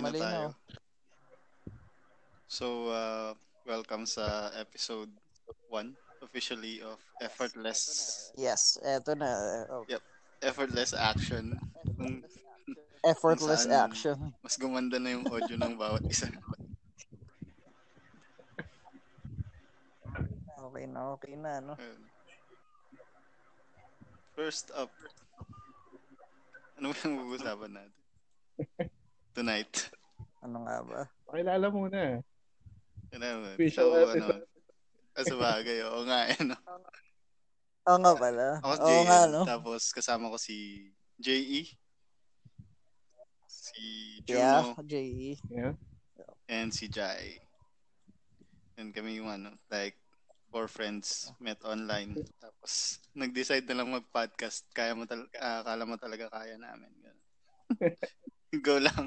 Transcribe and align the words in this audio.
Okay 0.00 0.16
na 0.16 0.24
tayo. 0.24 0.46
So, 2.48 2.88
uh, 2.88 3.36
welcome 3.68 4.08
sa 4.08 4.48
episode 4.56 5.12
1 5.68 5.92
officially 6.24 6.80
of 6.80 6.96
Effortless 7.20 7.84
Yes, 8.32 8.80
eto 8.80 9.12
na. 9.12 9.28
Oh, 9.68 9.84
Effortless 10.40 10.96
Action. 10.96 11.52
Kung 12.00 12.24
effortless 13.04 13.68
saan- 13.68 13.92
action. 13.92 14.18
mas 14.40 14.56
gumanda 14.56 14.96
na 14.96 15.20
yung 15.20 15.28
audio 15.28 15.60
ng 15.60 15.76
bawat 15.76 16.00
isa. 16.08 16.32
Okay 20.56 20.84
na, 20.88 21.12
okay 21.12 21.36
na, 21.36 21.60
no? 21.60 21.76
First 24.32 24.72
up, 24.72 24.88
ano 26.80 26.88
ba 26.88 26.96
yung 27.04 27.20
uusapan 27.28 27.72
natin? 27.76 27.92
Tonight. 29.30 29.90
Ano 30.42 30.66
nga 30.66 30.76
ba? 30.82 31.00
Pakilala 31.28 31.66
muna. 31.70 32.18
Ano, 33.10 33.26
so, 33.26 33.54
Official 33.54 33.88
ano, 34.06 34.26
ah, 35.18 35.24
sa 35.26 35.36
bagay, 35.36 35.78
oo 35.86 36.02
nga, 36.06 36.20
ano. 36.34 36.54
Oo 37.90 37.98
nga 37.98 38.12
pala. 38.14 38.46
Ako 38.62 38.72
si 38.74 38.82
Oo 38.82 38.88
JL, 38.90 39.06
nga, 39.06 39.20
no? 39.30 39.42
tapos 39.46 39.80
kasama 39.90 40.30
ko 40.30 40.38
si 40.38 40.88
JE, 41.18 41.66
si 43.50 43.82
Yeah, 44.30 44.62
Juno, 44.74 44.82
JE. 44.86 45.38
Yeah. 45.50 45.74
and 46.46 46.70
si 46.70 46.86
Jai. 46.86 47.38
And 48.78 48.94
kami 48.94 49.18
yung 49.18 49.28
ano, 49.30 49.54
like, 49.68 49.98
four 50.50 50.66
friends 50.66 51.30
met 51.38 51.58
online. 51.62 52.14
Tapos, 52.42 52.98
nag-decide 53.14 53.66
na 53.70 53.82
lang 53.82 53.94
mag-podcast. 53.94 54.66
Kaya 54.74 54.94
mo 54.98 55.06
tal- 55.06 55.30
ah, 55.38 55.62
akala 55.62 55.86
mo 55.86 55.94
talaga 55.94 56.26
kaya 56.30 56.58
namin. 56.58 56.90
Ganun. 56.98 57.26
Go 58.66 58.82
lang. 58.82 59.06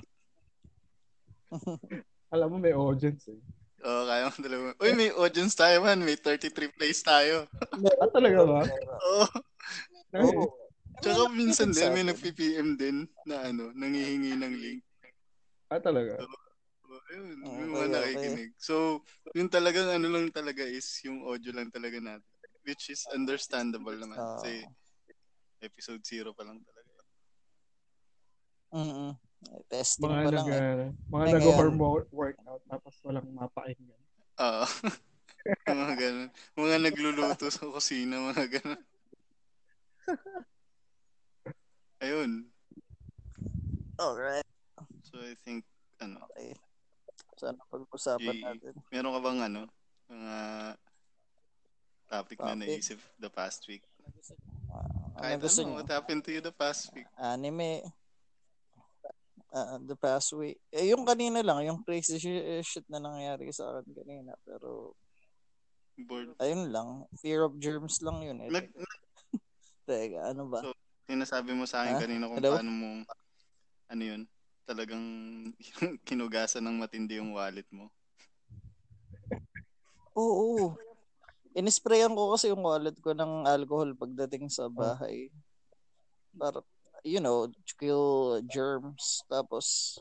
Alam 2.34 2.48
mo 2.54 2.58
may 2.58 2.74
audience 2.74 3.30
eh. 3.30 3.40
Oo, 3.84 4.04
kaya 4.08 4.32
mo 4.32 4.38
talaga. 4.40 4.62
Uy, 4.80 4.92
may 4.96 5.12
audience 5.12 5.54
tayo 5.54 5.84
man. 5.84 6.00
May 6.02 6.16
33 6.16 6.72
plays 6.72 7.04
tayo. 7.04 7.46
Ah, 8.00 8.10
talaga 8.10 8.40
ba? 8.48 8.62
Oo. 9.12 9.26
Oo. 10.24 10.44
Tsaka 11.04 11.22
minsan 11.36 11.76
din, 11.76 11.92
may 11.92 12.06
nag-PPM 12.08 12.80
din 12.80 13.04
na 13.28 13.52
ano, 13.52 13.76
nangihingi 13.76 14.40
ng 14.40 14.56
link. 14.56 14.82
Ah, 15.68 15.84
talaga. 15.84 16.22
Oh, 16.24 16.32
Ayun, 17.12 17.42
Okay, 17.42 17.58
yung 17.58 17.72
mga 17.74 17.88
okay. 17.90 17.94
nakikinig. 17.98 18.52
So, 18.62 19.02
yun 19.34 19.50
talagang 19.50 19.90
ano 19.90 20.08
lang 20.14 20.30
talaga 20.30 20.62
is 20.64 20.86
yung 21.04 21.26
audio 21.26 21.52
lang 21.52 21.74
talaga 21.74 21.98
natin. 21.98 22.30
Which 22.64 22.94
is 22.94 23.04
understandable 23.12 23.98
naman. 23.98 24.22
Oo. 24.22 24.30
Kasi 24.40 24.64
episode 25.60 26.04
0 26.06 26.32
pa 26.38 26.46
lang 26.48 26.62
talaga. 26.62 26.92
Mm-mm. 28.74 29.12
Testing 29.68 30.06
Mga 30.06 30.16
pa 30.16 30.24
nag, 30.24 30.34
lang 30.34 30.48
eh. 30.48 30.60
uh, 30.60 30.88
mga 31.10 31.26
nag-hormone 31.40 32.06
workout 32.12 32.62
tapos 32.66 32.94
walang 33.02 33.28
mapakinggan. 33.32 34.02
Oo. 34.40 34.66
mga 35.68 35.94
ganun. 35.98 36.30
Mga 36.56 36.76
nagluluto 36.80 37.46
sa 37.50 37.64
kusina, 37.68 38.16
mga 38.32 38.46
ganun. 38.60 38.84
Ayun. 42.04 42.32
Alright. 43.96 44.48
So, 45.08 45.20
I 45.22 45.36
think, 45.40 45.64
ano, 46.00 46.20
Okay. 46.32 46.52
Sana 47.34 47.60
pag-usapan 47.68 48.36
natin. 48.40 48.74
meron 48.88 49.14
ka 49.16 49.22
bang 49.22 49.40
ano, 49.42 49.62
mga 50.08 50.36
topic 52.08 52.38
na 52.40 52.54
Topic? 52.54 52.60
naisip 52.62 53.00
the 53.18 53.28
past 53.28 53.66
week? 53.66 53.84
Ah, 54.70 54.86
Kahit 55.18 55.42
ano 55.42 55.76
what 55.76 55.90
happened 55.90 56.22
to 56.22 56.32
you 56.32 56.40
the 56.40 56.54
past 56.54 56.94
week? 56.94 57.10
Anime. 57.18 57.82
Ah, 59.54 59.78
the 59.78 59.94
past 59.94 60.34
week. 60.34 60.58
Eh, 60.74 60.90
yung 60.90 61.06
kanina 61.06 61.46
lang, 61.46 61.62
yung 61.62 61.86
crazy 61.86 62.18
shi- 62.18 62.66
shit 62.66 62.90
na 62.90 62.98
nangyari 62.98 63.54
sa 63.54 63.70
akin 63.70 63.94
kanina. 63.94 64.34
Pero, 64.42 64.98
Bored. 65.94 66.34
ayun 66.42 66.74
lang. 66.74 67.06
Fear 67.22 67.46
of 67.46 67.54
germs 67.62 68.02
lang 68.02 68.26
yun 68.26 68.42
eh. 68.42 68.50
Nag, 68.50 68.74
Teka, 69.86 70.34
ano 70.34 70.50
ba? 70.50 70.66
So, 70.66 70.74
sinasabi 71.06 71.54
mo 71.54 71.70
sa 71.70 71.86
akin 71.86 72.02
Ha? 72.02 72.02
kanina 72.02 72.26
kung 72.26 72.42
Hello? 72.42 72.58
paano 72.58 72.72
mo, 72.74 72.90
ano 73.94 74.02
yun, 74.02 74.22
talagang 74.66 75.06
kinugasan 76.10 76.66
ng 76.66 76.82
matindi 76.82 77.22
yung 77.22 77.38
wallet 77.38 77.70
mo. 77.70 77.94
Oo. 80.18 80.74
Inisprayan 81.54 82.18
ko 82.18 82.34
kasi 82.34 82.50
yung 82.50 82.66
wallet 82.66 82.98
ko 82.98 83.14
ng 83.14 83.46
alcohol 83.46 83.94
pagdating 83.94 84.50
sa 84.50 84.66
bahay. 84.66 85.30
Para, 86.34 86.66
you 87.04 87.20
know, 87.20 87.48
to 87.48 87.74
kill 87.76 88.40
germs. 88.48 89.22
Tapos, 89.28 90.00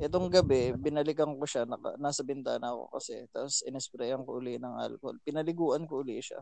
itong 0.00 0.32
gabi, 0.32 0.72
binalikan 0.76 1.36
ko 1.36 1.44
siya. 1.44 1.68
Naka, 1.68 1.96
nasa 2.00 2.24
bintana 2.24 2.72
ako 2.72 2.96
kasi. 2.96 3.28
Tapos, 3.30 3.60
inisprayan 3.64 4.24
ko 4.24 4.40
uli 4.40 4.56
ng 4.56 4.74
alcohol. 4.80 5.16
Pinaliguan 5.22 5.84
ko 5.84 6.00
uli 6.00 6.20
siya. 6.20 6.40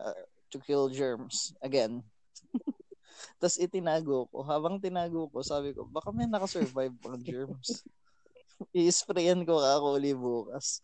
uh, 0.00 0.24
to 0.48 0.58
kill 0.64 0.88
germs. 0.88 1.52
Again. 1.60 2.00
Tapos, 3.38 3.60
itinago 3.60 4.26
ko. 4.32 4.42
Habang 4.42 4.80
tinago 4.80 5.28
ko, 5.28 5.44
sabi 5.44 5.76
ko, 5.76 5.84
baka 5.86 6.10
may 6.10 6.26
nakasurvive 6.26 6.96
pang 7.04 7.20
germs. 7.20 7.84
I-sprayan 8.74 9.44
ko 9.44 9.60
ako 9.60 10.00
uli 10.00 10.16
bukas. 10.16 10.80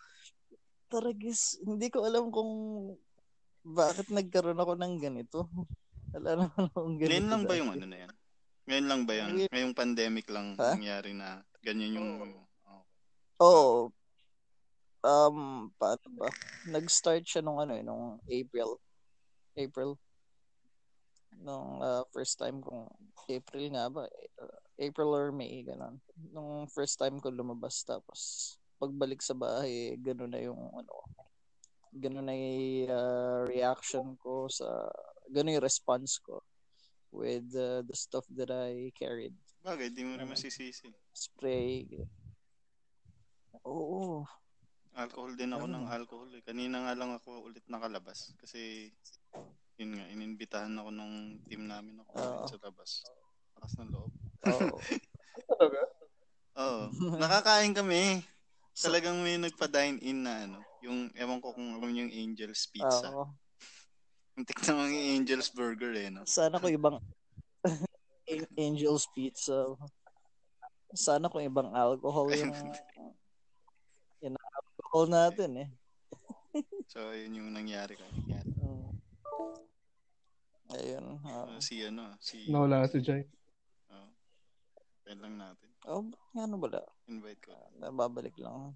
Taragis, 0.90 1.56
hindi 1.62 1.86
ko 1.86 2.02
alam 2.02 2.34
kung 2.34 2.50
bakit 3.62 4.08
nagkaroon 4.10 4.58
ako 4.58 4.74
ng 4.74 4.94
ganito. 4.98 5.46
Wala 6.14 6.44
naman 6.44 6.64
akong 6.66 6.96
ganito. 6.98 7.14
Ngayon 7.14 7.30
lang 7.30 7.44
ba 7.46 7.54
yung 7.54 7.70
ano 7.70 7.86
na 7.86 7.98
yan? 8.06 8.10
Ngayon 8.70 8.86
lang 8.86 9.02
ba 9.02 9.12
yan? 9.18 9.30
Ngayon- 9.34 9.50
Ngayong 9.50 9.74
pandemic 9.74 10.26
lang 10.30 10.54
Ha? 10.54 10.78
nangyari 10.78 11.10
na 11.10 11.42
ganyan 11.58 11.98
yung... 11.98 12.10
Oh. 12.70 12.82
Oo. 13.42 13.70
Um, 15.02 15.68
paano 15.74 16.06
ba? 16.14 16.30
Nag-start 16.70 17.26
siya 17.26 17.42
nung 17.42 17.58
ano 17.58 17.74
eh, 17.74 17.82
nung 17.82 18.22
April. 18.30 18.78
April. 19.58 19.98
Nung 21.42 21.82
uh, 21.82 22.06
first 22.14 22.38
time 22.38 22.62
kong, 22.62 22.86
April 23.26 23.74
nga 23.74 23.90
ba? 23.90 24.06
Uh, 24.38 24.58
April 24.78 25.10
or 25.18 25.34
May, 25.34 25.66
ganun. 25.66 25.98
Nung 26.30 26.70
first 26.70 26.94
time 26.94 27.18
ko 27.18 27.26
lumabas, 27.26 27.82
tapos 27.82 28.54
pagbalik 28.78 29.18
sa 29.18 29.34
bahay, 29.34 29.98
ganun 29.98 30.30
na 30.30 30.40
yung 30.46 30.62
ano, 30.78 30.94
ganun 31.90 32.28
na 32.28 32.36
yung 32.38 32.86
uh, 32.86 33.50
reaction 33.50 34.14
ko 34.22 34.46
sa, 34.46 34.86
ganun 35.26 35.58
yung 35.58 35.66
response 35.66 36.22
ko 36.22 36.38
with 37.10 37.50
uh, 37.54 37.82
the 37.82 37.94
stuff 37.94 38.24
that 38.34 38.50
I 38.50 38.94
carried. 38.94 39.34
Bagay, 39.60 39.92
di 39.92 40.06
mo 40.06 40.16
rin 40.16 40.30
masisisi. 40.30 40.88
Spray. 41.12 41.84
Oo. 43.66 44.24
Alcohol 44.96 45.36
din 45.38 45.52
ako 45.54 45.64
Ano? 45.68 45.84
ng 45.84 45.86
alcohol. 45.90 46.30
Eh. 46.34 46.42
Kanina 46.42 46.82
nga 46.86 46.94
lang 46.96 47.14
ako 47.14 47.46
ulit 47.46 47.62
nakalabas. 47.68 48.32
Kasi, 48.40 48.90
yun 49.78 49.94
nga, 50.00 50.06
ininbitahan 50.10 50.74
ako 50.80 50.90
ng 50.90 51.12
team 51.46 51.68
namin 51.68 52.00
ako 52.02 52.10
Oo. 52.16 52.46
sa 52.48 52.56
labas. 52.64 52.90
Lakas 53.58 53.72
ng 53.78 53.90
loob. 53.92 54.12
Oo. 54.48 54.76
Talaga? 55.46 55.80
Oo. 56.62 56.82
Nakakain 57.20 57.74
kami. 57.76 58.24
Talagang 58.80 59.20
may 59.20 59.36
nagpa-dine 59.36 60.00
in 60.00 60.24
na 60.24 60.48
ano. 60.48 60.58
Yung, 60.80 61.12
ewan 61.12 61.38
ko 61.44 61.52
kung 61.52 61.76
ano 61.76 61.90
yung 61.92 62.08
Angel's 62.10 62.64
Pizza. 62.70 63.12
Oo. 63.12 63.28
Tignan 64.38 64.74
mo 64.76 64.82
yung 64.86 65.06
Angel's 65.20 65.50
Burger 65.52 65.92
eh, 65.96 66.08
no? 66.08 66.22
Sana 66.24 66.56
ko 66.62 66.66
ibang 66.70 67.02
An- 68.30 68.52
Angel's 68.56 69.06
Pizza. 69.10 69.74
Sana 70.94 71.30
ko 71.30 71.38
ibang 71.42 71.70
alcohol 71.74 72.30
yung 72.34 72.54
yung 74.20 74.36
alcohol 74.36 75.06
natin 75.08 75.50
eh. 75.66 75.68
So, 76.90 77.14
yun 77.14 77.38
yung 77.38 77.50
nangyari 77.54 77.94
kay. 77.94 78.10
Mm. 78.58 78.90
Ayun. 80.70 81.04
oo. 81.22 81.46
Uh, 81.50 81.58
si 81.62 81.82
ano, 81.86 82.14
si... 82.18 82.50
Nawala 82.50 82.86
si 82.90 82.98
Jai. 83.02 83.22
Oh. 83.90 84.10
Yan 85.10 85.18
lang 85.22 85.34
natin. 85.38 85.68
Oh, 85.86 86.06
ano 86.34 86.54
wala. 86.58 86.82
Invite 87.06 87.42
ko. 87.42 87.54
Nababalik 87.78 88.34
lang. 88.38 88.74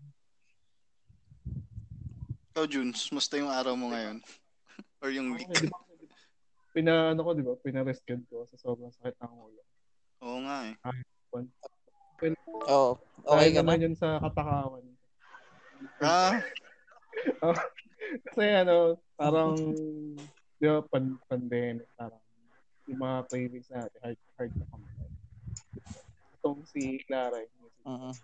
Ikaw, 2.54 2.64
Junes, 2.70 3.10
musta 3.10 3.34
yung 3.34 3.50
araw 3.50 3.74
mo 3.74 3.90
ngayon? 3.90 4.22
Or 5.02 5.10
yung 5.10 5.34
week? 5.36 5.46
Okay? 5.48 5.68
Pina, 6.74 7.14
ano 7.14 7.22
ko, 7.22 7.30
di 7.38 7.44
ba? 7.46 7.54
Pina-rescue 7.60 8.26
ko 8.26 8.42
sa 8.50 8.58
sobrang 8.58 8.90
sakit 8.90 9.14
ng 9.22 9.34
ulo. 9.34 9.62
Oo 10.26 10.38
nga 10.42 10.56
eh. 10.66 10.74
Oh, 12.64 12.96
okay 13.28 13.52
ka 13.52 13.60
na? 13.60 13.76
naman 13.76 13.84
yun 13.84 13.96
sa 13.98 14.18
katakawan. 14.18 14.82
Ah, 16.00 16.40
Kasi 18.30 18.44
ano, 18.52 18.98
parang, 19.14 19.74
di 20.58 20.66
ba, 20.66 20.82
pan- 20.88 21.20
pandemic, 21.28 21.86
parang, 21.94 22.20
yung 22.88 23.00
mga 23.00 23.18
cravings 23.28 23.68
natin, 23.70 23.98
hard, 24.02 24.20
hard 24.36 24.52
na 24.56 24.66
kumain. 24.68 25.12
Itong 26.40 26.60
si 26.68 27.00
Clara, 27.06 27.40
yung 27.40 27.62
Mm. 27.84 28.16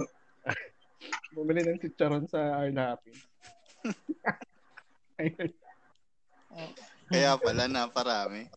bumili 1.36 1.60
ng 1.60 1.76
chicharon 1.76 2.24
sa 2.24 2.56
Arnapin. 2.56 3.12
Ayun, 5.20 5.52
kaya 7.06 7.36
pala 7.36 7.64
naparami. 7.66 8.48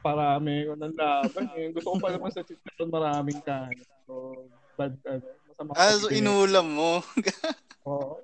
parami 0.00 0.64
ko 0.64 0.72
ng 0.74 0.94
laban. 0.94 1.44
Eh. 1.54 1.68
Gusto 1.72 1.88
ko 1.90 1.98
pa 1.98 2.10
naman 2.10 2.30
sa 2.30 2.40
chicharon 2.40 2.88
maraming 2.88 3.40
kanin. 3.42 3.82
So, 4.04 4.46
bad, 4.74 4.94
ano, 5.04 5.26
sa 5.50 5.62
mga 5.62 5.76
Ah, 5.76 5.94
so 5.94 6.08
inulam 6.08 6.66
mo. 6.68 7.02
Oo. 7.90 8.22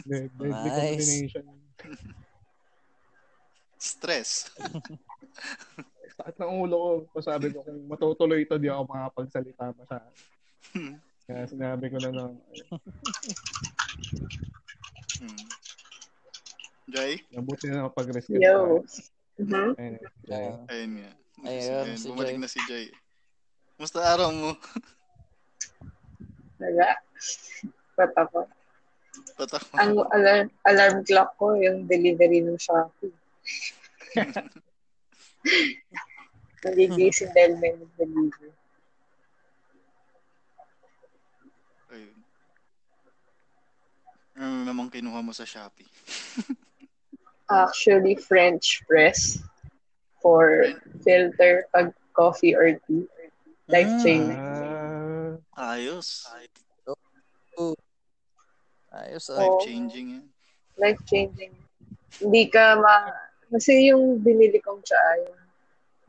De- 0.00 0.26
deadly 0.30 0.50
Nice. 0.50 0.98
combination. 0.98 1.44
Stress. 3.76 4.48
Sakit 6.16 6.36
ng 6.38 6.52
ulo 6.62 6.76
ko. 6.78 6.90
Pasabi 7.12 7.50
ko 7.50 7.60
kung 7.60 7.84
matutuloy 7.84 8.42
ito, 8.42 8.54
di 8.54 8.70
ako 8.70 8.86
makapagsalita 8.86 9.74
masyado. 9.74 10.08
Kaya 11.24 11.42
sinabi 11.44 11.84
ko 11.88 11.98
na 12.00 12.10
lang, 12.12 12.30
Hmm. 15.14 15.46
Jai? 16.84 17.16
nabuti 17.32 17.72
na 17.72 17.88
pag-risk. 17.88 18.28
Yo. 18.28 18.84
Mhm. 19.40 19.74
Ayun, 19.80 20.90
nga. 21.00 21.10
Ayun, 21.44 21.96
si 21.96 22.06
bumalik 22.12 22.36
Jai. 22.36 22.42
na 22.44 22.48
si 22.48 22.60
Jai. 22.68 22.86
Musta 23.80 24.04
araw 24.04 24.30
mo? 24.36 24.52
Wala. 26.60 26.88
Ba't 27.96 28.12
ako? 28.14 28.46
Tatak 29.34 29.62
Ang 29.78 29.98
alarm, 30.14 30.46
alarm 30.66 30.96
clock 31.06 31.34
ko, 31.38 31.54
yung 31.58 31.86
delivery 31.90 32.42
ng 32.42 32.58
Shopee. 32.58 33.14
Nagigising 36.64 37.32
dahil 37.34 37.58
may 37.58 37.74
nag-deliver. 37.74 38.50
Ayun. 41.94 42.16
Ano 44.34 44.66
namang 44.66 44.90
kinuha 44.90 45.22
mo 45.22 45.34
sa 45.34 45.46
Shopee? 45.46 45.86
Actually, 47.54 48.18
French 48.18 48.82
press 48.90 49.38
for 50.18 50.74
filter 51.06 51.70
pag 51.70 51.94
coffee 52.16 52.54
or 52.54 52.74
tea. 52.86 53.06
Life 53.70 53.92
changing. 54.02 54.36
Ah, 55.54 55.74
Ayos. 55.78 56.26
Ayos 58.94 59.26
ah. 59.30 59.42
Oh. 59.42 59.58
Life-changing 59.58 60.06
yan. 60.18 60.24
Life 60.78 61.02
changing. 61.06 61.54
Hindi 62.22 62.46
ka 62.46 62.78
ma... 62.78 63.10
Kasi 63.50 63.90
yung 63.90 64.22
binili 64.22 64.58
kong 64.62 64.82
tsaa, 64.82 65.12
yung 65.26 65.40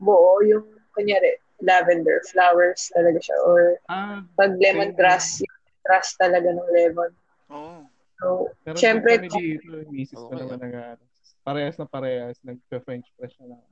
buo, 0.02 0.42
yung 0.42 0.66
kunyari, 0.94 1.38
lavender, 1.62 2.22
flowers 2.30 2.90
talaga 2.94 3.18
siya. 3.22 3.38
Or 3.46 3.78
ah, 3.90 4.22
pag 4.34 4.58
lemongrass, 4.58 5.42
yung 5.42 5.56
grass 5.86 6.14
talaga 6.18 6.50
ng 6.50 6.70
lemon. 6.74 7.10
Oo. 7.50 7.86
So, 8.16 8.26
pero 8.64 8.76
syempre, 8.80 9.22
kami 9.22 9.60
dito, 9.60 9.86
misis 9.92 10.16
ko 10.16 10.32
Okay. 10.32 10.40
naman 10.42 10.58
nag 10.62 10.98
parehas 11.46 11.78
na 11.78 11.86
parehas, 11.86 12.42
nag-French 12.42 13.06
press 13.14 13.30
na 13.38 13.54
lang. 13.54 13.62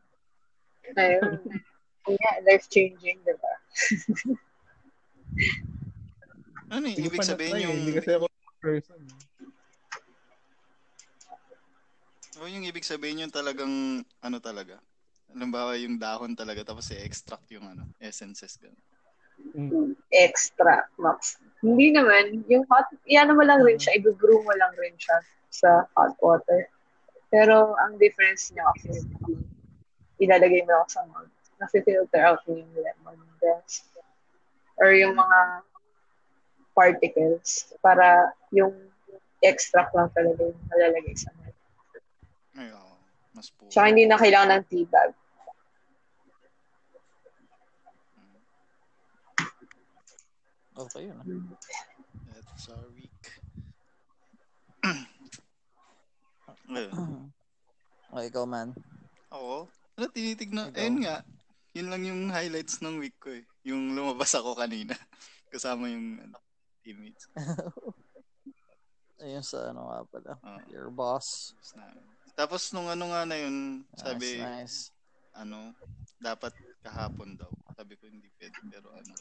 ayun. 0.94 1.42
Kaya, 2.06 2.30
life 2.46 2.70
changing, 2.70 3.18
di 3.26 3.34
ba? 3.34 3.52
Ano 6.70 6.86
yung 6.86 7.10
ibig 7.10 7.26
sabihin 7.26 7.66
yung... 7.66 7.78
Hindi 7.82 7.98
kasi 7.98 8.14
ako 8.14 8.30
person. 8.62 9.00
Oh, 12.38 12.50
yung 12.50 12.66
ibig 12.66 12.86
sabihin 12.86 13.26
yung 13.26 13.34
talagang 13.34 14.02
ano 14.22 14.38
talaga. 14.38 14.78
Halimbawa 15.34 15.74
yung 15.78 15.98
dahon 15.98 16.34
talaga 16.38 16.62
tapos 16.62 16.90
i-extract 16.94 17.46
yung 17.50 17.66
ano, 17.66 17.86
essences 17.98 18.58
ganun. 18.58 18.78
Mm. 19.54 19.98
Extra, 20.14 20.86
max. 20.98 21.42
Hindi 21.62 21.90
naman, 21.90 22.46
yung 22.46 22.62
hot, 22.70 22.86
yan 23.06 23.34
mo 23.34 23.42
lang 23.42 23.62
rin 23.66 23.78
siya, 23.78 23.98
i-brew 23.98 24.40
mo 24.42 24.52
lang 24.54 24.72
rin 24.78 24.94
siya 24.98 25.16
sa 25.50 25.70
hot 25.98 26.14
water. 26.22 26.70
Pero, 27.34 27.74
ang 27.82 27.98
difference 27.98 28.54
niya 28.54 28.62
kasi, 28.78 29.02
ilalagay 30.22 30.62
mo 30.62 30.78
ako 30.78 30.86
sa 30.86 31.02
mug. 31.10 31.26
Nasi-filter 31.58 32.22
out 32.22 32.38
mo 32.46 32.62
yung 32.62 32.70
lemon 32.78 33.18
grass. 33.42 33.82
Or 34.78 34.94
yung 34.94 35.18
mga 35.18 35.66
particles 36.78 37.74
para 37.82 38.30
yung 38.54 38.70
extract 39.42 39.90
lang 39.98 40.14
talaga 40.14 40.46
yung 40.46 40.62
nalalagay 40.70 41.14
sa 41.18 41.34
mug. 41.42 41.54
Ay, 42.54 42.70
mas 43.34 43.50
po. 43.50 43.66
Tsaka 43.66 43.90
hindi 43.90 44.06
na 44.06 44.14
kailangan 44.14 44.62
ng 44.62 44.64
tea 44.70 44.86
bag. 44.86 45.10
Okay 50.74 51.06
yun. 51.06 51.18
ah. 51.18 51.26
That's 52.34 52.66
our 52.70 52.86
week. 52.94 53.14
Ayun. 56.78 57.30
O, 58.14 58.22
ikaw 58.22 58.44
man. 58.46 58.70
Ako? 59.30 59.66
Ano 59.98 60.04
tinitignan? 60.10 60.70
Ikaw. 60.70 60.78
Ayun 60.78 60.98
nga. 61.02 61.16
Yun 61.74 61.88
lang 61.90 62.02
yung 62.06 62.22
highlights 62.30 62.78
ng 62.82 63.02
week 63.02 63.18
ko 63.18 63.34
eh. 63.34 63.42
Yung 63.66 63.98
lumabas 63.98 64.30
ako 64.38 64.54
kanina. 64.54 64.94
Kasama 65.52 65.90
yung 65.90 66.22
ano, 66.22 66.38
teammates. 66.86 67.26
Ayun 69.24 69.42
sa 69.42 69.72
ano 69.72 69.90
nga 69.90 70.00
pala. 70.06 70.32
Oo. 70.38 70.60
Your 70.70 70.90
boss. 70.92 71.56
Tapos 72.34 72.70
nung 72.74 72.90
ano 72.90 73.10
nga 73.10 73.22
na 73.24 73.38
yun, 73.38 73.86
sabi, 73.94 74.42
nice, 74.42 74.42
nice. 74.42 74.78
ano, 75.38 75.72
dapat 76.18 76.52
kahapon 76.82 77.38
daw. 77.38 77.50
Sabi 77.74 77.94
ko 77.96 78.10
hindi 78.10 78.28
pwede, 78.38 78.58
pero 78.68 78.92
ano. 78.92 79.14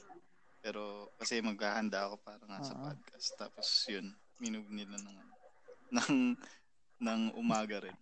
Pero 0.63 0.81
kasi 1.17 1.39
maghahanda 1.39 2.09
ako 2.09 2.15
para 2.21 2.43
nga 2.43 2.59
sa 2.65 2.75
Oo. 2.75 2.83
podcast. 2.89 3.29
Tapos 3.37 3.67
yun, 3.87 4.11
minug 4.41 4.67
nila 4.67 4.97
ng, 4.97 5.17
ng, 5.97 6.13
ng 7.03 7.35
umaga 7.35 7.83
rin. 7.83 7.95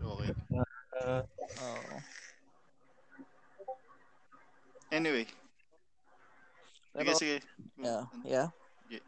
So 0.00 0.16
okay. 0.16 0.32
Oo. 1.60 1.96
Anyway. 4.90 5.28
Pero, 6.90 7.14
sige, 7.14 7.38
sige. 7.38 7.38
yeah. 7.78 8.02
Yeah? 8.26 8.48
Yeah. 8.90 9.04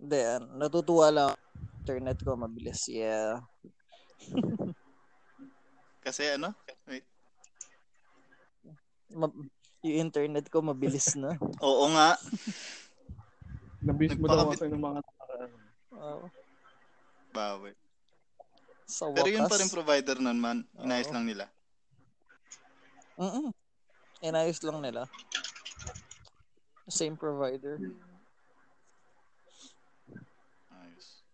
Hindi, 0.00 0.18
ah, 0.22 0.38
natutuwa 0.38 1.10
lang. 1.10 1.32
Internet 1.82 2.22
ko 2.22 2.38
mabilis. 2.38 2.86
Yeah. 2.86 3.42
Kasi 6.06 6.32
ano? 6.32 6.56
Wait. 6.88 7.04
Ma- 9.10 9.34
yung 9.80 9.96
internet 10.08 10.48
ko 10.48 10.64
mabilis 10.64 11.16
na. 11.16 11.36
Oo 11.66 11.90
nga. 11.92 12.16
nabis 13.80 14.12
mo 14.20 14.28
daw 14.28 14.52
kasi 14.52 14.68
ng 14.68 14.80
mga 14.80 15.00
nakaraan. 15.00 15.52
Oo. 15.96 16.26
Bawi. 17.30 17.72
sa 18.90 19.06
wakas. 19.06 19.22
Pero 19.22 19.30
yun 19.30 19.46
pa 19.46 19.56
rin 19.56 19.70
provider 19.70 20.16
nun 20.18 20.38
man. 20.42 20.58
Inayos 20.82 21.08
Oo. 21.08 21.14
lang 21.14 21.24
nila. 21.30 21.46
Mm 23.20 23.54
Inayos 24.20 24.60
lang 24.60 24.84
nila. 24.84 25.08
Same 26.90 27.16
provider. 27.16 27.80
Ayos. 30.68 31.24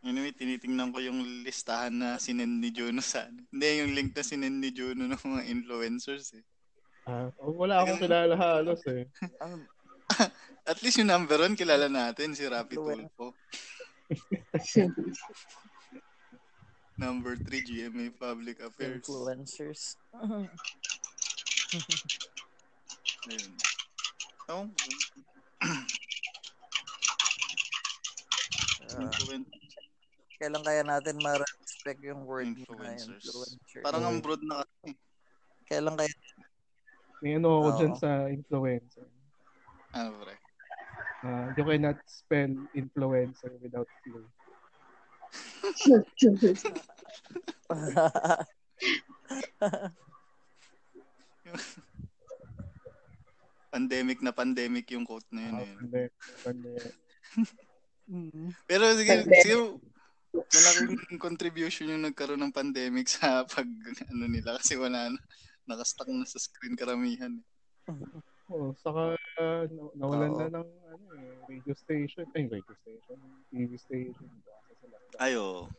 Anyway, 0.00 0.32
tinitingnan 0.32 0.88
ko 0.88 1.04
yung 1.04 1.44
listahan 1.44 1.92
na 1.92 2.16
sinend 2.16 2.64
ni 2.64 2.72
Juno 2.72 3.04
sa 3.04 3.28
ano. 3.28 3.44
Hindi, 3.52 3.66
yung 3.84 3.92
link 3.92 4.16
na 4.16 4.24
sinend 4.24 4.56
ni 4.56 4.72
Juno 4.72 5.04
ng 5.04 5.20
mga 5.20 5.42
influencers 5.52 6.32
eh. 6.32 6.44
Ah, 7.04 7.28
oh, 7.44 7.52
wala 7.52 7.84
akong 7.84 8.00
kilala 8.00 8.38
halos 8.40 8.80
eh. 8.88 9.04
At 10.70 10.80
least 10.80 10.96
yung 10.96 11.12
number 11.12 11.44
one, 11.44 11.58
kilala 11.58 11.92
natin, 11.92 12.32
si 12.32 12.48
Rapi 12.48 12.78
Tulfo. 12.78 13.36
Number 16.96 17.36
three, 17.38 17.62
GMA 17.62 18.12
Public 18.12 18.60
Affairs. 18.60 19.00
influencers. 19.00 19.96
Ayun. 23.22 23.52
Oh, 24.50 24.66
influen- 28.98 29.46
kailan 30.36 30.64
kaya 30.64 30.82
natin 30.82 31.20
ma-respect 31.20 32.00
yung 32.00 32.24
word 32.24 32.48
na 32.48 32.56
Influencers. 32.58 33.22
influencer? 33.22 33.80
Parang 33.84 34.02
ang 34.02 34.18
broad 34.18 34.40
na 34.42 34.64
kasi. 34.64 34.96
Kailan 35.68 35.94
kaya 35.94 36.10
May 37.20 37.36
ano 37.36 37.60
ako 37.60 37.68
Oo. 37.68 37.76
dyan 37.76 37.94
sa 37.94 38.10
influencer. 38.26 39.04
Ano 39.92 40.16
pre? 40.18 40.39
Ah, 41.20 41.52
you 41.52 41.64
cannot 41.64 42.00
spell 42.08 42.48
influencer 42.72 43.52
without 43.60 43.88
flu. 44.00 44.24
Pandemic 53.70 54.18
na 54.24 54.34
pandemic 54.34 54.90
yung 54.90 55.06
quote 55.06 55.28
na 55.30 55.40
yun. 55.46 55.54
Ah, 55.54 55.62
eh. 55.62 55.74
pande, 55.78 56.02
pande. 56.42 56.70
Mm. 58.10 58.50
Pero 58.66 58.84
sige, 58.98 59.14
Pandemic. 59.22 59.42
sige, 59.46 59.54
malaking 60.34 61.20
contribution 61.20 61.92
yung 61.92 62.04
nagkaroon 62.08 62.42
ng 62.42 62.54
pandemic 62.54 63.06
sa 63.06 63.46
pag 63.46 63.68
ano 64.10 64.26
nila 64.26 64.58
kasi 64.58 64.74
wala 64.74 65.10
na 65.10 65.20
nakastock 65.70 66.10
na 66.10 66.26
sa 66.26 66.42
screen 66.42 66.74
karamihan. 66.74 67.30
eh. 67.30 67.46
Oh, 68.50 68.74
saka 68.74 69.14
uh, 69.38 69.62
na- 69.70 69.94
nawalan 69.94 70.32
Oo. 70.34 70.38
na 70.42 70.46
ng 70.58 70.68
ano 70.90 71.06
eh, 71.14 71.38
radio 71.46 71.74
station. 71.74 72.26
Ay, 72.34 72.50
radio 72.50 72.74
station. 72.82 73.18
TV 73.48 73.70
station. 73.78 74.26
Ayo, 75.22 75.70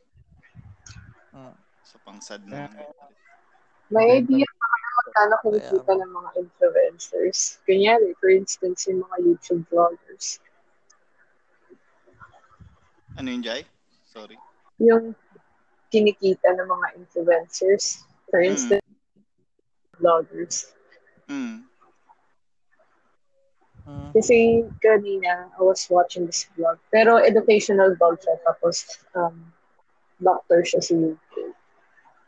Ah. 1.32 1.56
sa 1.84 1.96
pangsad 2.04 2.44
na. 2.44 2.68
May 3.88 4.20
idea 4.20 4.48
pa 4.48 4.66
kayo 4.68 4.88
magkano 4.96 5.34
kinikita 5.44 5.92
ng 5.96 6.12
mga 6.12 6.30
influencers. 6.40 7.40
Kunyari, 7.64 8.16
for 8.20 8.32
instance, 8.32 8.88
yung 8.88 9.04
mga 9.04 9.18
YouTube 9.20 9.64
vloggers. 9.68 10.40
Ano 13.16 13.28
yun, 13.28 13.44
Jai? 13.44 13.68
Sorry. 14.08 14.36
Yung 14.80 15.12
kinikita 15.88 16.56
ng 16.56 16.68
mga 16.68 16.88
influencers. 16.96 18.08
For 18.28 18.40
Mm. 18.40 18.56
instance, 18.56 18.88
vloggers. 20.00 20.72
Mm. 21.28 21.68
Mm. 23.92 24.12
Kasi 24.16 24.38
kanina, 24.80 25.52
I 25.52 25.62
was 25.62 25.84
watching 25.92 26.26
this 26.26 26.48
vlog. 26.56 26.80
Pero 26.92 27.20
educational 27.20 27.96
vlog 28.00 28.24
siya. 28.24 28.40
Tapos, 28.48 29.04
um, 29.16 29.52
doctor 30.24 30.64
siya 30.64 30.80
sa 30.80 30.96
UK. 30.96 31.52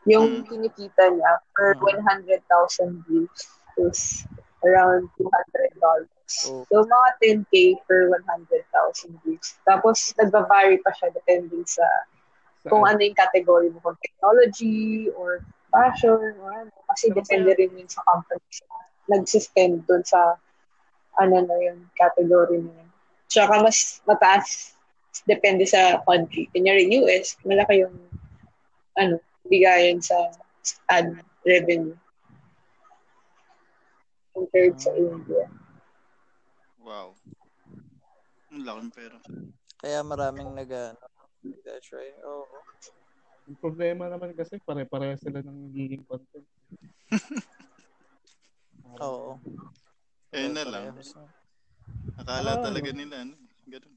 Yung 0.04 0.44
Mm. 0.44 0.48
kinikita 0.48 1.08
niya 1.08 1.40
per 1.56 1.72
Mm. 1.80 1.80
100,000 1.80 3.00
views 3.08 3.48
is 3.80 4.28
around 4.60 5.08
$200. 5.16 6.08
Oh. 6.48 6.64
So, 6.68 6.84
mga 6.84 7.08
10K 7.20 7.80
per 7.88 8.08
100,000 8.12 9.16
views. 9.24 9.56
Tapos, 9.64 10.12
nagba-vary 10.20 10.80
pa 10.84 10.92
siya 10.92 11.12
depending 11.12 11.64
sa 11.64 11.84
kung 12.64 12.80
ano 12.88 12.96
yung 12.96 13.12
category 13.12 13.68
mo, 13.68 13.76
kung 13.84 13.96
technology 14.00 15.12
or 15.20 15.44
fashion 15.68 16.32
or 16.40 16.48
ano. 16.64 16.72
Kasi 16.88 17.12
depende 17.12 17.52
rin 17.60 17.76
yun 17.76 17.88
sa 17.88 18.00
company. 18.08 18.40
Nag-spend 19.12 19.84
dun 19.84 20.00
sa 20.00 20.40
ano 21.20 21.44
na 21.44 21.56
yun, 21.60 21.78
category 21.94 22.62
na 22.62 22.72
yun. 22.72 22.90
Tsaka 23.30 23.62
mas 23.62 24.02
mataas 24.06 24.74
depende 25.26 25.66
sa 25.66 26.02
country. 26.02 26.50
Kunyari, 26.50 26.90
US, 27.02 27.38
malaki 27.46 27.86
yung 27.86 27.96
ano, 28.98 29.18
bigayan 29.46 30.00
sa 30.00 30.30
ad 30.88 31.18
revenue 31.44 31.94
compared 34.34 34.74
sa 34.80 34.90
India. 34.98 35.46
Wow. 36.82 37.14
Ang 38.50 38.66
laking 38.66 38.92
pera. 38.92 39.18
Kaya 39.78 40.00
maraming 40.02 40.50
nag 40.52 40.70
ano, 40.70 41.06
nag-try. 41.44 42.18
Oo. 42.26 42.46
Yung 43.44 43.58
problema 43.60 44.08
naman 44.08 44.32
kasi 44.32 44.56
pare-pareho 44.64 45.14
sila 45.20 45.44
ng 45.44 45.70
nagiging 45.70 46.04
content. 46.08 46.46
Oo. 49.04 49.36
Ayun 50.34 50.50
na 50.52 50.64
lang. 50.66 50.84
Akala 52.18 52.58
Ah, 52.58 52.62
talaga 52.62 52.90
ano? 52.90 52.98
nila, 52.98 53.14
ano, 53.22 53.34
ganun. 53.70 53.94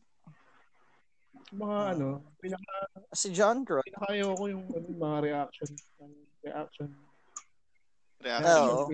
Mga 1.48 1.80
ano, 1.96 2.08
pinaka 2.38 2.74
Si 3.14 3.34
John 3.34 3.66
Croy. 3.66 3.82
pinakayo 3.88 4.38
ko 4.38 4.44
yung 4.46 4.66
ano, 4.70 4.88
mga 4.94 5.18
reaction 5.24 5.70
ng 5.98 6.14
reaction 6.46 6.90
Reaction. 8.18 8.54
Oo. 8.66 8.86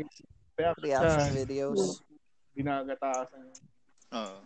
reaction, 0.55 0.83
Reaction 0.83 1.23
siya, 1.27 1.35
videos. 1.35 1.81
ginagatasan 2.53 3.45
Oo. 4.13 4.37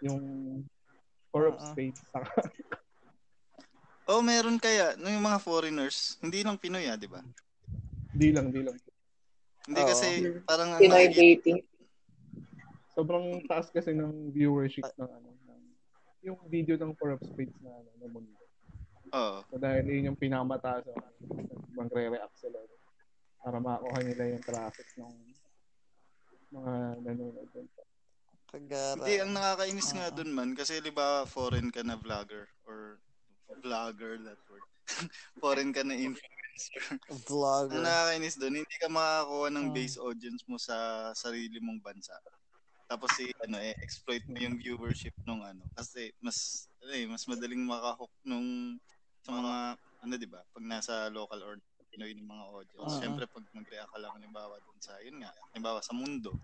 yung 0.00 0.22
corrupt 1.28 1.60
Oo. 1.60 1.72
state 1.72 1.98
sa 2.08 2.20
Oh, 4.06 4.22
meron 4.22 4.62
kaya, 4.62 4.94
no, 4.94 5.10
yung 5.10 5.24
mga 5.26 5.42
foreigners, 5.42 6.14
hindi 6.22 6.46
lang 6.46 6.54
Pinoy 6.56 6.86
ah, 6.86 6.94
di 6.94 7.10
ba? 7.10 7.20
di 8.14 8.30
lang 8.30 8.48
di 8.54 8.62
lang 8.62 8.78
Hindi 9.66 9.82
Oo. 9.82 9.88
kasi 9.90 10.06
parang 10.46 10.70
ang 10.72 10.80
Pinoy 10.80 11.10
dating. 11.10 11.58
Sobrang 12.96 13.44
taas 13.44 13.68
kasi 13.68 13.92
ng 13.92 14.32
viewership 14.32 14.88
ng 14.96 15.10
ano 15.12 15.28
ng 15.44 15.62
yung 16.24 16.40
video 16.48 16.80
ng 16.80 16.96
corrupt 16.96 17.28
states 17.28 17.54
na 17.60 17.68
ano 17.68 17.90
na 18.00 18.08
mundo. 18.08 18.44
Oo. 19.12 19.38
So 19.52 19.60
dahil 19.60 19.84
yun 19.84 20.10
yung 20.10 20.18
pinamataas 20.18 20.88
so, 20.88 20.96
magre-react 21.76 22.34
sila 22.40 22.56
para 23.44 23.60
makuha 23.60 24.00
nila 24.00 24.32
yung 24.32 24.42
traffic 24.42 24.88
ng 24.96 25.12
mga 26.56 26.74
nanonood. 27.04 27.68
Kagara. 28.46 28.96
Hindi, 28.96 29.14
ang 29.20 29.32
nakakainis 29.36 29.90
nga 29.92 30.08
Oo. 30.08 30.16
dun 30.16 30.30
man, 30.32 30.50
kasi 30.56 30.80
di 30.80 30.90
ba 30.90 31.28
foreign 31.28 31.68
ka 31.68 31.84
na 31.84 32.00
vlogger 32.00 32.48
or 32.64 32.98
vlogger, 33.60 34.18
that 34.24 34.40
word. 34.48 34.64
foreign 35.42 35.70
ka 35.74 35.84
na 35.84 35.94
influencer. 35.94 36.82
Vlogger. 37.28 37.76
ang 37.76 37.86
nakakainis 37.86 38.38
dun, 38.40 38.54
hindi 38.56 38.76
ka 38.80 38.88
makakuha 38.88 39.46
ng 39.52 39.66
base 39.74 40.00
audience 40.00 40.42
mo 40.48 40.56
sa 40.56 41.10
sarili 41.12 41.60
mong 41.60 41.82
bansa. 41.82 42.14
Tapos 42.86 43.10
si 43.18 43.26
ano 43.42 43.58
eh 43.58 43.74
exploit 43.82 44.22
mo 44.30 44.38
yung 44.38 44.62
viewership 44.62 45.14
nung 45.26 45.42
ano 45.42 45.66
kasi 45.74 46.14
mas 46.22 46.70
ano 46.78 46.92
eh, 46.94 47.06
mas 47.10 47.26
madaling 47.26 47.66
makahook 47.66 48.14
nung 48.22 48.78
sa 49.26 49.34
mga 49.34 49.54
ano 50.06 50.12
'di 50.14 50.28
ba 50.30 50.40
pag 50.54 50.64
nasa 50.64 51.10
local 51.10 51.42
or 51.42 51.58
Pinoy 51.96 52.12
ng 52.12 52.28
mga 52.28 52.44
audience. 52.52 52.92
Oo. 52.92 53.00
Syempre 53.00 53.24
pag 53.24 53.40
nag-react 53.56 53.88
ka 53.88 53.96
lang 53.96 54.12
halimbawa 54.12 54.60
dun 54.60 54.76
sa 54.84 55.00
yun 55.00 55.16
nga, 55.22 55.32
halimbawa 55.48 55.80
sa 55.80 55.96
mundo. 55.96 56.36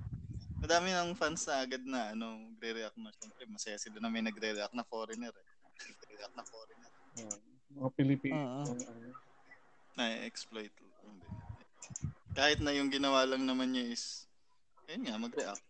Madami 0.64 0.94
ng 0.96 1.12
fans 1.12 1.44
na 1.44 1.60
agad 1.60 1.82
na 1.84 2.16
ano 2.16 2.48
nagre-react 2.56 2.96
na 2.96 3.12
syempre 3.12 3.44
masaya 3.50 3.76
sila 3.76 4.00
na 4.00 4.08
may 4.08 4.24
nagre-react 4.24 4.72
na 4.72 4.86
foreigner. 4.86 5.34
Eh. 5.34 5.46
Nagre-react 5.92 6.34
na 6.38 6.44
foreigner. 6.48 6.92
Uh, 7.20 7.38
mga 7.76 7.90
Pilipino 7.98 8.40
ano, 8.64 8.72
Na-exploit. 9.92 10.72
Kahit 12.32 12.64
na 12.64 12.72
yung 12.72 12.88
ginawa 12.88 13.28
lang 13.28 13.44
naman 13.44 13.76
niya 13.76 13.92
is 13.92 14.24
ayun 14.88 15.04
nga 15.04 15.20
mag-react. 15.20 15.64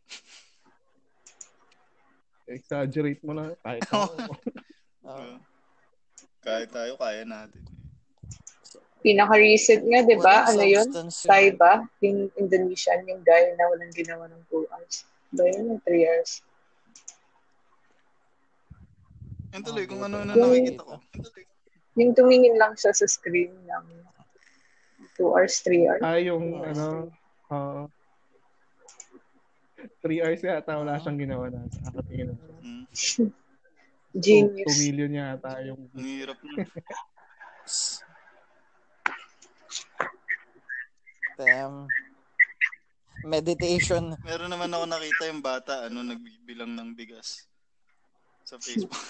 Exaggerate 2.49 3.23
mo 3.23 3.33
na 3.37 3.55
kahit 3.63 3.83
ano. 3.93 4.11
Oo. 5.07 5.35
Kahit 6.43 6.69
tayo 6.75 6.99
kaya 6.99 7.23
natin. 7.23 7.63
Pinaka-recent 9.03 9.83
nga, 9.83 10.01
di 10.07 10.15
ba? 10.19 10.47
Ano 10.47 10.63
yun? 10.63 10.87
Thai 11.27 11.55
ba? 11.59 11.83
Yung 12.07 12.31
Indonesian, 12.39 13.03
yung 13.11 13.23
guy 13.27 13.51
na 13.59 13.67
walang 13.67 13.91
ginawa 13.91 14.31
ng 14.31 14.43
2 14.47 14.63
hours. 14.71 14.97
Ba 15.35 15.43
yun? 15.51 15.75
Yung 15.75 15.83
3 15.83 16.07
hours. 16.07 16.33
Yan 19.53 19.63
tuloy, 19.67 19.85
kung 19.91 20.03
ano 20.07 20.23
na 20.23 20.33
tayo 20.33 20.55
nakikita 20.55 20.83
ko. 20.87 20.95
Yung 21.99 22.15
tumingin 22.15 22.57
lang 22.57 22.73
siya 22.79 22.95
sa 22.95 23.07
screen 23.11 23.53
ng 23.67 23.87
2 25.19 25.35
hours, 25.35 25.55
3 25.67 25.83
hours. 25.91 26.03
Ah, 26.07 26.23
yung 26.23 26.63
ano, 26.63 27.11
uh, 27.51 27.85
three 30.03 30.21
hours 30.23 30.43
yata 30.43 30.79
wala 30.79 30.99
siyang 31.01 31.19
ginawa 31.19 31.47
na. 31.51 31.65
Nakatingin 31.67 32.27
na 32.31 32.35
siya. 32.37 32.55
Hmm. 32.62 32.85
Two, 34.12 34.21
Genius. 34.21 34.67
two 34.69 34.77
million 34.85 35.12
yata 35.17 35.51
yung 35.65 35.89
Ang 35.97 36.07
hirap 36.07 36.39
na. 36.45 36.55
Damn. 41.41 41.77
Meditation. 43.23 44.19
Meron 44.27 44.51
naman 44.51 44.69
ako 44.75 44.85
nakita 44.91 45.23
yung 45.31 45.41
bata, 45.41 45.87
ano, 45.87 46.03
nagbibilang 46.03 46.75
ng 46.75 46.99
bigas 46.99 47.47
sa 48.43 48.59
Facebook. 48.59 48.91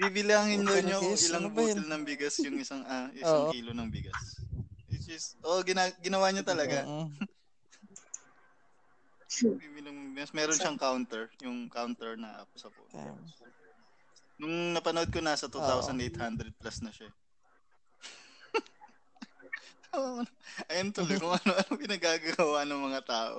Bibilangin 0.00 0.64
daw 0.64 0.80
niyo 0.80 0.96
kung 0.96 1.12
ilang 1.12 1.44
ano 1.44 1.52
butil 1.52 1.84
ng 1.84 2.02
bigas 2.08 2.34
yung 2.40 2.56
isang 2.56 2.80
ah, 2.88 3.12
isang 3.12 3.52
Oo. 3.52 3.52
kilo 3.52 3.76
ng 3.76 3.88
bigas. 3.92 4.40
Which 4.88 5.12
is, 5.12 5.36
oh, 5.44 5.60
gina- 5.60 5.92
ginawa 6.00 6.32
niya 6.32 6.40
talaga. 6.40 6.88
Bibilang 9.30 9.94
ng 9.94 10.10
bigas. 10.18 10.34
Meron 10.34 10.58
siyang 10.58 10.78
counter, 10.78 11.30
yung 11.40 11.70
counter 11.70 12.18
na 12.18 12.42
app 12.42 12.50
sa 12.58 12.66
phone. 12.66 12.90
Damn. 12.90 13.22
Nung 14.40 14.74
napanood 14.74 15.12
ko, 15.12 15.22
nasa 15.22 15.46
2,800 15.46 16.50
plus 16.58 16.78
na 16.82 16.90
siya. 16.90 17.10
Ayun 20.70 20.90
tuloy, 20.90 21.18
kung 21.18 21.30
ano-ano 21.30 21.70
pinagagawa 21.78 22.66
ng 22.66 22.80
mga 22.90 23.00
tao. 23.06 23.38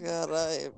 Garay. 0.00 0.74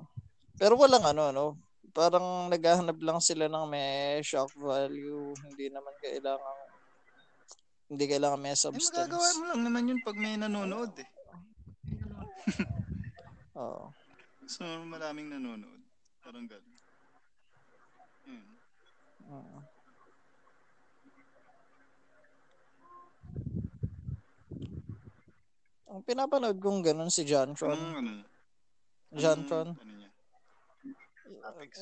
Pero 0.57 0.73
walang 0.77 1.05
ano, 1.05 1.23
no? 1.33 1.45
Parang 1.91 2.45
naghahanap 2.47 2.97
lang 3.01 3.17
sila 3.17 3.49
ng 3.49 3.65
may 3.65 4.21
shock 4.21 4.53
value. 4.53 5.33
Hindi 5.49 5.73
naman 5.73 5.93
kailangan 5.97 6.55
hindi 7.87 8.03
kailangan 8.03 8.39
may 8.43 8.51
Eh, 8.51 8.59
substance. 8.59 9.07
magagawa 9.07 9.27
mo 9.31 9.43
lang 9.47 9.61
naman 9.63 9.87
yun 9.87 9.99
pag 10.03 10.17
may 10.19 10.35
nanonood 10.35 10.91
eh. 10.99 11.07
Oo. 13.59 13.91
So, 14.47 14.63
maraming 14.87 15.27
nanonood. 15.27 15.83
Parang 16.23 16.47
gano'n. 16.47 16.75
Oo. 19.27 19.57
Ang 25.87 26.03
pinapanood 26.03 26.59
kong 26.59 26.83
ganun 26.83 27.11
si 27.11 27.23
John 27.23 27.55
Tron. 27.55 27.75
Anong 27.75 27.95
ano? 28.03 28.11
John 29.15 29.47
anong-. 29.47 29.75
Ano 29.79 29.91
niya? 29.95 30.09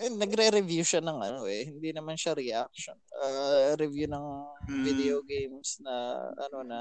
Eh, 0.02 0.10
nagre-review 0.10 0.82
siya 0.82 1.02
ng 1.06 1.20
ano 1.22 1.42
eh. 1.46 1.70
Hindi 1.70 1.94
naman 1.94 2.18
siya 2.18 2.34
reaction. 2.34 2.98
Uh, 3.14 3.74
review 3.78 4.10
ng 4.10 4.26
Hmm. 4.66 4.82
video 4.82 5.22
games 5.22 5.78
na 5.86 5.94
ano 6.42 6.66
na 6.66 6.80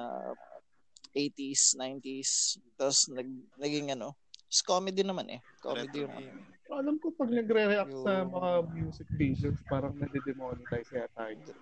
80s, 1.15 1.79
90s. 1.79 2.31
Tapos 2.75 3.09
nag, 3.09 3.29
naging 3.57 3.95
ano. 3.95 4.19
It's 4.47 4.61
comedy 4.61 5.03
naman 5.03 5.31
eh. 5.31 5.41
Comedy 5.59 6.05
yung 6.05 6.15
ano. 6.15 6.31
alam 6.75 6.99
ko 6.99 7.15
pag 7.15 7.31
nagre-react 7.31 7.95
sa 8.03 8.27
Yung- 8.27 8.35
mga 8.35 8.51
music 8.75 9.07
videos, 9.15 9.59
parang 9.71 9.95
nade-demonetize 9.95 10.91
yata 10.91 11.31
yun. 11.31 11.55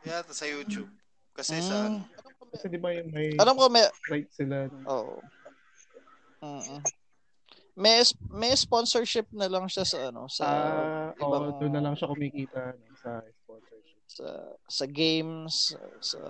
Kaya 0.00 0.24
sa 0.26 0.46
YouTube. 0.48 0.88
Kasi 1.36 1.60
sa 1.60 1.76
Mm. 1.84 2.00
ano, 2.00 2.24
Kasi 2.46 2.72
di 2.72 2.78
ba 2.80 2.94
yung 2.94 3.12
may 3.12 3.36
Alam 3.36 3.58
ko 3.58 3.68
may 3.68 3.84
right 4.08 4.30
sila. 4.32 4.70
Oo. 4.88 5.20
Mm. 6.40 6.80
May 7.76 8.00
may 8.32 8.52
sponsorship 8.56 9.28
na 9.34 9.44
lang 9.44 9.68
siya 9.68 9.84
sa 9.84 10.08
ano 10.08 10.24
sa 10.32 10.46
oo, 11.12 11.20
ibang- 11.20 11.60
doon 11.60 11.72
na 11.76 11.82
lang 11.84 11.92
siya 11.92 12.08
kumikita 12.08 12.72
no, 12.72 12.88
sa 12.96 13.20
sponsorship. 13.44 14.00
sa 14.08 14.26
sa 14.64 14.84
games 14.88 15.76
sa 16.00 16.20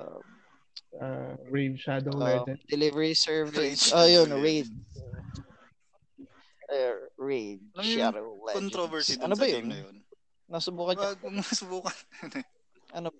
Uh, 0.97 1.37
Rave 1.53 1.76
Shadow 1.76 2.17
uh, 2.17 2.25
Legend. 2.25 2.59
delivery 2.67 3.12
service. 3.12 3.93
Raid 3.93 3.97
Oh, 4.00 4.09
yun, 4.09 4.29
raid. 4.41 4.69
Uh, 6.67 6.97
raid 7.21 7.61
Shadow 7.79 8.41
Legends. 8.43 8.57
controversy 8.59 9.12
dun 9.15 9.29
Ano 9.29 9.35
sa 9.37 9.43
ba 9.43 9.47
game 9.47 9.61
yun? 9.61 9.69
na 9.69 9.79
yun. 9.85 9.97
Nasubukan 10.47 10.95
niya. 10.97 11.09
Wag 11.15 11.21
mong 11.23 11.50
subukan. 11.53 11.97
Ano? 12.97 13.11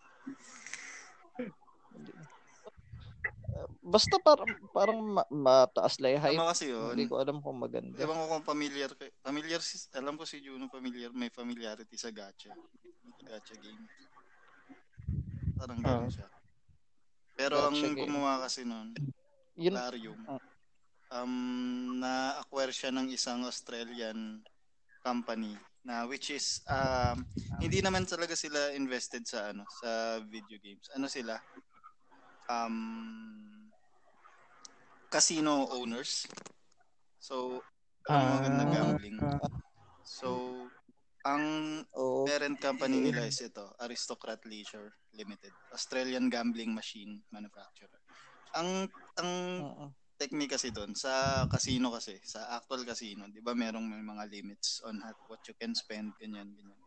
Basta 3.83 4.17
parang 4.23 4.47
parang 4.71 4.99
ma- 5.01 5.29
mataas 5.29 5.99
lang 5.99 6.17
yung 6.17 6.23
hype. 6.23 6.39
Tama 6.39 6.53
kasi 6.55 6.65
yun. 6.71 6.93
Hindi 6.93 7.09
ko 7.09 7.19
alam 7.19 7.39
kung 7.41 7.59
maganda. 7.59 7.99
Ewan 7.99 8.15
ko 8.15 8.25
kung 8.31 8.47
familiar 8.47 8.91
kay 8.95 9.11
familiar 9.21 9.59
si 9.59 9.79
alam 9.91 10.15
ko 10.15 10.23
si 10.23 10.39
Juno 10.39 10.71
familiar 10.71 11.11
may 11.11 11.29
familiarity 11.29 11.99
sa 11.99 12.15
gacha. 12.15 12.55
Gacha 13.21 13.55
game. 13.59 13.85
Parang 15.57 15.81
gano'n 15.81 16.13
siya. 16.13 16.29
Pero 17.37 17.69
ang 17.69 17.77
game. 17.77 18.09
gumawa 18.09 18.49
kasi 18.49 18.65
noon, 18.65 18.97
Yun, 19.61 19.77
Larium. 19.77 20.21
Ah. 20.27 20.41
Um 21.07 22.03
na-acquire 22.03 22.75
siya 22.75 22.91
ng 22.91 23.13
isang 23.15 23.47
Australian 23.47 24.43
company 25.07 25.55
na 25.87 26.03
which 26.03 26.35
is 26.35 26.67
um 26.67 27.23
hindi 27.63 27.79
naman 27.79 28.03
talaga 28.03 28.35
sila 28.35 28.75
invested 28.75 29.23
sa 29.23 29.55
ano 29.55 29.63
sa 29.71 30.19
video 30.27 30.59
games. 30.59 30.91
Ano 30.99 31.07
sila? 31.07 31.39
Um 32.51 33.71
casino 35.07 35.71
owners. 35.71 36.27
So 37.23 37.63
Ah. 38.11 38.43
na 38.47 38.67
gambling. 38.67 39.19
So 40.03 40.66
ang 41.27 41.45
oh, 41.99 42.23
parent 42.23 42.55
company 42.63 43.03
nila 43.03 43.27
is 43.27 43.43
ito, 43.43 43.75
Aristocrat 43.83 44.39
Leisure 44.47 44.95
Limited, 45.19 45.55
Australian 45.75 46.31
gambling 46.31 46.71
machine 46.71 47.27
manufacturer. 47.35 47.99
Ang 48.55 48.87
ang 49.19 49.31
oo. 49.67 49.87
technique 50.17 50.55
kasi 50.55 50.71
doon 50.71 50.95
sa 50.95 51.45
casino 51.51 51.91
kasi, 51.93 52.17
sa 52.23 52.55
actual 52.57 52.87
casino, 52.87 53.27
'di 53.29 53.43
ba 53.43 53.53
merong 53.59 53.85
may 53.85 54.01
mga 54.01 54.25
limits 54.31 54.81
on 54.87 54.97
what 55.27 55.43
you 55.51 55.55
can 55.59 55.75
spend 55.75 56.15
ganyan 56.17 56.47
ganyan. 56.55 56.79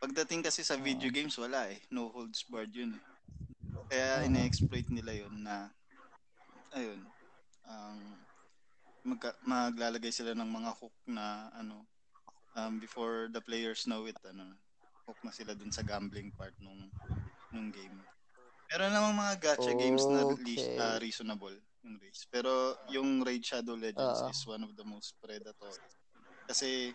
Pagdating 0.00 0.40
kasi 0.40 0.64
sa 0.64 0.80
video 0.80 1.12
games 1.12 1.36
wala 1.36 1.68
eh, 1.68 1.84
no 1.92 2.08
holds 2.08 2.48
barred 2.48 2.72
'yun. 2.72 2.96
Eh. 2.96 3.02
Kaya 3.90 4.24
ina-exploit 4.24 4.88
nila 4.88 5.12
'yun 5.12 5.44
na 5.44 5.68
ayun, 6.72 7.04
ang 7.66 8.24
magka, 9.04 9.34
maglalagay 9.44 10.12
sila 10.14 10.32
ng 10.32 10.48
mga 10.48 10.70
hook 10.80 10.96
na 11.10 11.50
ano 11.52 11.84
um, 12.56 12.78
before 12.78 13.28
the 13.30 13.42
players 13.42 13.86
know 13.86 14.06
it 14.06 14.18
ano 14.26 14.54
hook 15.06 15.18
na 15.22 15.32
sila 15.34 15.54
dun 15.54 15.70
sa 15.74 15.82
gambling 15.82 16.30
part 16.34 16.54
nung 16.62 16.90
nung 17.50 17.70
game. 17.74 17.98
Meron 18.70 18.94
namang 18.94 19.16
mga 19.18 19.34
gacha 19.42 19.72
games 19.74 20.06
na 20.06 20.22
release, 20.22 20.62
Okay. 20.62 20.78
uh, 20.78 20.96
reasonable 21.02 21.58
yung 21.82 21.98
race. 21.98 22.22
Pero 22.30 22.78
yung 22.86 23.26
Raid 23.26 23.42
Shadow 23.42 23.74
Legends 23.74 24.22
Oo. 24.22 24.30
is 24.30 24.42
one 24.46 24.62
of 24.62 24.70
the 24.78 24.86
most 24.86 25.18
predatory. 25.18 25.82
Kasi 26.46 26.94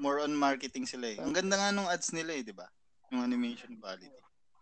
more 0.00 0.24
on 0.24 0.32
marketing 0.32 0.88
sila 0.88 1.12
eh. 1.12 1.20
Ang 1.20 1.36
ganda 1.36 1.60
nga 1.60 1.68
nung 1.68 1.90
ads 1.90 2.16
nila 2.16 2.32
eh, 2.32 2.42
di 2.46 2.56
ba? 2.56 2.64
Yung 3.12 3.20
animation 3.20 3.76
quality. 3.76 4.08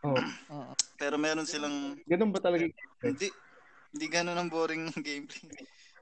Oh. 0.03 0.19
Pero 1.01 1.15
meron 1.15 1.47
silang 1.47 1.95
ganun 2.03 2.35
ba 2.35 2.43
talaga? 2.43 2.67
hindi 2.99 3.31
hindi 3.91 4.07
gano'n 4.07 4.39
ang 4.39 4.51
boring 4.51 4.91
ng 4.91 5.03
gameplay. 5.03 5.51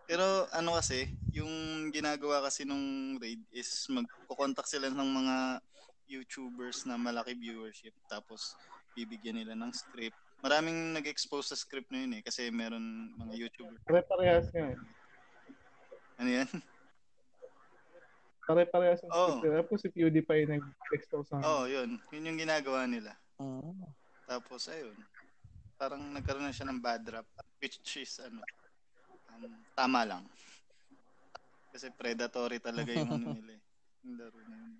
Pero 0.08 0.48
ano 0.56 0.80
kasi, 0.80 1.04
yung 1.36 1.52
ginagawa 1.92 2.40
kasi 2.40 2.64
nung 2.64 3.20
raid 3.20 3.44
is 3.52 3.68
magko-contact 3.92 4.72
sila 4.72 4.88
ng 4.88 5.04
mga 5.04 5.36
YouTubers 6.08 6.88
na 6.88 6.96
malaki 6.96 7.36
viewership 7.36 7.92
tapos 8.08 8.56
bibigyan 8.96 9.36
nila 9.36 9.52
ng 9.52 9.68
script. 9.68 10.16
Maraming 10.40 10.96
nag-expose 10.96 11.52
sa 11.52 11.60
script 11.60 11.92
na 11.92 12.08
yun 12.08 12.16
eh 12.16 12.22
kasi 12.24 12.48
meron 12.48 13.12
mga 13.20 13.36
YouTuber. 13.36 13.76
Pare-parehas 13.84 14.48
nga. 14.48 14.72
eh. 14.72 14.78
Ano 16.16 16.30
yan? 16.32 16.48
Pare-parehas 18.48 19.04
yung 19.04 19.12
Oo. 19.12 19.44
script. 19.44 19.68
Ko 19.68 19.76
si 19.76 19.88
PewDiePie 19.92 20.48
nag-expose 20.48 21.28
sa 21.28 21.44
Oo, 21.44 21.52
oh, 21.52 21.64
yun. 21.68 22.00
Yun 22.08 22.32
yung 22.32 22.40
ginagawa 22.40 22.88
nila. 22.88 23.12
Oo. 23.44 23.76
Tapos 24.24 24.72
ayun. 24.72 24.96
Parang 25.76 26.00
nagkaroon 26.16 26.48
na 26.48 26.56
siya 26.56 26.64
ng 26.64 26.80
bad 26.80 27.04
rap 27.12 27.28
which 27.60 27.76
is 28.00 28.16
ano 28.24 28.40
um, 29.38 29.54
tama 29.74 30.02
lang. 30.04 30.24
Kasi 31.70 31.92
predatory 31.92 32.58
talaga 32.58 32.90
yung 32.90 33.12
ano 33.12 33.34
nila 33.34 33.54
eh. 33.54 33.62
Yung 34.06 34.14
laro 34.14 34.38
na 34.46 34.54
yun. 34.54 34.78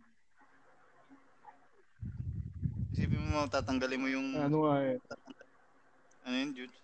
Isipin 2.94 3.22
mo 3.30 3.50
tatanggalin 3.50 3.98
mo 3.98 4.06
yung 4.06 4.28
ano 4.34 4.56
nga 4.62 4.76
eh. 4.86 4.96
ano 6.22 6.34
yun, 6.38 6.50
Jude? 6.54 6.76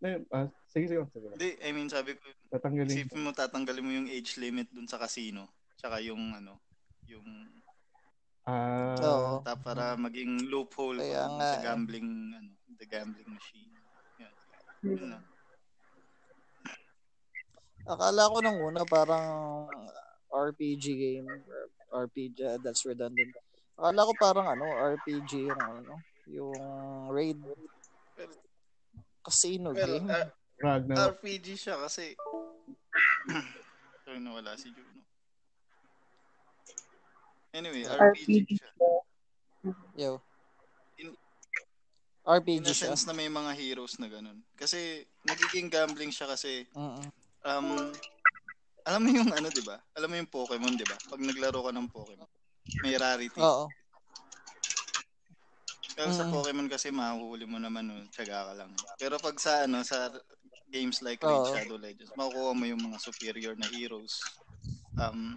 Na- 0.00 0.24
ah, 0.32 0.48
sige, 0.64 0.88
sige, 0.88 1.04
sige. 1.12 1.28
Hindi, 1.36 1.48
I 1.60 1.70
mean 1.76 1.92
sabi 1.92 2.16
ko, 2.16 2.24
Tatanggalin. 2.48 2.88
isipin 2.88 3.20
mo 3.20 3.36
tatanggalin 3.36 3.84
mo 3.84 3.92
yung 3.92 4.08
age 4.08 4.40
limit 4.40 4.72
dun 4.72 4.88
sa 4.88 4.96
casino. 4.96 5.44
Tsaka 5.76 6.00
yung 6.00 6.32
ano, 6.32 6.56
yung 7.04 7.28
Ah, 8.48 8.96
Oo. 8.96 9.44
ta 9.44 9.52
para 9.54 9.94
maging 10.00 10.48
loophole 10.48 10.96
Kaya 10.98 11.28
pa 11.28 11.36
nga 11.36 11.44
sa 11.44 11.56
eh. 11.60 11.64
gambling 11.68 12.08
ano, 12.32 12.50
the 12.80 12.86
gambling 12.88 13.28
machine. 13.28 13.68
Yan. 14.16 14.32
Yun 14.80 15.04
lang. 15.12 15.24
Akala 17.84 18.28
ko 18.28 18.36
nung 18.40 18.60
una 18.62 18.84
parang 18.84 19.66
RPG 20.30 20.84
game. 20.94 21.28
RPG, 21.90 22.36
uh, 22.40 22.58
that's 22.60 22.84
redundant. 22.84 23.34
Akala 23.74 24.06
ko 24.06 24.12
parang 24.14 24.46
ano, 24.48 24.66
RPG 24.68 25.48
yung 25.48 25.58
ano, 25.58 25.94
yung 26.26 26.54
raid 27.10 27.40
casino 29.20 29.72
Well, 29.72 29.80
game. 29.80 30.06
uh, 30.06 30.28
Ragnarok. 30.60 31.18
RPG 31.18 31.56
siya 31.56 31.76
kasi 31.78 32.14
Sorry 34.04 34.20
nawala 34.20 34.54
si 34.54 34.70
Juno. 34.70 34.88
Anyway, 37.50 37.82
RPG, 37.82 38.28
RPG. 38.46 38.48
siya. 38.54 38.70
Yo. 39.98 40.22
in- 40.96 41.18
RPG 42.22 42.60
In 42.60 42.64
a 42.64 42.70
siya. 42.70 42.94
sense 42.94 43.02
na 43.04 43.12
may 43.12 43.26
mga 43.26 43.50
heroes 43.52 43.98
na 43.98 44.06
ganun. 44.06 44.38
Kasi 44.54 45.02
nagiging 45.24 45.66
gambling 45.66 46.14
siya 46.14 46.30
kasi 46.30 46.68
Mm-mm. 46.70 47.02
Um 47.46 47.94
alam 48.84 49.00
mo 49.04 49.10
yung 49.12 49.30
ano, 49.30 49.48
'di 49.52 49.62
ba? 49.62 49.76
Alam 49.94 50.08
mo 50.10 50.16
yung 50.18 50.30
Pokemon, 50.32 50.74
'di 50.80 50.86
ba? 50.88 50.96
Pag 51.04 51.20
naglaro 51.20 51.60
ka 51.68 51.70
ng 51.72 51.88
Pokemon, 51.92 52.30
may 52.80 52.96
rarity. 52.96 53.40
Oo. 53.40 53.68
Pero 55.92 56.10
sa 56.16 56.24
Mm. 56.24 56.32
Pokemon 56.32 56.68
kasi 56.70 56.88
mahuhuli 56.88 57.44
mo 57.44 57.58
naman, 57.60 57.84
no, 57.84 58.00
tiyaga 58.14 58.50
ka 58.50 58.54
lang. 58.56 58.72
Pero 58.96 59.20
pag 59.20 59.36
sa 59.36 59.68
ano, 59.68 59.84
sa 59.84 60.08
games 60.70 61.02
like 61.04 61.20
Raid 61.20 61.44
Oo. 61.44 61.52
Shadow 61.52 61.76
Legends, 61.76 62.14
makukuha 62.16 62.52
mo 62.56 62.64
yung 62.64 62.82
mga 62.88 62.98
superior 63.02 63.54
na 63.58 63.66
heroes. 63.68 64.14
Um, 64.96 65.36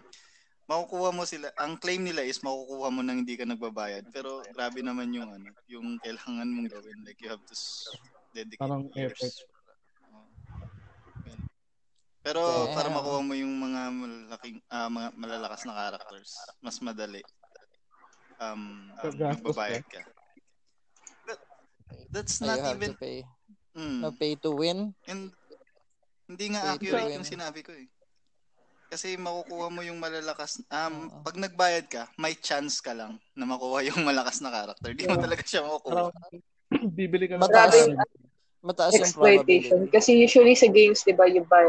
makukuha 0.69 1.09
mo 1.11 1.25
sila, 1.27 1.51
ang 1.59 1.75
claim 1.81 2.05
nila 2.05 2.23
is 2.23 2.39
makukuha 2.39 2.87
mo 2.93 3.01
nang 3.03 3.25
hindi 3.25 3.35
ka 3.35 3.43
nagbabayad. 3.49 4.07
Pero 4.13 4.45
grabe 4.55 4.79
naman 4.85 5.11
yung 5.11 5.29
ano, 5.35 5.51
yung 5.67 5.99
kailangan 5.99 6.47
mong 6.47 6.69
gawin. 6.71 6.97
Like 7.03 7.19
you 7.19 7.27
have 7.33 7.43
to 7.43 7.55
s- 7.57 7.89
dedicate 8.31 8.61
Parang 8.61 8.87
years. 8.95 9.19
effort. 9.19 9.35
Pero 12.23 12.39
Damn. 12.39 12.71
para 12.71 12.87
makuha 12.87 13.19
mo 13.19 13.35
yung 13.35 13.51
mga 13.59 13.81
malalaking, 13.91 14.57
ah, 14.71 14.87
mga 14.87 15.07
malalakas 15.19 15.67
na 15.67 15.75
characters, 15.75 16.31
mas 16.63 16.79
madali. 16.79 17.19
Um, 18.39 18.95
Gagastos 18.95 19.43
magbabayad 19.43 19.83
ka. 19.91 20.01
That- 21.27 21.43
that's 22.15 22.39
So 22.39 22.47
you 22.47 22.55
not 22.55 22.59
have 22.63 22.79
even 22.79 22.95
to 22.95 22.97
pay. 22.97 23.17
mm, 23.75 23.99
No 23.99 24.09
pay 24.15 24.33
to 24.39 24.55
win. 24.55 24.95
and 25.05 25.35
hindi 26.23 26.45
nga 26.55 26.63
Pay 26.63 26.71
accurate 26.79 27.11
yung 27.19 27.27
sinabi 27.27 27.59
ko 27.59 27.75
eh. 27.75 27.91
Kasi 28.87 29.19
makukuha 29.19 29.67
mo 29.67 29.83
yung 29.83 29.99
malalakas 29.99 30.63
um 30.71 31.11
Oo. 31.11 31.21
pag 31.27 31.35
nagbayad 31.35 31.85
ka, 31.91 32.07
may 32.15 32.39
chance 32.39 32.79
ka 32.79 32.95
lang 32.95 33.19
na 33.35 33.43
makuha 33.43 33.83
yung 33.83 33.99
malakas 34.07 34.39
na 34.39 34.47
character. 34.47 34.95
Di 34.95 35.03
mo 35.03 35.19
Yeah. 35.19 35.23
talaga 35.27 35.43
siya 35.43 35.61
makukuha. 35.67 36.07
Bibili 36.97 37.27
ka 37.27 37.35
ng 37.35 37.43
Mataas. 37.43 37.75
Mataas 38.63 38.95
yung 38.95 39.03
exploitation. 39.11 39.75
probability. 39.83 39.91
Kasi 39.91 40.09
usually 40.15 40.55
sa 40.55 40.71
games, 40.71 41.03
di 41.03 41.11
ba, 41.11 41.27
you 41.27 41.43
buy 41.43 41.67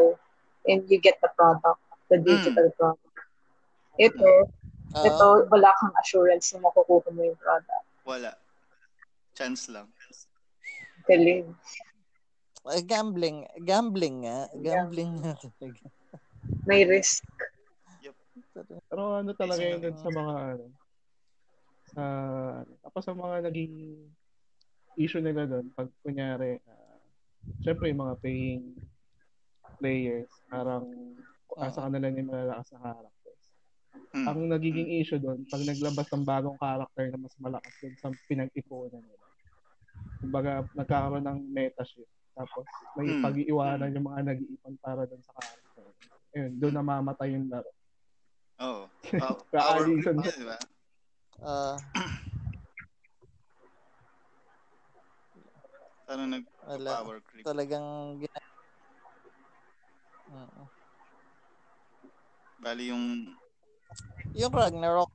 and 0.67 0.85
you 0.89 0.99
get 1.01 1.21
the 1.21 1.31
product, 1.37 1.81
the 2.09 2.19
digital 2.19 2.69
product. 2.79 3.17
Ito, 4.01 4.31
Oo. 4.95 5.05
ito, 5.07 5.27
wala 5.51 5.71
kang 5.79 5.95
assurance 6.03 6.51
na 6.55 6.67
makukuha 6.67 7.09
mo 7.15 7.23
yung 7.23 7.39
product. 7.39 7.85
Wala. 8.05 8.31
Chance 9.35 9.71
lang. 9.71 9.87
Galing. 11.07 11.53
Eh, 12.65 12.83
gambling. 12.83 13.45
Gambling 13.61 14.25
nga. 14.25 14.49
Gambling 14.57 15.21
nga 15.21 15.37
talaga. 15.37 15.85
May 16.65 16.89
risk. 16.89 17.25
Pero 18.89 19.19
ano 19.19 19.31
talaga 19.35 19.63
yun 19.63 19.83
dun 19.83 19.99
sa 19.99 20.11
mga 20.11 20.35
ano, 20.55 20.67
sa, 21.91 22.03
tapos 22.87 23.03
sa 23.03 23.15
mga 23.15 23.51
naging 23.51 23.99
issue 24.95 25.23
nila 25.23 25.47
doon, 25.47 25.67
pag 25.75 25.91
kunyari, 26.07 26.63
uh, 26.63 26.99
syempre 27.67 27.91
yung 27.91 28.03
mga 28.07 28.17
paying 28.23 28.65
players, 29.79 30.31
parang 30.49 31.15
uh, 31.57 31.71
sa 31.71 31.87
kanila 31.89 32.11
yung 32.11 32.31
malalakas 32.31 32.69
na 32.75 32.81
characters. 32.83 33.45
Hmm. 34.15 34.27
Ang 34.31 34.39
nagiging 34.51 34.89
issue 34.99 35.19
doon, 35.19 35.47
pag 35.47 35.63
naglabas 35.63 36.07
ng 36.11 36.25
bagong 36.27 36.59
character 36.59 37.05
na 37.11 37.19
mas 37.19 37.35
malakas 37.39 37.73
doon 37.83 37.95
sa 37.99 38.09
pinag-ipunan 38.27 39.03
nila. 39.03 39.27
Kumbaga, 40.23 40.51
nagkakaroon 40.75 41.27
ng 41.27 41.39
meta 41.51 41.83
shift. 41.87 42.11
Tapos, 42.35 42.67
may 42.99 43.07
hmm. 43.07 43.23
pag-iiwanan 43.23 43.95
yung 43.95 44.07
mga 44.11 44.21
nag-iipon 44.35 44.75
para 44.83 45.07
doon 45.07 45.23
sa 45.23 45.33
character. 45.39 45.87
Ayun, 46.35 46.53
doon 46.59 46.75
namamatay 46.75 47.29
yung 47.35 47.47
laro. 47.51 47.71
Oo. 48.63 48.85
Oh. 49.23 49.39
Power 49.55 49.87
creep, 49.87 50.03
diba? 50.35 50.59
Uh, 51.43 51.77
ano 56.11 56.23
nag 56.31 56.45
wala. 56.63 56.91
power 57.03 57.19
creep? 57.27 57.45
Talagang 57.47 58.19
gina- 58.23 58.54
uh-uh. 60.35 60.67
Bali 62.65 62.91
yung 62.91 63.05
yung 64.35 64.51
Ragnarok. 64.51 65.11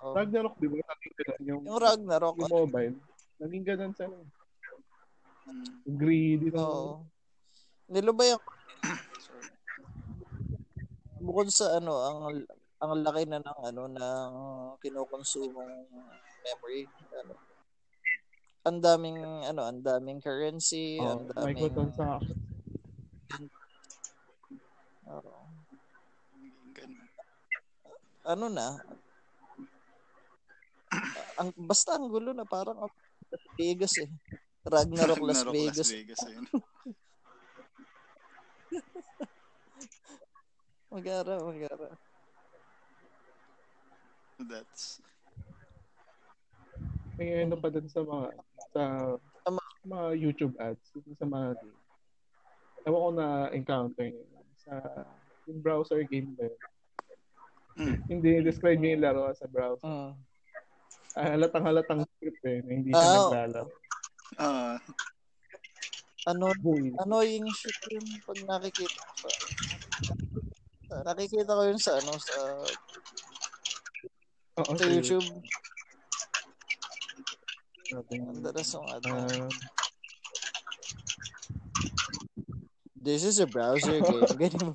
Oo. 0.00 0.16
Ragnarok, 0.16 0.54
di 0.56 0.68
ba? 0.70 0.80
Naging 0.80 1.14
ganun. 1.18 1.40
Yung, 1.44 1.60
yung 1.68 1.80
Ragnarok. 1.80 2.36
Yung 2.40 2.52
mobile. 2.52 2.96
Naging 3.42 3.64
ganun 3.66 3.92
sa 3.92 4.04
hmm. 4.08 5.96
greedy. 5.98 6.48
Oo. 6.56 7.04
Nilo 7.92 8.12
ba 8.16 8.24
yung 8.24 8.42
bukod 11.26 11.48
sa 11.54 11.78
ano 11.78 12.02
ang 12.02 12.18
ang 12.82 12.98
laki 12.98 13.30
na 13.30 13.38
ng 13.38 13.58
ano 13.62 13.86
ng 13.86 14.32
kinokonsumong 14.82 15.86
memory 16.42 16.90
ano 17.14 17.38
ang 18.66 18.82
daming 18.82 19.22
ano 19.46 19.62
ang 19.62 19.86
daming 19.86 20.18
currency 20.18 20.98
oh, 20.98 21.14
ang 21.14 21.30
daming 21.30 21.62
microtransaction 21.62 22.41
oh. 25.06 25.46
ano 28.22 28.46
na 28.46 28.78
ang 31.40 31.50
basta 31.56 31.96
ang 31.98 32.06
gulo 32.06 32.30
na 32.30 32.46
parang 32.46 32.78
Las 33.32 33.44
Vegas 33.58 33.98
eh 33.98 34.08
Ragnarok, 34.62 35.18
Ragnarok 35.18 35.26
Las 35.26 35.42
Vegas, 35.50 35.78
Las 35.78 35.90
Vegas 35.90 36.22
eh. 36.28 36.36
magara 40.92 41.40
magara 41.40 41.88
that's 44.46 45.00
may 47.16 47.44
ano 47.44 47.56
pa 47.58 47.68
dun 47.70 47.86
sa 47.86 48.02
mga 48.02 48.26
sa 48.72 48.82
mga 49.86 50.06
YouTube 50.16 50.54
ads 50.58 50.94
sa 51.18 51.26
mga. 51.26 51.58
Ewan 52.82 53.02
ko 53.02 53.10
na 53.14 53.28
encounter 53.54 54.10
sa 54.62 54.74
yung 55.50 55.60
browser 55.60 56.06
game 56.06 56.34
ba 56.38 56.46
yun? 56.46 56.60
Mm. 57.72 57.96
Hindi 58.06 58.30
describe 58.44 58.78
niya 58.78 58.94
yung 58.94 59.04
laro 59.04 59.22
sa 59.34 59.48
browser. 59.48 59.86
Mm. 59.88 60.12
Ah, 61.12 61.28
halatang 61.36 61.64
halatang 61.68 62.00
script 62.16 62.40
eh, 62.48 62.64
na 62.64 62.70
hindi 62.72 62.90
siya 62.94 63.04
uh, 63.04 63.16
naglalaro. 63.28 63.64
Uh, 64.40 64.76
ano, 66.30 66.46
Boy. 66.62 66.94
annoying 67.02 67.44
shit 67.52 67.76
yun 67.90 68.06
pag 68.24 68.38
nakikita 68.48 69.02
ko 69.20 69.28
sa 70.88 71.04
nakikita 71.04 71.52
ko 71.52 71.62
yun 71.68 71.80
sa 71.80 71.92
ano 72.00 72.12
sa 72.16 72.36
Oo, 74.52 74.76
sa 74.76 74.84
YouTube. 74.84 75.28
Ang 78.12 78.44
daras 78.44 78.68
ng 78.76 78.88
ano. 78.88 79.10
Uh, 79.24 79.48
this 83.02 83.26
is 83.26 83.42
a 83.42 83.46
browser 83.46 83.98
game. 84.00 84.22
Ganyan 84.40 84.62
mo. 84.62 84.74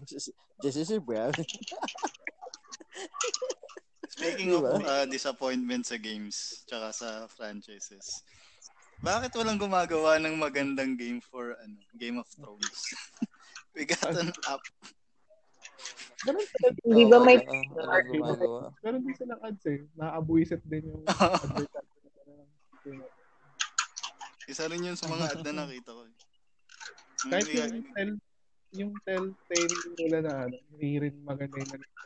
This 0.59 0.75
is 0.75 0.91
a 0.91 0.99
browser. 0.99 1.47
Speaking 4.17 4.49
diba? 4.49 4.75
of 4.75 4.83
uh, 4.83 5.05
disappointment 5.05 5.85
sa 5.85 5.95
games 6.01 6.65
tsaka 6.65 6.89
sa 6.89 7.09
franchises, 7.29 8.25
bakit 8.99 9.29
walang 9.37 9.61
gumagawa 9.61 10.17
ng 10.17 10.41
magandang 10.41 10.97
game 10.97 11.21
for 11.21 11.53
ano 11.61 11.77
Game 11.95 12.17
of 12.17 12.27
Thrones? 12.33 12.81
We 13.77 13.85
got 13.85 14.09
an 14.09 14.33
app. 14.49 14.65
Hindi 16.81 17.05
ba 17.05 17.21
may 17.21 17.37
Pero 18.81 18.97
din 18.97 19.13
silang 19.13 19.41
ads 19.45 19.65
eh. 19.69 19.85
Nakaabuisit 19.93 20.65
din 20.65 20.89
yung 20.89 21.05
advertisement. 21.05 21.69
Isa 24.49 24.65
rin 24.65 24.81
yun 24.81 24.97
sa 24.97 25.05
mga 25.13 25.29
ad 25.29 25.45
na 25.45 25.69
nakita 25.69 25.93
ko. 25.93 26.01
Kahit 27.25 27.49
yung 27.49 27.89
tel, 27.97 28.11
yung 28.77 28.93
telltale 29.01 29.77
nila 29.97 30.17
na 30.21 30.33
ano, 30.45 30.55
hindi 30.69 30.89
rin 31.01 31.15
maganda 31.25 31.57
yung 31.57 31.71
nalito. 31.73 31.97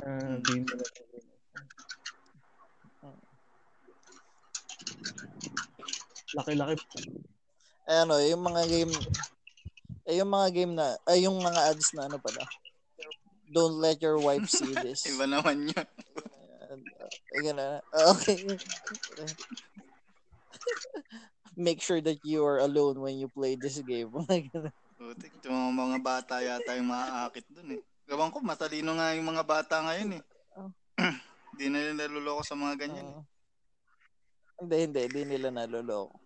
Na 0.00 0.40
di 0.40 0.54
nila 0.64 0.84
Laki-laki. 6.30 6.78
Eh 7.90 7.98
ano, 8.06 8.22
yung 8.22 8.42
mga 8.46 8.62
game 8.70 8.94
eh 10.06 10.14
yung 10.16 10.30
mga 10.30 10.48
game 10.54 10.72
na 10.78 10.94
ay 11.10 11.26
yung 11.26 11.42
mga 11.42 11.74
ads 11.74 11.90
na 11.92 12.06
ano 12.08 12.16
pala. 12.22 12.46
Don't 13.50 13.82
let 13.82 13.98
your 13.98 14.22
wife 14.22 14.46
see 14.48 14.72
this. 14.86 15.10
Iba 15.10 15.26
naman 15.26 15.66
yun. 15.68 15.86
Ayun 17.36 17.58
na. 17.58 17.82
Okay. 18.14 18.46
Make 21.60 21.84
sure 21.84 22.00
that 22.00 22.24
you 22.24 22.40
are 22.48 22.64
alone 22.64 22.96
when 23.04 23.20
you 23.20 23.28
play 23.28 23.52
this 23.52 23.76
game. 23.84 24.08
Putik, 25.00 25.32
yung 25.44 25.76
mga 25.76 26.00
bata 26.00 26.40
yata 26.40 26.76
yung 26.76 26.88
maaakit 26.88 27.44
dun 27.52 27.76
eh. 27.76 27.80
Gawang 28.08 28.32
ko, 28.32 28.40
matalino 28.40 28.96
nga 28.96 29.12
yung 29.12 29.28
mga 29.28 29.44
bata 29.44 29.84
ngayon 29.84 30.20
eh. 30.20 30.22
Hindi 31.52 31.64
oh. 31.64 31.70
na 31.72 31.78
nila 31.84 32.08
naluloko 32.08 32.40
sa 32.40 32.56
mga 32.56 32.88
ganyan. 32.88 33.08
Uh, 33.12 33.24
hindi, 34.60 34.76
hindi. 34.88 35.00
Hindi 35.08 35.22
nila 35.36 35.48
naluloko. 35.52 36.16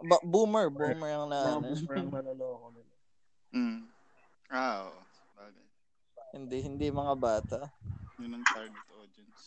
Ba- 0.00 0.24
boomer, 0.24 0.72
boomer 0.72 1.12
ang 1.12 1.28
na. 1.28 1.60
boomer 1.60 1.96
ang 1.96 2.12
naluloko 2.12 2.66
nila. 2.72 2.94
Mm. 3.52 3.80
Ah, 4.48 4.88
oh. 4.88 5.00
Bagay. 5.36 5.66
Hindi, 6.36 6.56
hindi 6.64 6.86
mga 6.88 7.14
bata. 7.20 7.58
Yun 8.20 8.36
ang 8.36 8.44
target 8.48 8.84
audience. 8.96 9.42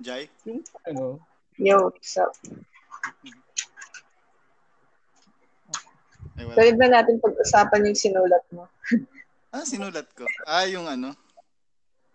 Jai? 0.00 0.24
Yung 0.46 0.62
ano? 0.88 1.20
Yo, 1.58 1.90
what's 1.90 2.14
up? 2.14 2.30
Ay, 6.38 6.46
Pwede 6.54 6.78
na 6.78 7.02
natin 7.02 7.18
pag-usapan 7.18 7.82
yung 7.82 7.98
sinulat 7.98 8.46
mo. 8.54 8.70
ah, 9.54 9.66
sinulat 9.66 10.06
ko? 10.14 10.22
Ah, 10.46 10.70
yung 10.70 10.86
ano? 10.86 11.18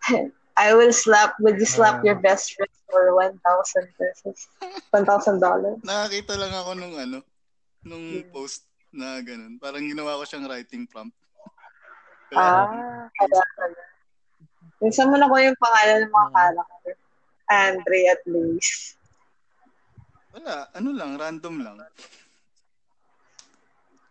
I 0.56 0.72
will 0.72 0.96
slap, 0.96 1.36
would 1.44 1.60
you 1.60 1.68
slap 1.68 2.00
uh, 2.00 2.04
your 2.08 2.16
best 2.24 2.56
friend 2.56 2.72
for 2.88 3.12
1,000 3.20 3.36
pesos? 4.00 4.48
$1,000 4.96 5.04
dollars? 5.36 5.76
Nakakita 5.88 6.40
lang 6.40 6.52
ako 6.56 6.70
nung 6.80 6.96
ano, 6.96 7.20
nung 7.84 8.24
hmm. 8.24 8.32
post 8.32 8.64
na 8.96 9.20
ganun. 9.20 9.60
Parang 9.60 9.84
ginawa 9.84 10.16
ko 10.16 10.24
siyang 10.24 10.48
writing 10.48 10.88
prompt. 10.88 11.12
Ah, 12.32 13.12
kaya 13.12 13.44
pala. 13.60 13.82
Minsan 14.80 15.12
mo 15.12 15.20
na 15.20 15.28
ko 15.28 15.36
yung 15.36 15.58
pangalan 15.60 16.08
ng 16.08 16.12
mga 16.16 16.28
hmm. 16.32 16.32
character. 16.32 16.94
Andre 17.44 18.00
at 18.08 18.22
least. 18.24 18.96
Wala, 20.34 20.66
ano 20.74 20.90
lang, 20.90 21.14
random 21.14 21.62
lang. 21.62 21.78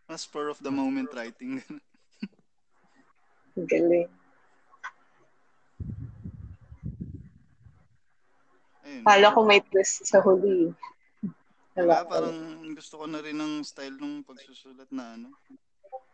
Mas 0.08 0.24
spur 0.24 0.48
of 0.48 0.60
the 0.64 0.72
moment 0.72 1.12
writing. 1.12 1.60
Galing. 3.60 4.08
Ayun. 8.88 9.04
Kala 9.04 9.36
ko 9.36 9.40
may 9.44 9.60
twist 9.68 10.08
sa 10.08 10.24
huli. 10.24 10.72
Wala, 11.76 12.08
parang 12.08 12.72
gusto 12.72 13.04
ko 13.04 13.06
na 13.10 13.20
rin 13.20 13.36
ng 13.36 13.60
style 13.68 14.00
ng 14.00 14.24
pagsusulat 14.24 14.88
na 14.96 15.20
ano. 15.20 15.28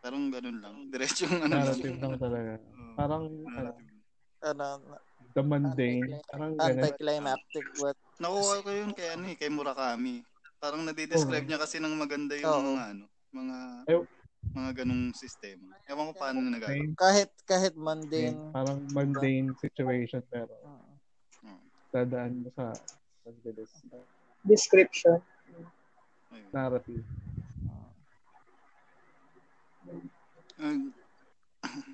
Parang 0.02 0.32
ganun 0.34 0.58
lang. 0.58 0.76
Diretso 0.90 1.30
yung 1.30 1.44
ano. 1.46 1.54
Narrative 1.60 2.00
lang 2.02 2.16
talaga. 2.18 2.52
Uh, 2.58 2.94
parang 2.98 3.24
narrative. 3.46 3.94
ano, 4.40 4.66
the 5.36 5.44
mundane. 5.44 6.18
Parang 6.32 6.56
anticlimactic 6.58 7.66
what 7.84 8.00
Nakuha 8.20 8.54
ko 8.60 8.70
yun 8.70 8.92
kay 8.92 9.16
ano 9.16 9.24
eh, 9.32 9.36
kay 9.40 9.48
Murakami. 9.48 10.28
Parang 10.60 10.84
nade-describe 10.84 11.48
oh. 11.48 11.50
niya 11.50 11.60
kasi 11.60 11.80
ng 11.80 11.96
maganda 11.96 12.36
yung 12.36 12.52
oh. 12.52 12.64
mga 12.76 12.84
ano, 12.92 13.06
mga 13.32 13.58
Ay, 13.88 13.96
mga 14.52 14.72
ganung 14.84 15.16
sistema. 15.16 15.76
Ewan 15.88 16.12
ko 16.12 16.14
paano 16.20 16.44
na 16.44 16.60
nagagawa. 16.60 17.00
Kahit 17.00 17.32
kahit 17.48 17.74
mundane. 17.80 18.36
Okay. 18.36 18.52
Parang 18.52 18.80
mundane 18.92 19.50
situation 19.56 20.22
pero 20.28 20.52
uh, 20.68 21.60
dadaan 21.96 22.44
mo 22.44 22.50
sa 22.56 22.76
pagbilis. 23.24 23.72
Description. 24.44 25.24
Narrative. 26.52 27.08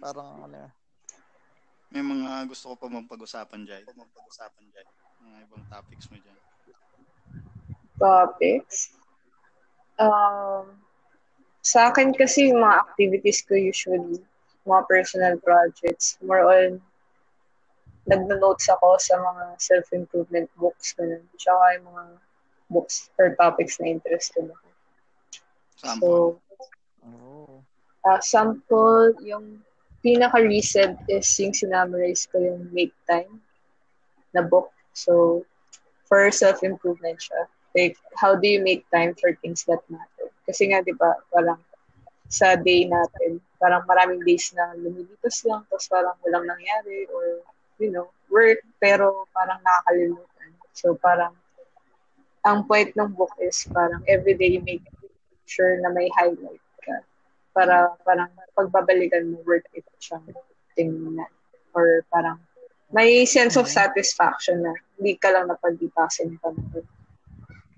Parang 0.02 0.50
ano 0.50 0.70
May 1.94 2.04
mga 2.04 2.50
gusto 2.50 2.74
ko 2.74 2.76
pa 2.76 2.88
mapag-usapan 2.92 3.62
dyan. 3.62 3.84
Mapag-usapan 3.94 4.66
dyan. 4.74 4.88
Mga 5.26 5.38
ibang 5.50 5.66
topics 5.74 6.06
mo 6.14 6.18
dyan. 6.22 6.40
Topics? 7.98 8.78
Um, 9.98 10.78
sa 11.66 11.90
akin 11.90 12.14
kasi 12.14 12.54
yung 12.54 12.62
mga 12.62 12.78
activities 12.86 13.42
ko 13.42 13.58
usually, 13.58 14.22
mga 14.70 14.84
personal 14.86 15.36
projects, 15.42 16.22
more 16.22 16.46
on 16.46 16.78
nagno-notes 18.06 18.70
ako 18.70 19.02
sa 19.02 19.18
mga 19.18 19.58
self-improvement 19.58 20.46
books, 20.62 20.94
ganun. 20.94 21.26
Tsaka 21.42 21.82
yung 21.82 21.86
mga 21.90 22.04
books 22.70 23.10
or 23.18 23.34
topics 23.34 23.82
na 23.82 23.90
interested 23.90 24.46
ako. 24.46 24.68
Sample. 25.82 26.38
So, 26.38 26.46
Oh. 27.06 27.62
uh, 28.06 28.18
sample, 28.18 29.14
yung 29.22 29.62
pinaka-recent 30.02 30.98
is 31.06 31.30
yung 31.38 31.54
sinamarize 31.54 32.26
ko 32.30 32.42
yung 32.42 32.70
Make 32.74 32.94
Time 33.06 33.42
na 34.34 34.42
book. 34.42 34.74
So, 34.95 35.43
for 36.08 36.31
self-improvement 36.31 37.19
siya. 37.19 37.51
Like, 37.75 37.99
how 38.15 38.39
do 38.39 38.47
you 38.47 38.63
make 38.63 38.88
time 38.88 39.12
for 39.19 39.36
things 39.43 39.67
that 39.67 39.84
matter? 39.91 40.31
Kasi 40.47 40.71
nga, 40.71 40.79
di 40.79 40.95
ba, 40.95 41.19
parang 41.27 41.60
sa 42.31 42.55
day 42.55 42.88
natin, 42.88 43.43
parang 43.60 43.84
maraming 43.84 44.23
days 44.23 44.55
na 44.55 44.71
lumilipas 44.79 45.43
lang, 45.43 45.67
tapos 45.67 45.91
parang 45.91 46.15
walang 46.23 46.47
nangyari, 46.47 47.03
or, 47.12 47.43
you 47.77 47.91
know, 47.91 48.08
work, 48.31 48.63
pero 48.79 49.27
parang 49.36 49.60
nakakalimutan. 49.60 50.49
So, 50.71 50.95
parang, 50.95 51.36
ang 52.45 52.63
point 52.63 52.95
ng 52.95 53.12
book 53.17 53.34
is 53.41 53.65
parang 53.73 54.05
everyday 54.05 54.55
you 54.55 54.63
make 54.63 54.86
sure 55.49 55.81
na 55.81 55.89
may 55.89 56.08
highlight 56.13 56.62
ka. 56.86 57.01
Para 57.58 57.97
parang 58.05 58.29
pagbabalikan 58.53 59.34
mo, 59.34 59.41
worth 59.43 59.65
it 59.73 59.84
siyang 59.97 60.23
tingnan. 60.77 61.27
Or 61.73 62.05
parang 62.13 62.38
may 62.93 63.26
sense 63.26 63.58
of 63.58 63.65
satisfaction 63.65 64.62
na 64.62 64.74
hindi 64.98 65.17
ka 65.17 65.34
lang 65.34 65.50
napagdipasin 65.50 66.38
pa 66.38 66.54
na. 66.54 66.62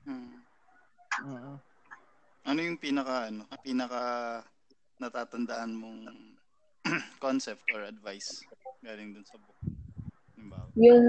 Hmm. 0.08 0.36
Mm. 1.24 1.56
Ano 2.48 2.60
yung 2.63 2.80
pinaka, 2.80 3.28
ano, 3.32 3.43
pinaka 3.63 4.02
natatandaan 5.00 5.72
mong 5.76 6.02
concept 7.24 7.63
or 7.76 7.84
advice 7.84 8.43
galing 8.84 9.12
dun 9.15 9.28
sa 9.28 9.36
book? 9.39 9.60
Halimbawa. 10.36 10.65
Yung 10.80 11.04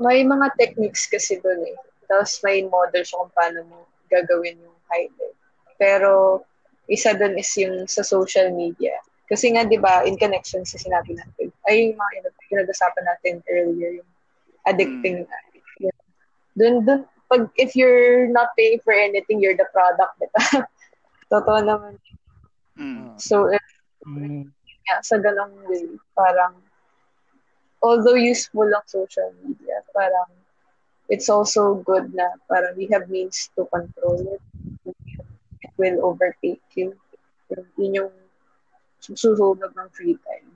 may 0.00 0.26
mga 0.26 0.46
techniques 0.58 1.06
kasi 1.06 1.38
doon 1.38 1.62
eh. 1.62 1.78
Tapos 2.10 2.40
may 2.42 2.66
model 2.66 3.02
siya 3.04 3.20
kung 3.22 3.34
paano 3.36 3.58
mo 3.68 3.78
gagawin 4.10 4.58
yung 4.60 4.78
highlight. 4.90 5.38
Pero 5.78 6.42
isa 6.88 7.16
doon 7.16 7.38
is 7.38 7.50
yung 7.56 7.88
sa 7.88 8.04
social 8.04 8.52
media. 8.52 8.92
Kasi 9.24 9.56
nga, 9.56 9.64
di 9.64 9.80
ba, 9.80 10.04
in 10.04 10.20
connection 10.20 10.68
sa 10.68 10.76
sinabi 10.76 11.16
natin, 11.16 11.48
ay 11.64 11.88
yung 11.88 11.96
mga 11.96 12.12
pinag-usapan 12.54 13.02
natin 13.02 13.42
earlier, 13.50 13.98
yung 13.98 14.10
addicting. 14.62 15.26
Mm. 15.26 15.90
Doon, 16.54 16.74
doon, 16.86 17.02
pag, 17.26 17.50
if 17.58 17.74
you're 17.74 18.30
not 18.30 18.54
paying 18.54 18.78
for 18.86 18.94
anything, 18.94 19.42
you're 19.42 19.58
the 19.58 19.66
product, 19.74 20.14
di 20.22 20.30
ba? 20.30 20.62
Totoo 21.34 21.58
naman. 21.66 21.98
Mm. 22.78 23.18
So, 23.18 23.50
if, 23.50 23.62
Mm. 24.04 24.52
yeah, 24.84 25.00
sa 25.00 25.16
ganong 25.16 25.64
way, 25.64 25.88
parang, 26.12 26.60
although 27.80 28.20
useful 28.20 28.68
lang 28.68 28.84
social 28.84 29.32
media, 29.40 29.80
parang, 29.96 30.28
it's 31.08 31.32
also 31.32 31.80
good 31.88 32.12
na 32.12 32.36
parang 32.44 32.76
we 32.76 32.84
have 32.92 33.08
means 33.08 33.48
to 33.56 33.64
control 33.72 34.20
it. 34.20 34.44
It 35.64 35.72
will 35.80 36.04
overtake 36.04 36.60
you. 36.76 36.92
Yun 37.80 37.96
yung 37.96 38.12
susunog 39.00 39.72
ng 39.72 39.88
free 39.96 40.20
time. 40.20 40.52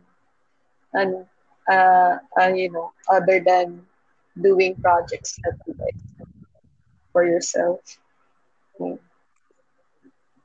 And, 0.93 1.25
uh, 1.71 2.19
uh, 2.41 2.51
you 2.53 2.71
know, 2.73 2.93
other 3.09 3.41
than 3.45 3.83
doing 4.41 4.75
projects 4.77 5.37
that 5.45 5.57
you 5.67 5.75
like 5.79 5.97
for 7.13 7.25
yourself. 7.27 7.81
Hmm. 8.79 9.01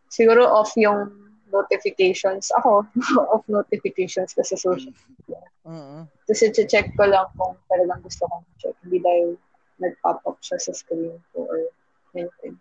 Siguro 0.10 0.46
off 0.46 0.74
yung 0.78 1.24
notifications. 1.54 2.50
Ako, 2.58 2.86
off 3.34 3.46
notifications 3.46 4.34
kasi 4.34 4.58
social 4.58 4.94
media. 4.94 5.42
Mm. 5.64 6.10
Kasi 6.26 6.50
check 6.54 6.90
ko 6.98 7.06
lang 7.06 7.30
kung 7.38 7.54
talagang 7.70 8.02
gusto 8.02 8.26
kong 8.26 8.46
check. 8.58 8.76
Hindi 8.82 9.00
dahil 9.02 9.38
nag-pop 9.78 10.26
up 10.26 10.38
siya 10.42 10.58
sa 10.58 10.74
screen 10.74 11.18
ko 11.34 11.46
or 11.46 11.70
anything. 12.18 12.58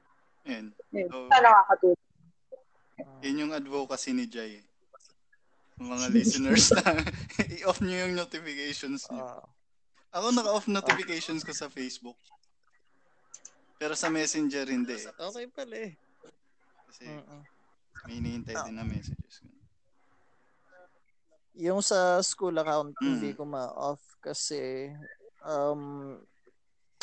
Yan. 0.49 0.73
Yun. 0.93 1.09
So, 1.09 1.29
Sana 1.33 1.49
nakakatulong. 1.49 2.01
Yun 3.23 3.41
yung 3.49 3.53
advocacy 3.57 4.13
ni 4.13 4.29
Jay. 4.29 4.61
Mga 5.83 6.07
listeners 6.11 6.71
na 6.73 6.83
i-off 7.59 7.81
nyo 7.81 7.97
yung 8.07 8.15
notifications 8.15 9.07
nyo. 9.09 9.25
Ah. 9.25 9.43
Ako 10.13 10.31
naka-off 10.31 10.67
notifications 10.69 11.43
ko 11.43 11.51
sa 11.51 11.67
Facebook. 11.67 12.17
Pero 13.77 13.97
sa 13.97 14.07
Messenger 14.07 14.69
hindi. 14.69 14.95
eh. 14.95 15.11
okay 15.11 15.47
pala 15.49 15.75
eh. 15.75 15.93
Kasi 16.87 17.05
Mm-mm. 17.09 17.41
may 18.05 18.15
hinihintay 18.21 18.55
din 18.63 18.77
na 18.77 18.85
messages. 18.85 19.43
Yung 21.53 21.81
sa 21.81 22.23
school 22.23 22.57
account, 22.57 22.97
Mm. 22.97 23.07
hindi 23.09 23.31
ko 23.35 23.45
ma-off 23.45 24.01
kasi 24.23 24.89
um, 25.43 26.17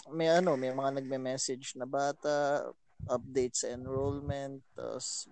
may 0.10 0.30
ano, 0.32 0.56
may 0.56 0.72
mga 0.72 0.98
nagme-message 0.98 1.76
na 1.76 1.86
bata, 1.86 2.66
update 3.06 3.56
sa 3.56 3.68
enrollment, 3.70 4.64
tapos 4.74 5.30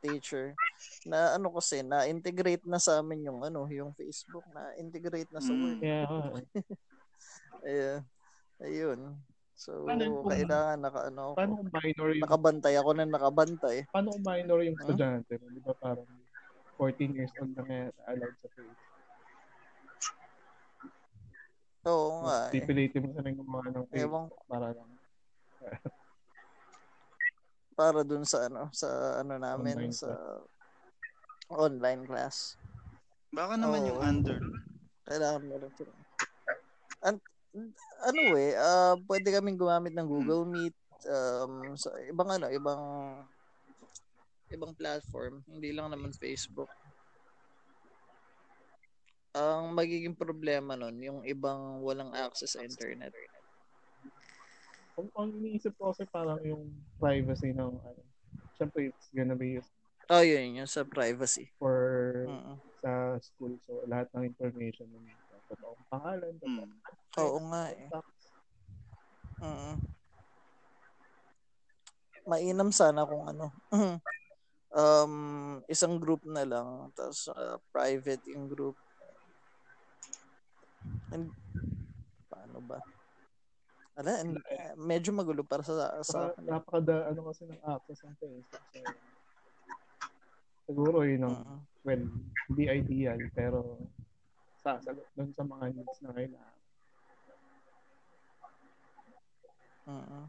teacher 0.00 0.56
na 1.04 1.36
ano 1.36 1.52
kasi 1.52 1.80
na 1.80 2.04
integrate 2.04 2.64
na 2.64 2.76
sa 2.76 2.98
amin 2.98 3.22
yung 3.22 3.40
ano 3.40 3.68
yung 3.68 3.92
Facebook 3.92 4.42
na 4.50 4.72
integrate 4.74 5.28
na 5.28 5.38
sa 5.38 5.52
Mm. 5.52 5.60
work. 5.62 5.80
Yeah. 5.80 6.08
oo. 7.62 7.96
Ayun. 8.60 9.00
So 9.54 9.84
Paano 9.84 10.24
kailangan 10.24 10.78
naka 10.80 11.00
ano 11.06 11.36
Paano 11.36 11.60
minor 11.62 12.08
yung 12.10 12.24
nakabantay 12.24 12.74
ako 12.74 12.90
na 12.90 13.04
nakabantay. 13.04 13.76
paano 13.88 14.16
minor 14.18 14.58
yung 14.60 14.72
Huh? 14.74 14.88
estudyante? 14.88 15.36
Di 15.36 15.60
ba 15.60 15.72
parang 15.74 16.08
14 16.74 17.12
years 17.12 17.32
old 17.36 17.52
na 17.52 17.62
nga 17.62 17.80
allowed 18.08 18.36
sa 18.40 18.48
Facebook. 18.50 18.88
Oo 21.82 22.08
nga. 22.24 22.48
Eh. 22.48 22.52
Pipilitin 22.54 23.04
mo 23.04 23.12
sa 23.12 23.20
nang 23.20 23.36
gumawa 23.36 23.68
ng 23.68 23.84
Facebook 23.86 24.32
Ewan 24.32 24.48
para 24.48 24.68
lang. 24.72 24.90
para 27.80 28.04
dun 28.04 28.28
sa 28.28 28.44
ano 28.44 28.68
sa 28.76 28.88
ano 29.24 29.40
namin 29.40 29.88
Online 29.88 29.96
sa 29.96 30.12
online 31.48 32.04
class. 32.04 32.60
Baka 33.32 33.56
naman 33.56 33.88
yung 33.88 33.96
Oo. 33.96 34.04
under. 34.04 34.36
Kailangan 35.08 35.42
meron 35.48 35.72
sila. 35.72 35.92
An- 37.00 37.28
ano 38.04 38.20
eh, 38.36 38.52
ah 38.54 38.94
pwede 39.08 39.32
kaming 39.32 39.56
gumamit 39.56 39.96
ng 39.96 40.04
Google 40.04 40.44
Meet 40.44 40.76
um 41.08 41.72
sa 41.74 41.88
ibang 42.04 42.28
ano, 42.28 42.52
ibang 42.52 42.82
ibang 44.52 44.76
platform, 44.76 45.40
hindi 45.48 45.72
lang 45.72 45.88
naman 45.88 46.12
Facebook. 46.12 46.68
Ang 49.30 49.78
magiging 49.78 50.18
problema 50.18 50.74
nun, 50.74 50.98
yung 50.98 51.20
ibang 51.22 51.80
walang 51.86 52.10
access 52.12 52.58
sa 52.58 52.66
internet. 52.66 53.14
Kung 55.00 55.08
ang 55.16 55.32
iniisip 55.32 55.72
ko 55.80 55.96
kasi 55.96 56.04
parang 56.12 56.36
yung 56.44 56.68
privacy 57.00 57.56
ng 57.56 57.72
ano. 57.72 58.02
Siyempre, 58.52 58.92
it's 58.92 59.08
gonna 59.16 59.32
be 59.32 59.56
used 59.56 59.72
Oh, 60.12 60.20
yun, 60.20 60.58
yun 60.60 60.68
sa 60.68 60.84
privacy. 60.84 61.48
for 61.56 62.26
Mm. 62.28 62.60
sa 62.84 63.16
school. 63.24 63.56
So, 63.64 63.80
lahat 63.88 64.12
ng 64.12 64.28
information 64.28 64.92
ng 64.92 65.06
totoong 65.48 65.86
pangalan, 65.88 66.36
totoong 66.36 66.72
Mm. 66.76 67.20
Oo 67.24 67.38
nga 67.48 67.64
eh. 67.72 67.88
Mm. 69.40 69.76
Mainam 72.28 72.68
sana 72.68 73.08
kung 73.08 73.24
ano. 73.24 73.56
um, 74.76 75.14
isang 75.70 75.96
group 75.96 76.20
na 76.28 76.44
lang, 76.44 76.92
tapos 76.92 77.32
uh, 77.32 77.56
private 77.72 78.20
yung 78.28 78.50
group. 78.50 78.76
And, 81.14 81.32
paano 82.28 82.60
ba? 82.60 82.82
Ala, 83.98 84.22
and, 84.22 84.38
uh, 84.38 84.72
medyo 84.78 85.10
magulo 85.10 85.42
para 85.42 85.66
sa 85.66 85.98
sa 86.06 86.30
akin. 86.30 86.46
napakada, 86.46 87.10
ano 87.10 87.26
kasi 87.26 87.44
ng 87.44 87.58
access 87.58 88.00
ng 88.06 88.16
Facebook. 88.16 88.64
So, 88.70 88.80
siguro, 90.70 91.02
you 91.02 91.18
know, 91.18 91.34
Mm. 91.34 91.60
well, 91.82 92.04
hindi 92.48 92.64
ideal, 92.70 93.18
pero 93.34 93.82
sasagot 94.62 95.10
dun 95.18 95.34
sa 95.34 95.42
mga 95.42 95.74
needs 95.74 95.98
na 96.00 96.10
kailangan. 96.14 96.58
Mm. 99.90 100.26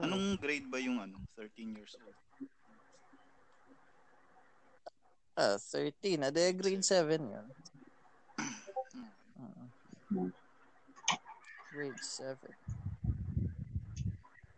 Anong 0.00 0.26
grade 0.40 0.64
ba 0.72 0.80
yung 0.80 0.96
ano? 0.96 1.20
13 1.36 1.76
years 1.76 1.92
old. 2.00 2.16
Ah, 5.36 5.60
13. 5.60 6.24
Ah, 6.24 6.32
de, 6.32 6.52
grade 6.56 6.80
7 6.80 7.20
yun. 7.20 7.46
Mm. 9.40 9.72
Grade 11.70 12.02
7. 12.02 12.50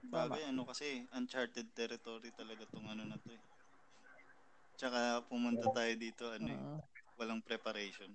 Tama. 0.09 0.33
Bagay 0.33 0.49
ano 0.49 0.65
kasi 0.65 1.05
uncharted 1.13 1.69
territory 1.77 2.33
talaga 2.33 2.65
tong 2.73 2.89
ano 2.89 3.05
na 3.05 3.21
to 3.21 3.37
eh. 3.37 3.43
Tsaka 4.81 5.21
pumunta 5.29 5.69
tayo 5.77 5.93
dito, 5.95 6.33
ano 6.33 6.49
eh, 6.49 6.61
walang 7.21 7.45
preparation. 7.45 8.09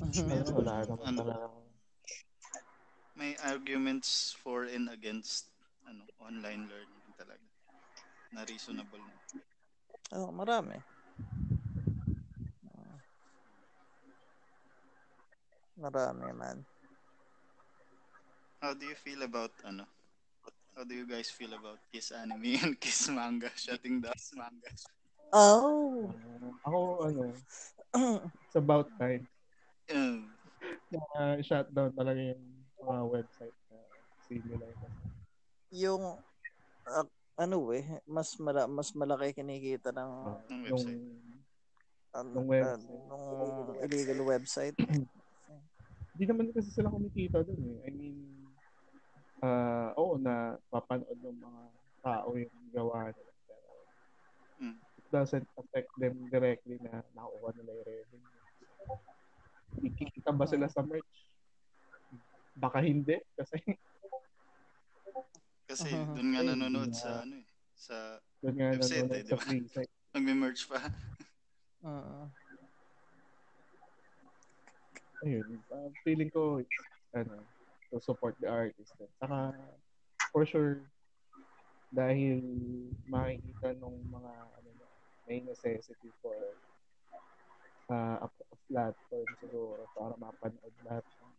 Wala 0.54 0.86
naman 0.86 1.02
Ano? 1.02 1.20
talaga. 1.20 1.46
May 3.16 3.32
arguments 3.42 4.36
for 4.38 4.68
and 4.68 4.92
against 4.92 5.50
ano 5.88 6.04
online 6.22 6.68
learning 6.68 7.10
talaga. 7.16 7.42
Na 8.30 8.44
reasonable 8.46 9.02
na. 9.02 9.16
oh, 10.14 10.30
marami. 10.30 10.78
Marami 15.76 16.32
man. 16.32 16.64
How 18.60 18.72
do 18.72 18.88
you 18.88 18.96
feel 18.96 19.22
about 19.22 19.52
ano? 19.62 19.84
How 20.72 20.84
do 20.84 20.92
you 20.92 21.08
guys 21.08 21.28
feel 21.28 21.52
about 21.52 21.80
Kiss 21.88 22.12
Anime 22.12 22.56
and 22.60 22.74
Kiss 22.82 23.08
Manga 23.08 23.48
shutting 23.56 24.00
down 24.00 24.16
manga? 24.36 24.68
Oh. 25.32 26.08
Uh, 26.12 26.52
ako, 26.64 26.78
ano, 27.02 27.24
it's 28.44 28.56
about 28.56 28.88
time. 28.96 29.24
Um, 29.88 30.32
na 30.92 31.40
shutdown 31.40 31.92
talaga 31.92 32.20
yung 32.20 32.44
mga 32.76 33.02
website 33.08 33.56
na 33.68 33.78
similar. 34.28 34.72
yung 35.72 36.02
ah, 36.86 37.08
ano 37.36 37.56
eh, 37.72 38.00
mas 38.04 38.36
mala, 38.38 38.64
mas 38.68 38.92
malaki 38.92 39.32
kinikita 39.36 39.92
ng 39.92 40.12
Uh, 40.24 40.40
Ng 40.46 40.62
yung, 40.62 40.76
website. 40.76 41.02
ano, 42.12 42.28
Nung 42.32 42.46
ah, 42.46 42.52
website. 42.52 42.96
nung 43.08 43.30
illegal 43.82 44.20
website. 44.24 44.76
Hindi 46.16 46.32
naman 46.32 46.48
kasi 46.48 46.72
sila 46.72 46.88
kumikita 46.88 47.44
dun 47.44 47.60
eh. 47.60 47.76
I 47.84 47.90
mean, 47.92 48.16
uh, 49.44 49.92
oo 50.00 50.16
na 50.16 50.56
papanood 50.72 51.20
ng 51.20 51.36
mga 51.36 51.62
tao 52.00 52.32
yung 52.32 52.56
gawa 52.72 53.12
nila. 53.12 53.32
Pero 53.44 53.68
Mm. 54.56 54.80
it 54.96 55.06
doesn't 55.12 55.44
affect 55.60 55.92
them 56.00 56.16
directly 56.32 56.80
na 56.80 57.04
nakukuha 57.12 57.52
nila 57.52 57.68
yung 57.76 57.84
revenue. 57.84 58.40
Kikita 59.92 60.32
ba 60.32 60.48
sila 60.48 60.72
sa 60.72 60.80
merch? 60.80 61.28
Baka 62.56 62.80
hindi 62.80 63.20
kasi 63.36 63.60
kasi 65.68 65.92
Mhm. 65.92 66.16
doon 66.16 66.28
nga 66.32 66.40
nanonood 66.48 66.88
hindi 66.88 66.96
sa 66.96 67.20
ano 67.20 67.34
eh, 67.36 67.46
sa 67.76 67.96
doon 68.40 68.56
nga 68.56 68.68
Website 68.72 69.04
nanonood 69.04 69.12
eh, 69.12 69.20
di 69.20 69.32
ba? 69.36 69.36
nagme-merch 70.16 70.62
pa. 70.64 70.80
Oo. 71.92 72.32
Ayun, 75.26 75.58
uh, 75.74 75.90
feeling 76.06 76.30
ko 76.30 76.62
ano, 77.10 77.42
to 77.90 77.98
support 77.98 78.38
the 78.38 78.46
artist. 78.46 78.94
At 79.02 79.10
saka, 79.18 79.40
for 80.30 80.46
sure, 80.46 80.86
dahil 81.90 82.46
makikita 83.10 83.74
nung 83.74 84.06
mga 84.06 84.32
ano, 84.54 84.70
may 85.26 85.42
necessity 85.42 86.14
for 86.22 86.38
uh, 87.90 88.22
a, 88.22 88.28
a 88.30 88.56
platform 88.70 89.26
siguro 89.42 89.90
para 89.98 90.14
mapanood 90.14 90.74
lahat 90.86 91.02
ng 91.18 91.30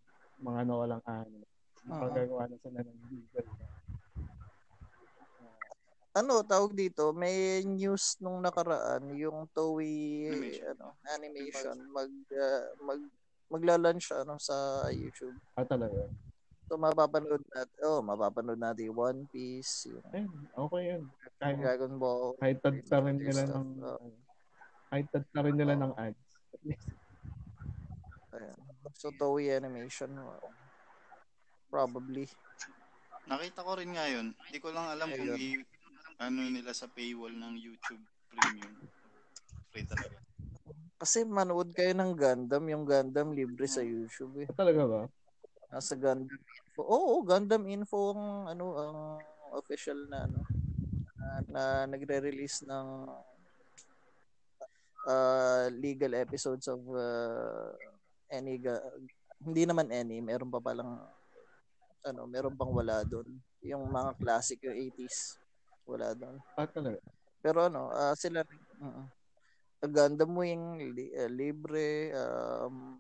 mga 0.44 0.62
nawalang 0.68 1.04
ano. 1.08 1.40
Oo. 1.40 1.88
Makagagawa 1.88 2.52
na 2.52 2.58
sila 2.60 2.80
ng 2.84 3.00
legal 3.08 3.48
na. 3.56 3.68
ano 6.18 6.42
tawag 6.42 6.74
dito, 6.74 7.14
may 7.14 7.62
news 7.62 8.18
nung 8.18 8.42
nakaraan 8.42 9.06
yung 9.14 9.46
Toei 9.54 10.26
Animation. 10.28 10.74
ano, 10.74 10.88
animation 11.14 11.78
mag 11.94 12.10
uh, 12.34 12.68
mag 12.82 13.02
magla-launch 13.48 14.12
ano 14.12 14.36
sa 14.40 14.88
YouTube. 14.92 15.36
Ah, 15.56 15.68
talaga. 15.68 16.08
So 16.68 16.76
mapapanood 16.76 17.44
natin, 17.48 17.78
oh, 17.88 18.04
mapapanood 18.04 18.60
natin 18.60 18.92
One 18.92 19.24
Piece, 19.32 19.88
yung 19.88 20.04
Ayun, 20.12 20.32
okay 20.52 20.82
yun. 20.92 21.04
Kahit, 21.40 21.58
Dragon 21.64 21.94
Ball. 21.96 22.36
kahit 22.44 22.60
rin 23.00 23.16
other 23.16 23.24
nila 23.24 23.44
stuff. 23.48 23.56
ng, 23.56 23.68
ano, 23.80 24.08
kahit 24.92 25.08
na 25.16 25.42
rin 25.48 25.56
nila 25.56 25.74
Oo. 25.80 25.82
ng 25.88 25.94
ads. 25.96 26.26
At 26.52 26.62
least, 26.68 26.88
Ayan. 28.36 28.60
So 28.94 29.10
Toei 29.16 29.56
Animation 29.56 30.12
wow. 30.20 30.52
probably. 31.72 32.28
Nakita 33.28 33.64
ko 33.64 33.72
rin 33.80 33.96
nga 33.96 34.08
yun. 34.08 34.36
Hindi 34.36 34.60
ko 34.60 34.72
lang 34.76 34.88
alam 34.92 35.08
kung 35.12 35.32
i- 35.36 35.64
ano 36.20 36.42
nila 36.52 36.76
sa 36.76 36.92
paywall 36.92 37.32
ng 37.32 37.56
YouTube 37.56 38.04
Premium. 38.28 38.74
Free 39.72 39.88
talaga. 39.88 40.17
Kasi 40.98 41.22
manood 41.22 41.78
kayo 41.78 41.94
ng 41.94 42.18
Gundam, 42.18 42.66
yung 42.66 42.82
Gundam 42.82 43.30
libre 43.30 43.70
sa 43.70 43.86
YouTube 43.86 44.46
eh. 44.46 44.48
talaga 44.58 44.82
ba? 44.90 45.02
Nasa 45.70 45.94
Gundam 45.94 46.42
Info. 46.42 46.82
Oo, 46.82 47.22
Gundam 47.22 47.64
Info 47.70 48.18
ang 48.18 48.50
ano 48.50 48.66
ang 48.74 49.00
official 49.54 50.10
na 50.10 50.26
ano 50.26 50.42
na, 51.18 51.28
na 51.46 51.64
nagre-release 51.86 52.66
ng 52.66 52.88
uh, 55.06 55.66
legal 55.78 56.18
episodes 56.18 56.66
of 56.66 56.82
uh, 56.98 57.78
any 58.34 58.58
ga- 58.58 58.82
hindi 59.38 59.70
naman 59.70 59.94
any, 59.94 60.18
meron 60.18 60.50
pa 60.50 60.58
palang 60.58 60.98
ano, 62.02 62.22
meron 62.26 62.58
pang 62.58 62.74
wala 62.74 63.06
doon. 63.06 63.28
Yung 63.62 63.86
mga 63.92 64.18
classic 64.18 64.58
yung 64.66 64.74
80s 64.74 65.38
wala 65.86 66.18
doon. 66.18 66.42
Ah, 66.58 66.66
talaga. 66.66 66.98
Pero 67.44 67.70
ano, 67.70 67.94
ah, 67.94 68.18
sila 68.18 68.42
uh, 68.82 69.06
Gundam 69.86 70.34
Wing 70.34 70.94
li- 70.98 71.14
uh, 71.14 71.30
libre 71.30 72.10
um 72.18 72.98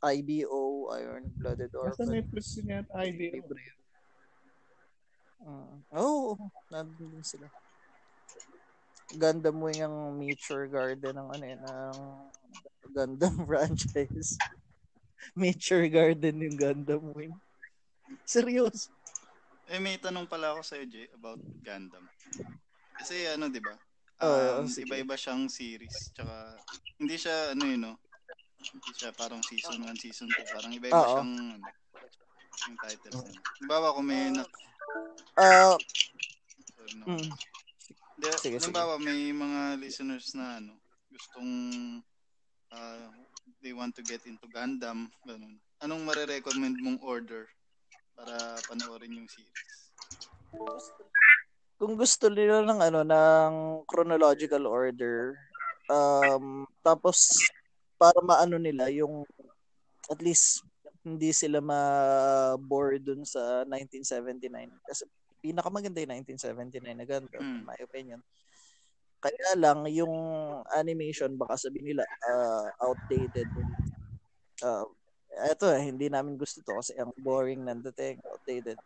IBO 0.00 0.92
Iron 0.96 1.24
Blooded 1.36 1.72
Nasa 1.72 1.80
Orphans 1.80 2.12
Netflix 2.12 2.44
din 2.56 2.72
yata 2.72 2.92
ID. 3.00 3.20
libre 3.40 3.60
yun. 3.60 3.80
Mm. 5.46 5.76
Oo, 5.94 6.34
oh, 6.36 6.50
nandun 6.72 7.20
din 7.20 7.24
sila. 7.24 7.48
Gundam 9.14 9.62
Wing 9.62 9.80
ang 9.84 10.18
Nature 10.18 10.66
Garden 10.66 11.14
ng 11.14 11.28
ano 11.30 11.44
yun, 11.46 11.60
ng 11.62 11.98
Gundam 12.90 13.34
franchise. 13.48 14.34
Nature 15.38 15.86
Garden 15.86 16.42
yung 16.42 16.56
Gundam 16.58 17.14
Wing. 17.14 17.36
Serious. 18.26 18.90
Eh, 19.66 19.82
may 19.82 19.98
tanong 19.98 20.30
pala 20.30 20.54
ako 20.54 20.62
sa'yo, 20.62 20.84
Jay, 20.86 21.06
about 21.14 21.38
Gundam. 21.62 22.06
Kasi 22.98 23.26
ano, 23.30 23.50
di 23.50 23.58
ba? 23.62 23.74
Oo, 24.24 24.64
Um, 24.64 24.66
sige. 24.70 24.88
iba-iba 24.88 25.12
siyang 25.12 25.44
series. 25.52 26.08
Tsaka, 26.16 26.56
hindi 26.96 27.16
siya, 27.20 27.52
ano 27.52 27.62
yun, 27.68 27.80
no? 27.84 27.94
Hindi 28.72 28.90
siya 28.96 29.12
parang 29.12 29.44
season 29.44 29.84
1, 29.84 30.00
season 30.00 30.32
2. 30.32 30.48
Parang 30.48 30.72
iba-iba 30.72 30.96
Oo. 30.96 31.12
siyang, 31.20 31.32
ano, 31.60 31.68
yung 32.64 32.78
titles. 32.80 33.20
Di 33.60 33.64
ba 33.68 33.92
kung 33.92 34.08
may, 34.08 34.32
na, 34.32 34.42
Ah, 35.36 35.76
sorry, 36.72 36.96
no. 36.96 37.04
mm, 37.04 37.28
Di, 38.16 38.26
Sige, 38.40 38.56
halimbawa, 38.56 38.96
may 38.96 39.36
mga 39.36 39.76
listeners 39.76 40.32
na, 40.32 40.56
ano, 40.64 40.80
gustong, 41.12 41.52
ah, 42.72 43.12
they 43.60 43.76
want 43.76 43.92
to 43.92 44.00
get 44.00 44.24
into 44.24 44.48
Gundam, 44.48 45.12
ganun. 45.28 45.60
Anong 45.84 46.08
mare-recommend 46.08 46.80
mong 46.80 47.04
order 47.04 47.44
para 48.16 48.56
panoorin 48.64 49.12
yung 49.12 49.28
series? 49.28 49.92
Kung 51.76 51.94
gusto 51.96 52.32
nila 52.32 52.64
ng 52.64 52.80
ano 52.80 53.00
ng 53.04 53.52
chronological 53.84 54.64
order 54.64 55.36
um 55.92 56.64
tapos 56.80 57.36
para 58.00 58.16
maano 58.24 58.56
nila 58.56 58.88
yung 58.92 59.24
at 60.08 60.20
least 60.20 60.64
hindi 61.06 61.30
sila 61.30 61.62
ma-bore 61.62 62.98
dun 62.98 63.22
sa 63.22 63.62
1979 63.68 64.50
kasi 64.88 65.06
pinakamaganda 65.38 66.02
yung 66.02 66.26
1979 66.26 66.82
na 66.98 67.06
in 67.06 67.24
Mm. 67.30 67.62
my 67.62 67.78
opinion. 67.78 68.20
Kaya 69.22 69.54
lang 69.54 69.86
yung 69.90 70.10
animation 70.74 71.38
baka 71.38 71.54
sabihin 71.54 71.94
nila 71.94 72.02
ah, 72.26 72.66
outdated. 72.82 73.46
Uh, 74.64 74.82
eto 75.46 75.68
hindi 75.76 76.08
namin 76.08 76.34
gusto 76.40 76.64
to 76.64 76.80
kasi 76.80 76.96
ang 76.96 77.12
boring 77.20 77.60
ng 77.62 77.84
dating 77.92 78.18
outdated 78.24 78.80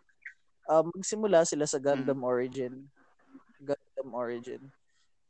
um, 0.71 0.87
magsimula 0.95 1.43
sila 1.43 1.67
sa 1.67 1.83
Gundam 1.83 2.23
Origin. 2.23 2.87
Gundam 3.59 4.11
Origin. 4.15 4.63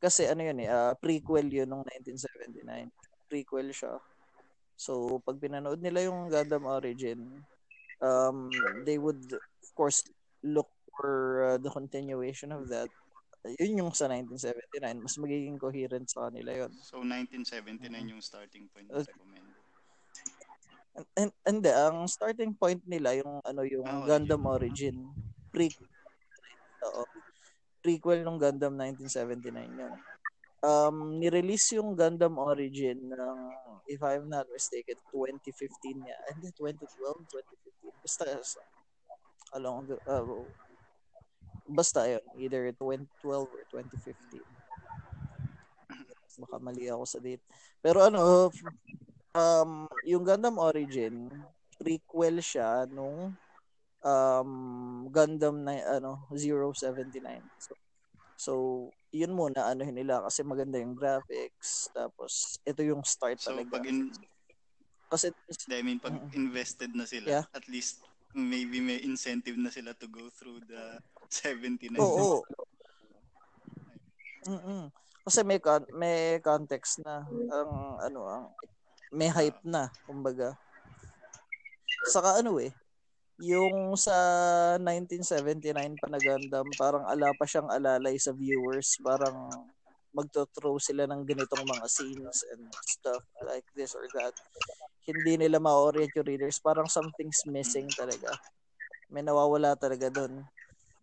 Kasi 0.01 0.29
ano 0.29 0.45
yun 0.45 0.61
eh, 0.65 0.69
ah, 0.69 0.93
prequel 0.97 1.49
yun 1.49 1.69
nung 1.69 1.85
1979. 1.85 2.89
Prequel 3.29 3.73
siya. 3.73 3.97
So, 4.81 5.21
pag 5.25 5.37
pinanood 5.37 5.81
nila 5.85 6.09
yung 6.09 6.33
Gundam 6.33 6.65
Origin, 6.65 7.21
um, 8.01 8.49
they 8.89 8.97
would, 8.97 9.21
of 9.37 9.71
course, 9.77 10.05
look 10.41 10.73
for 10.97 11.45
uh, 11.45 11.59
the 11.61 11.69
continuation 11.69 12.53
of 12.53 12.69
that. 12.73 12.89
Yun 13.61 13.85
yung 13.85 13.93
sa 13.93 14.09
1979. 14.09 15.05
Mas 15.05 15.17
magiging 15.21 15.61
coherent 15.61 16.09
sa 16.09 16.29
kanila 16.29 16.65
yun. 16.65 16.73
So, 16.81 17.05
1979 17.05 17.89
yung 18.09 18.25
starting 18.25 18.69
point 18.73 18.89
na 18.89 19.05
Okay. 19.05 19.13
recommend. 19.13 19.49
And, 20.97 21.07
and, 21.17 21.33
and 21.47 21.61
ang 21.69 22.09
starting 22.09 22.57
point 22.57 22.81
nila 22.89 23.21
yung 23.21 23.41
ano 23.45 23.63
yung 23.69 23.87
Ah, 23.87 24.05
Gundam 24.05 24.49
Origin 24.49 24.97
pre 25.51 25.69
Oo. 26.87 27.05
prequel 27.85 28.25
ng 28.25 28.39
Gundam 28.41 28.75
1979 28.79 29.51
yun. 29.77 29.95
Um 30.61 31.17
ni-release 31.19 31.77
yung 31.77 31.97
Gundam 31.97 32.37
Origin 32.37 33.11
ng 33.11 33.39
if 33.91 34.01
I'm 34.05 34.31
not 34.31 34.47
mistaken 34.53 34.97
2015 35.13 36.05
niya. 36.05 36.17
Hindi 36.31 36.55
2012, 36.55 36.87
2015. 37.27 38.05
Basta 38.05 38.25
along 39.59 39.91
the 39.91 39.97
uh, 40.07 40.23
basta 41.67 42.07
yun 42.07 42.23
either 42.39 42.71
2012 42.79 43.47
or 43.47 43.63
2015. 43.73 44.43
Baka 46.41 46.57
mali 46.63 46.89
ako 46.89 47.05
sa 47.05 47.19
date. 47.21 47.43
Pero 47.83 48.01
ano, 48.07 48.49
um, 49.35 49.71
yung 50.07 50.25
Gundam 50.25 50.57
Origin, 50.57 51.29
prequel 51.81 52.41
siya 52.41 52.85
nung 52.89 53.35
um, 54.05 55.09
Gundam 55.13 55.65
na 55.65 55.81
ano 56.01 56.27
079. 56.33 57.45
So, 57.61 57.73
so 58.37 58.53
yun 59.11 59.35
muna 59.35 59.69
ano 59.69 59.85
nila 59.85 60.23
kasi 60.25 60.47
maganda 60.47 60.79
yung 60.79 60.95
graphics 60.95 61.91
tapos 61.93 62.63
ito 62.63 62.81
yung 62.81 63.03
start 63.05 63.43
so, 63.43 63.53
talaga. 63.53 63.81
Pag 63.81 63.91
in, 63.91 64.09
kasi 65.11 65.35
I 65.75 65.83
mean 65.83 65.99
pag 65.99 66.15
mm-hmm. 66.15 66.39
invested 66.39 66.95
na 66.95 67.05
sila 67.05 67.43
yeah. 67.43 67.47
at 67.51 67.67
least 67.67 68.07
maybe 68.31 68.79
may 68.79 69.03
incentive 69.03 69.59
na 69.59 69.75
sila 69.75 69.91
to 69.99 70.07
go 70.07 70.31
through 70.31 70.63
the 70.71 71.03
79. 71.31 71.99
Oo. 71.99 72.41
oo. 72.41 72.67
mm 74.47 74.89
Kasi 75.21 75.45
may 75.45 75.61
con- 75.61 75.91
may 75.93 76.41
context 76.41 77.05
na 77.05 77.23
ang 77.29 78.01
ano 78.01 78.21
ang 78.25 78.45
may 79.13 79.29
hype 79.29 79.61
na 79.67 79.91
kumbaga. 80.09 80.57
Saka 82.09 82.41
ano 82.41 82.57
eh 82.57 82.73
yung 83.41 83.97
sa 83.97 84.15
1979 84.77 85.97
pa 85.97 86.07
na 86.13 86.21
Gundam, 86.21 86.69
parang 86.77 87.09
ala 87.09 87.33
pa 87.33 87.49
siyang 87.49 87.73
alalay 87.73 88.21
sa 88.21 88.37
viewers. 88.37 89.01
Parang 89.01 89.49
magto-throw 90.13 90.77
sila 90.77 91.09
ng 91.09 91.25
ganitong 91.25 91.65
mga 91.65 91.87
scenes 91.89 92.45
and 92.53 92.69
stuff 92.85 93.25
like 93.47 93.65
this 93.73 93.97
or 93.97 94.05
that. 94.13 94.37
Hindi 95.09 95.41
nila 95.41 95.57
ma-orient 95.57 96.13
yung 96.21 96.29
readers. 96.29 96.61
Parang 96.61 96.85
something's 96.85 97.41
missing 97.49 97.89
talaga. 97.97 98.29
May 99.09 99.25
nawawala 99.25 99.73
talaga 99.75 100.13
doon. 100.13 100.45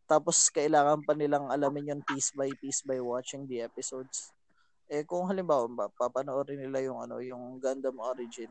Tapos 0.08 0.48
kailangan 0.54 1.04
pa 1.04 1.18
nilang 1.18 1.52
alamin 1.52 1.98
yun 1.98 2.02
piece 2.06 2.32
by 2.32 2.48
piece 2.62 2.86
by 2.86 3.02
watching 3.02 3.44
the 3.50 3.66
episodes. 3.66 4.32
Eh 4.88 5.04
kung 5.04 5.28
halimbawa 5.28 5.68
papanoorin 6.00 6.64
nila 6.64 6.80
yung 6.86 7.04
ano, 7.04 7.20
yung 7.20 7.60
Gundam 7.60 8.00
Origin. 8.00 8.48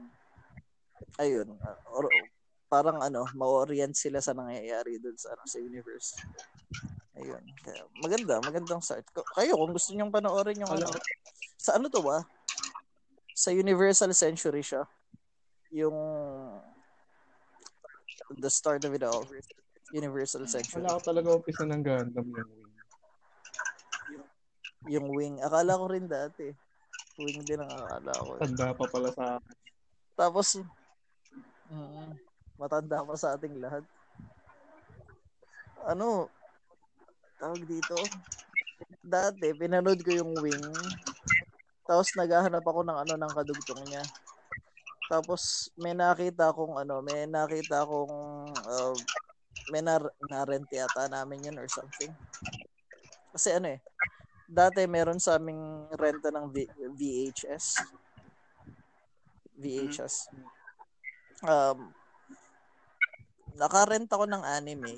Ayun, 1.16 1.56
or, 1.92 2.08
parang 2.66 2.98
ano, 2.98 3.26
ma-orient 3.38 3.94
sila 3.94 4.18
sa 4.18 4.34
nangyayari 4.34 4.98
doon 4.98 5.14
sa, 5.14 5.34
ano, 5.34 5.42
sa 5.46 5.58
universe. 5.62 6.18
Ayun. 7.16 7.44
Kaya, 7.64 7.82
maganda, 8.02 8.34
magandang 8.44 8.82
start. 8.82 9.06
Kayo, 9.38 9.56
kung 9.56 9.72
gusto 9.72 9.94
niyo 9.94 10.10
panoorin 10.12 10.60
yung 10.60 10.72
ano, 10.74 10.86
sa 11.56 11.80
ano 11.80 11.88
to 11.88 12.04
ba? 12.04 12.22
Sa 13.36 13.52
Universal 13.52 14.12
Century 14.12 14.60
siya. 14.60 14.84
Yung 15.72 15.96
the 18.38 18.50
start 18.50 18.84
of 18.84 18.92
it 18.92 19.02
all. 19.06 19.24
Universal 19.94 20.44
Century. 20.50 20.82
Wala 20.82 20.98
ko 20.98 21.00
talaga 21.02 21.28
umpisa 21.38 21.62
ng 21.64 21.82
Gundam 21.82 22.26
yung 22.26 22.50
wing. 22.50 22.74
Yung, 24.86 25.06
wing. 25.14 25.36
Akala 25.42 25.78
ko 25.78 25.84
rin 25.90 26.06
dati. 26.06 26.50
Wing 27.16 27.42
din 27.46 27.62
ang 27.62 27.70
akala 27.70 28.12
ko. 28.12 28.30
Tanda 28.42 28.74
pa 28.74 28.84
pala 28.90 29.08
sa 29.14 29.38
Tapos, 30.16 30.58
uh, 31.70 32.08
Matanda 32.56 33.04
pa 33.04 33.14
sa 33.16 33.36
ating 33.36 33.60
lahat. 33.60 33.84
Ano, 35.86 36.32
tawag 37.36 37.62
dito, 37.68 38.08
dati, 39.04 39.52
pinanood 39.52 40.00
ko 40.00 40.10
yung 40.10 40.32
wing. 40.40 40.66
Tapos 41.86 42.10
naghahanap 42.18 42.64
ako 42.66 42.82
ng 42.82 42.98
ano 43.06 43.14
ng 43.14 43.32
kadugtong 43.36 43.84
niya. 43.86 44.02
Tapos 45.06 45.70
may 45.78 45.94
nakita 45.94 46.50
akong 46.50 46.74
ano, 46.74 46.98
may 46.98 47.30
nakita 47.30 47.86
akong 47.86 48.14
uh, 48.66 48.96
may 49.70 49.82
na, 49.82 50.02
na-rent 50.26 50.66
yata 50.70 51.06
namin 51.06 51.46
yun 51.46 51.56
or 51.62 51.68
something. 51.70 52.10
Kasi 53.30 53.54
ano 53.54 53.70
eh, 53.70 53.80
dati 54.46 54.82
meron 54.86 55.18
sa 55.22 55.38
aming 55.38 55.90
renta 55.94 56.30
ng 56.30 56.50
v- 56.50 56.70
VHS. 56.94 57.86
VHS. 59.54 60.30
Um, 61.46 61.94
nakarent 63.56 64.08
ako 64.08 64.24
ng 64.28 64.44
anime. 64.44 64.92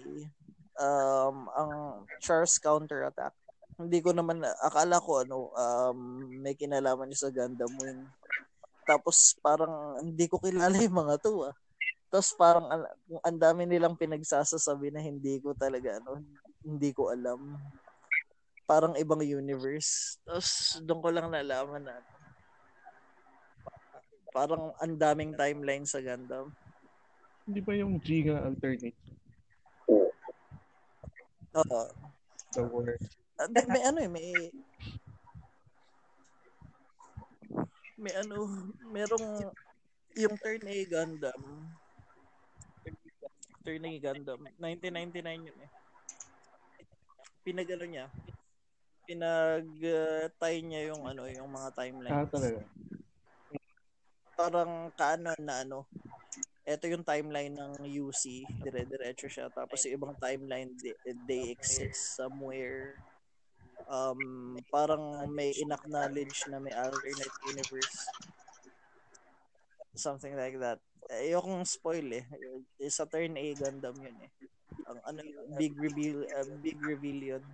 Um, 0.78 1.50
ang 1.54 1.70
Charles 2.22 2.58
Counter 2.58 3.06
Attack. 3.10 3.34
Hindi 3.78 4.02
ko 4.02 4.10
naman, 4.10 4.42
akala 4.42 4.98
ko 4.98 5.22
ano, 5.22 5.54
um, 5.54 5.98
may 6.42 6.58
kinalaman 6.58 7.10
niya 7.10 7.26
sa 7.26 7.34
Gundam 7.34 7.70
Wing. 7.78 8.02
Tapos 8.82 9.38
parang 9.38 10.02
hindi 10.02 10.26
ko 10.26 10.42
kilala 10.42 10.74
yung 10.82 10.98
mga 11.06 11.22
to 11.22 11.50
ah. 11.50 11.54
Tapos 12.08 12.32
parang 12.34 12.66
ang 13.20 13.38
dami 13.38 13.68
nilang 13.68 13.94
pinagsasasabi 13.94 14.90
na 14.90 15.04
hindi 15.04 15.38
ko 15.38 15.52
talaga 15.52 16.00
ano, 16.00 16.24
hindi 16.64 16.90
ko 16.90 17.12
alam. 17.12 17.54
Parang 18.64 18.96
ibang 18.96 19.20
universe. 19.20 20.16
Tapos 20.24 20.80
doon 20.82 21.00
ko 21.04 21.08
lang 21.12 21.28
nalaman 21.30 21.84
na 21.84 22.00
parang 24.32 24.72
ang 24.80 24.94
daming 24.96 25.32
timeline 25.36 25.84
sa 25.84 26.00
Gundam. 26.00 26.52
Hindi 27.48 27.64
ba 27.64 27.72
yung 27.80 27.96
Giga 28.04 28.44
alternate? 28.44 29.00
Oo. 31.56 31.82
The 32.52 32.62
word. 32.68 33.00
Uh, 33.40 33.48
may, 33.72 33.82
ano 33.88 33.98
eh, 34.04 34.10
may 34.12 34.28
may 37.96 38.12
ano, 38.20 38.68
merong 38.92 39.48
yung 40.12 40.36
turn 40.44 40.60
A 40.60 40.76
Gundam. 40.84 41.42
Turn 43.64 43.84
A 43.88 43.92
Gundam. 43.96 44.40
1999 44.60 45.48
yun 45.48 45.58
eh. 45.64 45.70
Pinagano 47.48 47.84
niya. 47.88 48.06
Pinag-tie 49.08 50.60
niya 50.60 50.92
yung 50.92 51.08
ano, 51.08 51.24
yung 51.32 51.48
mga 51.48 51.68
timelines. 51.72 52.12
Ah, 52.12 52.28
talaga. 52.28 52.60
Parang 54.36 54.92
kanon 55.00 55.42
na 55.42 55.64
ano, 55.64 55.88
ito 56.68 56.84
yung 56.84 57.00
timeline 57.00 57.56
ng 57.56 57.80
UC, 57.80 58.44
dire-diretso 58.60 59.24
siya. 59.24 59.48
Tapos 59.48 59.80
yung 59.88 59.96
ibang 59.96 60.14
timeline, 60.20 60.68
they, 60.76 60.92
they 61.24 61.42
exist 61.48 62.20
somewhere. 62.20 63.00
Um, 63.88 64.60
parang 64.68 65.32
may 65.32 65.56
inacknowledge 65.56 66.44
na 66.52 66.60
may 66.60 66.74
alternate 66.76 67.36
universe. 67.48 67.96
Something 69.96 70.36
like 70.36 70.60
that. 70.60 70.76
Ayokong 71.08 71.64
spoil 71.64 72.04
eh. 72.12 72.28
Sa 72.92 73.08
turn 73.08 73.40
A 73.40 73.46
Gundam 73.56 73.96
yun 73.96 74.18
eh. 74.20 74.30
Ang 74.92 74.98
ano 75.08 75.18
big 75.56 75.72
reveal, 75.80 76.28
uh, 76.36 76.44
big 76.60 76.76
reveal 76.84 77.36
yun. 77.36 77.44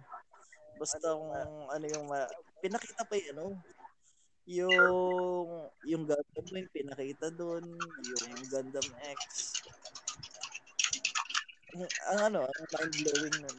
Basta 0.74 0.98
kung 0.98 1.30
ano 1.70 1.84
yung 1.86 2.10
ma- 2.10 2.34
pinakita 2.58 3.06
pa 3.06 3.14
yung 3.14 3.30
ano, 3.38 3.44
yung 4.44 5.48
yung 5.88 6.04
Gundam 6.04 6.46
Wing 6.52 6.68
pinakita 6.68 7.32
doon, 7.32 7.64
yung 7.80 8.32
Gundam 8.52 8.88
X. 9.16 9.20
Ang 12.12 12.20
ano, 12.30 12.40
ang 12.44 12.66
mind-blowing 12.76 13.36
nun. 13.40 13.58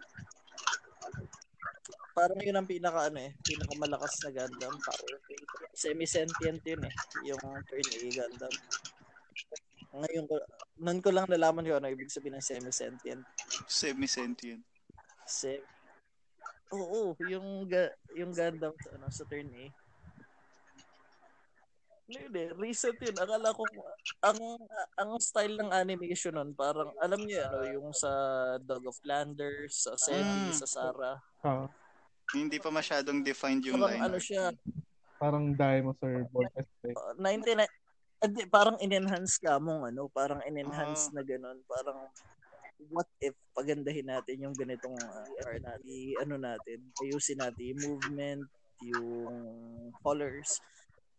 Parang 2.16 2.40
yun 2.40 2.56
ang 2.56 2.70
pinaka 2.70 3.12
ano 3.12 3.20
eh, 3.20 3.34
pinakamalakas 3.44 4.14
na 4.24 4.32
Gundam 4.32 4.78
power. 4.78 5.16
Semi-sentient 5.74 6.62
yun 6.64 6.82
eh, 6.86 6.94
yung 7.34 7.42
turn 7.66 7.88
A 7.90 8.00
Gundam. 8.14 8.54
Ngayon 9.96 10.26
ko, 10.30 10.36
nun 10.80 11.00
ko 11.02 11.10
lang 11.10 11.26
nalaman 11.28 11.66
ko 11.66 11.82
ano 11.82 11.90
ibig 11.90 12.14
sabihin 12.14 12.38
ng 12.38 12.46
semi-sentient. 12.46 13.26
Semi-sentient. 13.66 14.62
Sem 15.26 15.60
Oo, 16.74 17.18
yung 17.26 17.66
yung 18.14 18.32
Gundam 18.34 18.74
sa 18.78 18.90
ano 18.94 19.10
sa 19.10 19.26
turn 19.26 19.50
A 19.50 19.85
hindi, 22.06 22.44
recent 22.62 23.02
yun. 23.02 23.18
Akala 23.18 23.50
ko, 23.50 23.66
ang 24.22 24.38
ang 25.02 25.12
style 25.18 25.58
ng 25.58 25.74
animation 25.74 26.38
nun, 26.38 26.54
parang, 26.54 26.94
alam 27.02 27.26
niyo, 27.26 27.42
ano, 27.50 27.66
yung 27.66 27.90
sa 27.98 28.10
Dog 28.62 28.86
of 28.86 28.98
Landers, 29.02 29.90
sa 29.90 29.98
Seti, 29.98 30.22
mm. 30.22 30.54
sa 30.54 30.68
Sarah. 30.70 31.18
Uh, 31.42 31.66
hindi 32.38 32.62
pa 32.62 32.70
masyadong 32.70 33.26
defined 33.26 33.66
yung 33.66 33.82
parang 33.82 33.98
line. 33.98 34.06
ano 34.06 34.18
siya. 34.22 34.54
Parang 35.18 35.58
dinosaur 35.58 36.30
ball. 36.30 36.46
Uh, 36.86 37.18
99, 37.18 37.66
hindi, 38.22 38.42
parang 38.54 38.78
in-enhance 38.78 39.42
ka 39.42 39.58
mong 39.58 39.90
ano, 39.90 40.06
parang 40.14 40.46
in-enhance 40.46 41.10
uh, 41.10 41.18
na 41.18 41.22
ganun. 41.26 41.58
Parang, 41.66 42.06
what 42.94 43.10
if 43.18 43.34
pagandahin 43.58 44.06
natin 44.06 44.46
yung 44.46 44.54
ganitong 44.54 44.94
uh, 44.94 45.26
or 45.50 45.58
natin, 45.58 45.90
ano 46.22 46.38
natin, 46.38 46.86
ayusin 47.02 47.42
natin 47.42 47.74
yung 47.74 47.82
movement, 47.82 48.46
yung 48.86 49.38
colors 50.06 50.62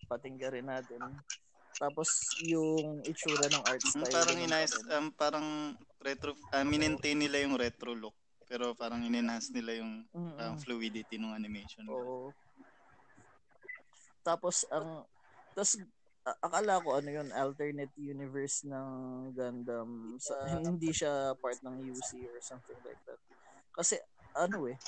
patinggarin 0.07 0.67
natin. 0.67 1.03
Tapos 1.77 2.09
yung 2.41 3.05
itsura 3.05 3.53
ng 3.53 3.65
art 3.69 3.85
style. 3.85 4.09
Parang 4.09 4.39
inayos, 4.41 4.75
um, 4.97 5.13
parang 5.13 5.47
retro, 6.01 6.33
uh, 6.33 6.65
minentain 6.65 7.21
nila 7.21 7.45
yung 7.45 7.59
retro 7.61 7.93
look. 7.93 8.17
Pero 8.47 8.73
parang 8.79 9.03
in-enhance 9.03 9.51
nila 9.51 9.83
yung 9.83 10.07
mm-hmm. 10.15 10.57
fluidity 10.63 11.19
ng 11.19 11.35
animation. 11.35 11.85
Oo. 11.91 12.33
Tapos 14.23 14.65
ang 14.73 15.05
tapos 15.53 15.79
akala 16.43 16.83
ko 16.83 16.99
ano 16.99 17.11
yun 17.11 17.29
alternate 17.35 17.95
universe 17.99 18.67
ng 18.67 18.89
Gundam 19.35 20.19
sa 20.19 20.35
hindi 20.59 20.91
siya 20.91 21.35
part 21.39 21.59
ng 21.63 21.87
UC 21.87 22.11
or 22.27 22.39
something 22.43 22.79
like 22.83 22.99
that. 23.07 23.21
Kasi 23.75 23.99
ano 24.35 24.67
eh 24.71 24.79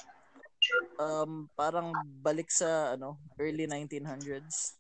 um 0.99 1.47
parang 1.55 1.95
balik 2.19 2.51
sa 2.51 2.99
ano 2.99 3.17
early 3.39 3.65
1900s 3.71 4.77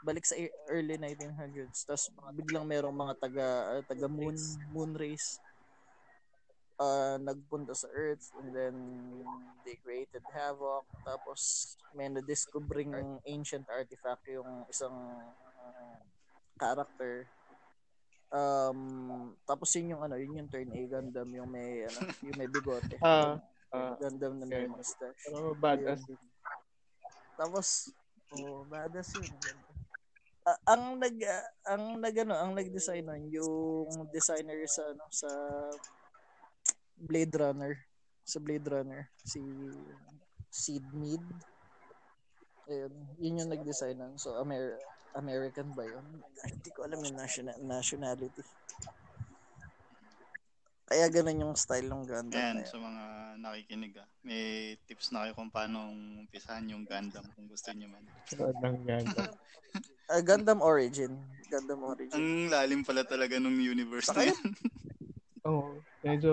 balik 0.00 0.24
sa 0.24 0.36
e- 0.36 0.52
early 0.72 0.96
1900s 0.96 1.84
tapos 1.84 2.08
biglang 2.32 2.64
merong 2.64 2.96
mga 2.96 3.14
taga 3.20 3.46
uh, 3.76 3.82
taga 3.84 4.08
moon 4.08 4.36
moon 4.72 4.92
race. 4.96 5.36
uh, 6.80 7.20
nagpunta 7.20 7.76
sa 7.76 7.92
Earth 7.92 8.32
and 8.40 8.56
then 8.56 8.74
they 9.68 9.76
created 9.84 10.24
havoc 10.32 10.88
tapos 11.04 11.76
may 11.92 12.08
na-discovering 12.08 13.20
ancient 13.28 13.68
artifact 13.68 14.24
yung 14.32 14.64
isang 14.72 14.96
uh, 15.60 16.00
character. 16.56 17.28
Um 18.32 19.34
tapos 19.44 19.68
yun 19.76 19.92
yung 19.92 20.02
ano 20.06 20.16
yun 20.16 20.38
yung 20.40 20.48
turn 20.48 20.70
A 20.72 20.82
Gundam 20.88 21.28
yung 21.34 21.50
may 21.50 21.84
ano 21.84 21.98
yung 22.26 22.38
may 22.40 22.48
bigote. 22.48 22.96
Uh, 23.02 23.36
uh, 23.74 23.92
Gundam 24.00 24.40
na 24.40 24.46
may 24.48 24.64
mustache. 24.70 25.20
Pero 25.28 25.52
badass. 25.58 26.00
Tapos 27.36 27.92
oh 28.32 28.64
badass 28.70 29.18
yun 29.20 29.28
ang 30.66 30.98
nag 30.98 31.16
ang 31.66 31.98
nag 31.98 32.16
ano 32.22 32.34
ang 32.36 32.52
nag-design 32.54 33.06
nun 33.06 33.24
yung 33.30 34.10
designer 34.10 34.62
sa 34.66 34.82
ano 34.90 35.04
sa 35.10 35.30
Blade 37.00 37.34
Runner 37.34 37.74
sa 38.24 38.38
Blade 38.38 38.68
Runner 38.68 39.08
si 39.24 39.40
Sid 40.50 40.86
Mead. 40.94 41.24
Ayun 42.70 42.94
yun 43.18 43.40
yung 43.42 43.50
nag-design 43.50 43.98
nun. 43.98 44.14
So 44.20 44.38
Amer 44.38 44.78
American 45.18 45.74
ba 45.74 45.82
yun? 45.82 46.06
Hindi 46.46 46.70
ko 46.70 46.86
alam 46.86 47.02
yung 47.02 47.18
national 47.18 47.58
nationality 47.62 48.44
kaya 50.90 51.06
ganun 51.06 51.46
yung 51.46 51.54
style 51.54 51.86
ng 51.86 52.02
Gundam 52.02 52.34
Ayan, 52.34 52.66
sa 52.66 52.74
mga 52.74 53.02
nakikinig 53.38 53.94
ah. 54.02 54.08
May 54.26 54.74
tips 54.90 55.14
na 55.14 55.22
kayo 55.22 55.38
kung 55.38 55.46
paano 55.46 55.94
umpisahan 55.94 56.66
yung 56.66 56.82
Gundam 56.82 57.22
kung 57.38 57.46
gusto 57.46 57.70
niyo 57.70 57.86
man. 57.94 58.02
ng 58.34 58.78
Gundam. 58.82 59.30
uh, 60.10 60.22
Gundam 60.26 60.58
Origin. 60.58 61.14
Gundam 61.46 61.86
Origin. 61.86 62.18
Ang 62.18 62.50
lalim 62.50 62.82
pala 62.82 63.06
talaga 63.06 63.38
nung 63.38 63.54
universe 63.54 64.10
na 64.10 64.34
yan. 64.34 64.42
Oo. 65.46 65.62
Oh, 65.62 65.70
medyo, 66.02 66.32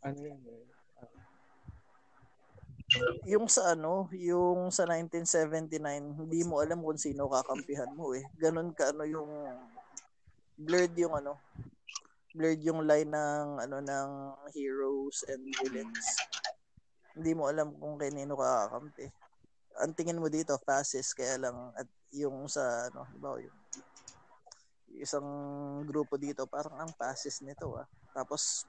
ano 0.00 0.16
yun 0.16 0.40
eh. 0.48 0.64
yung 3.28 3.52
sa 3.52 3.76
ano, 3.76 4.08
yung 4.16 4.72
sa 4.72 4.88
1979, 4.88 5.76
hindi 6.24 6.40
mo 6.40 6.64
alam 6.64 6.80
kung 6.80 6.96
sino 6.96 7.28
kakampihan 7.28 7.92
mo 7.92 8.16
eh. 8.16 8.24
Ganun 8.40 8.72
ka 8.72 8.96
ano 8.96 9.04
yung 9.04 9.28
blurred 10.56 10.96
yung 10.96 11.12
ano, 11.14 11.36
blurred 12.32 12.60
yung 12.60 12.84
line 12.84 13.08
ng 13.08 13.46
ano 13.64 13.76
ng 13.80 14.10
heroes 14.52 15.24
and 15.28 15.42
villains. 15.60 16.06
Hindi 17.16 17.32
mo 17.34 17.48
alam 17.48 17.74
kung 17.74 17.96
kanino 17.96 18.36
ka 18.36 18.68
kakampi. 18.68 19.06
Ang 19.78 19.92
tingin 19.94 20.20
mo 20.20 20.28
dito 20.28 20.58
fascist 20.62 21.14
kaya 21.14 21.38
lang 21.38 21.56
at 21.74 21.86
yung 22.12 22.48
sa 22.48 22.88
ano, 22.88 23.04
ba 23.20 23.36
yung 23.40 23.58
isang 24.98 25.28
grupo 25.86 26.18
dito 26.18 26.48
parang 26.48 26.76
ang 26.80 26.92
fascist 26.98 27.44
nito 27.46 27.78
ah. 27.78 27.86
Tapos 28.12 28.66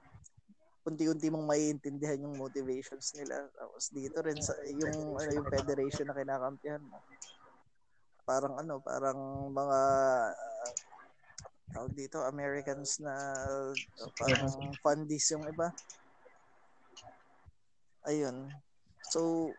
unti-unti 0.90 1.30
mong 1.30 1.46
maiintindihan 1.46 2.24
yung 2.26 2.40
motivations 2.40 3.14
nila. 3.14 3.46
Tapos 3.54 3.94
dito 3.94 4.18
rin 4.26 4.40
sa 4.42 4.58
yung 4.74 5.18
ano 5.20 5.30
yung 5.30 5.50
federation 5.50 6.10
na 6.10 6.18
kinakampihan 6.18 6.82
mo. 6.82 6.98
Parang 8.26 8.58
ano, 8.58 8.82
parang 8.82 9.50
mga 9.54 9.80
tawag 11.74 11.94
dito, 11.94 12.22
Americans 12.26 13.02
na 13.02 13.14
uh, 13.14 14.10
parang 14.18 14.74
fundies 14.82 15.30
yung 15.34 15.46
iba. 15.46 15.70
Ayun. 18.10 18.50
So, 19.10 19.52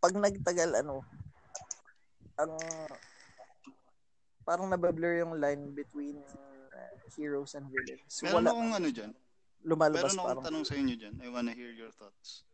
pag 0.00 0.16
nagtagal, 0.16 0.76
ano, 0.80 1.04
ang 2.40 2.52
parang 4.44 4.68
nabablur 4.72 5.20
yung 5.20 5.36
line 5.36 5.76
between 5.76 6.16
uh, 6.72 6.94
heroes 7.14 7.54
and 7.54 7.68
villains. 7.68 8.08
So, 8.08 8.26
Meron 8.26 8.36
wala, 8.42 8.50
akong 8.50 8.72
ano 8.76 8.88
dyan. 8.90 9.12
lumalabas 9.60 10.16
Meron 10.16 10.20
akong 10.24 10.46
tanong 10.48 10.66
sa 10.66 10.76
inyo 10.76 10.94
dyan. 10.96 11.14
I 11.20 11.28
wanna 11.28 11.52
hear 11.52 11.70
your 11.70 11.92
thoughts. 11.92 12.48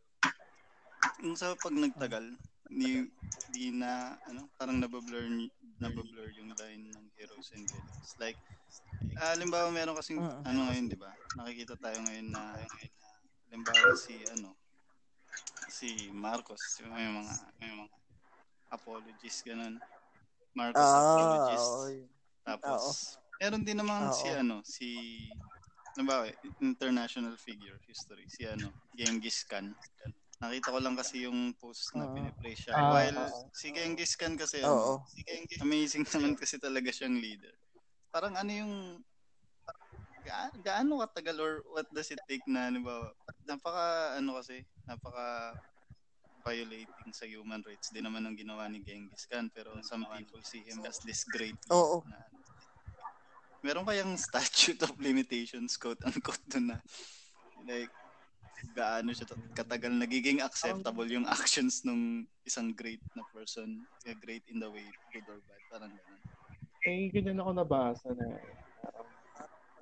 Yung 1.23 1.39
sa 1.39 1.55
pag 1.55 1.73
nagtagal, 1.73 2.35
ni 2.67 3.07
di 3.55 3.71
na 3.71 4.19
ano 4.27 4.51
parang 4.59 4.75
nabablur 4.83 5.23
nabablur 5.79 6.27
yung 6.35 6.51
line 6.59 6.91
ng 6.91 7.05
heroes 7.15 7.55
and 7.55 7.63
villains 7.63 8.11
like 8.19 8.35
uh, 9.17 9.29
halimbawa 9.33 9.69
meron 9.71 9.95
kasing 9.97 10.19
Mm. 10.19 10.43
ano 10.45 10.59
ngayon 10.69 10.87
di 10.89 10.97
ba 10.97 11.11
nakikita 11.37 11.75
tayo 11.77 12.01
ngayon 12.05 12.27
na 12.33 12.43
halimbawa 13.47 13.93
si 13.93 14.25
ano 14.27 14.57
si 15.67 16.09
Marcos 16.15 16.79
may 16.87 17.07
mga 17.07 17.33
may 17.59 17.71
mga 17.75 17.95
apologies 18.71 19.43
ganun 19.43 19.77
Marcos 20.55 20.81
Ah, 20.81 21.03
apologist 21.13 21.73
yun. 21.93 22.09
tapos 22.43 22.83
meron 23.37 23.63
din 23.63 23.77
naman 23.77 24.09
si 24.09 24.27
Oo. 24.31 24.39
ano 24.41 24.57
si 24.65 24.87
halimbawa 25.93 26.29
international 26.61 27.35
figure 27.37 27.77
history 27.85 28.25
si 28.29 28.45
ano 28.47 28.73
Genghis 28.95 29.43
Khan 29.45 29.73
Nakita 30.37 30.69
ko 30.69 30.77
lang 30.77 30.93
kasi 30.93 31.25
yung 31.25 31.57
post 31.57 31.97
na 31.97 32.05
Oo. 32.05 32.13
piniplay 32.13 32.53
siya. 32.53 32.77
Ah, 32.77 32.93
While 32.93 33.25
oo. 33.25 33.49
si 33.57 33.73
Genghis 33.73 34.13
Khan 34.13 34.37
kasi, 34.37 34.61
Oo. 34.61 35.01
ano, 35.01 35.01
si 35.09 35.25
Genghis, 35.25 35.57
amazing 35.65 36.05
naman 36.13 36.37
kasi 36.37 36.61
talaga 36.61 36.93
siyang 36.93 37.17
leader. 37.17 37.57
Parang 38.13 38.33
ano 38.39 38.51
yung, 38.51 38.73
ga, 40.23 40.51
gaano 40.59 41.03
katagal 41.03 41.37
or 41.39 41.53
what 41.75 41.87
does 41.91 42.11
it 42.11 42.21
take 42.27 42.43
na, 42.47 42.71
halimbawa, 42.71 43.11
napaka, 43.43 44.15
ano 44.19 44.39
kasi, 44.39 44.63
napaka 44.87 45.55
violating 46.47 47.11
sa 47.11 47.27
human 47.27 47.59
rights 47.67 47.91
din 47.91 48.07
naman 48.07 48.23
ang 48.23 48.37
ginawa 48.39 48.71
ni 48.71 48.79
Genghis 48.79 49.27
Khan 49.27 49.51
pero 49.51 49.83
some 49.83 50.07
people 50.15 50.39
see 50.47 50.63
him 50.63 50.79
as 50.87 50.95
this 51.03 51.27
great 51.27 51.59
Oo. 51.67 51.99
na 52.07 52.23
meron 53.59 53.83
kayang 53.83 54.15
statute 54.15 54.79
of 54.85 54.95
limitations 54.95 55.75
quote 55.75 55.99
unquote 56.07 56.39
doon 56.47 56.71
na 56.71 56.79
like 57.67 57.91
gaano 58.71 59.11
siya 59.11 59.27
katagal 59.51 59.91
nagiging 59.91 60.39
acceptable 60.39 61.09
yung 61.09 61.27
actions 61.27 61.83
ng 61.83 62.23
isang 62.47 62.71
great 62.71 63.03
na 63.11 63.27
person 63.27 63.83
great 64.23 64.47
in 64.47 64.63
the 64.63 64.69
way 64.71 64.95
good 65.11 65.27
or 65.27 65.43
bad 65.43 65.59
parang 65.67 65.91
ganun 65.99 66.23
Eh, 66.87 67.11
ganyan 67.11 67.43
ako 67.43 67.51
nabasa 67.51 68.07
na 68.15 68.27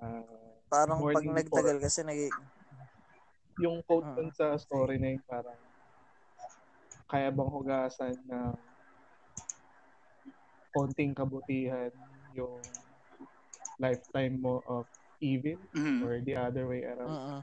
ah, 0.02 0.26
Parang 0.66 1.06
pag 1.06 1.22
nagtagal 1.22 1.78
kasi 1.78 2.02
nag 2.02 2.18
yung 3.62 3.86
quote 3.86 4.10
dun 4.18 4.34
sa 4.34 4.58
story 4.58 4.98
na 4.98 5.14
yun 5.14 5.22
parang 5.24 5.62
kaya 7.06 7.30
bang 7.30 7.48
hugasan 7.48 8.18
ng 8.26 8.58
konting 10.74 11.14
kabutihan 11.16 11.94
yung 12.34 12.66
lifetime 13.78 14.42
mo 14.42 14.60
of 14.66 14.90
evil 15.22 15.62
Mhm. 15.72 16.02
or 16.04 16.20
the 16.26 16.36
other 16.36 16.66
way 16.68 16.84
around. 16.84 17.14
uh 17.14 17.42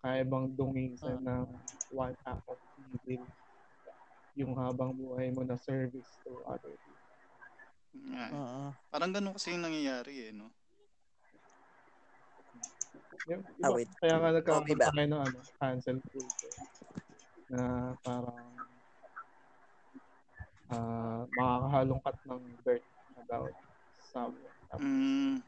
Kaya 0.00 0.24
bang 0.24 0.48
dungisan 0.56 1.20
Ah. 1.22 1.44
ng 1.44 1.60
one 1.92 2.16
act 2.24 2.42
of 2.48 2.58
evil 2.74 3.28
yung 4.32 4.56
habang 4.56 4.96
buhay 4.96 5.28
mo 5.28 5.44
na 5.44 5.60
service 5.60 6.18
to 6.24 6.40
other 6.48 6.72
people. 6.82 6.97
Eh. 7.94 8.30
uh 8.32 8.70
parang 8.88 9.12
ganun 9.12 9.34
kasi 9.36 9.52
yung 9.54 9.64
nangyayari 9.64 10.28
eh 10.28 10.32
no 10.32 10.52
Yung, 13.28 13.44
Ah, 13.60 13.68
iba- 13.68 13.76
wait. 13.76 13.90
Kaya 14.00 14.14
nga 14.16 14.30
nagkakaroon 14.32 14.80
tayo 14.80 15.04
ng 15.04 15.22
ano, 15.28 15.38
cancel 15.60 15.98
culture 16.08 16.56
na 17.52 17.60
parang 18.00 18.56
ah 20.68 21.24
makakahalongkat 21.32 22.16
ng 22.24 22.42
dirt 22.64 22.84
about 23.20 23.52
someone. 24.00 24.52
Mm, 24.80 25.40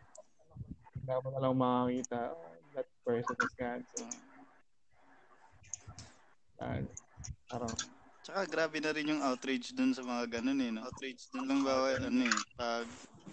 Hindi 1.01 1.13
mo 1.25 1.29
na 1.33 1.41
lang 1.41 1.57
makakita 1.57 2.21
oh, 2.37 2.57
that 2.77 2.89
person 3.01 3.37
is 3.41 3.53
canceled. 3.57 4.21
And, 6.61 6.93
parang, 7.49 7.73
tsaka 8.31 8.47
grabe 8.47 8.79
na 8.79 8.95
rin 8.95 9.11
yung 9.11 9.23
outrage 9.27 9.75
dun 9.75 9.91
sa 9.91 10.07
mga 10.07 10.39
ganun 10.39 10.63
eh 10.63 10.71
no? 10.71 10.87
Outrage 10.87 11.27
dun. 11.35 11.51
Lang 11.51 11.67
bawa 11.67 11.99
ano 11.99 12.23
eh 12.23 12.39
pag 12.55 12.87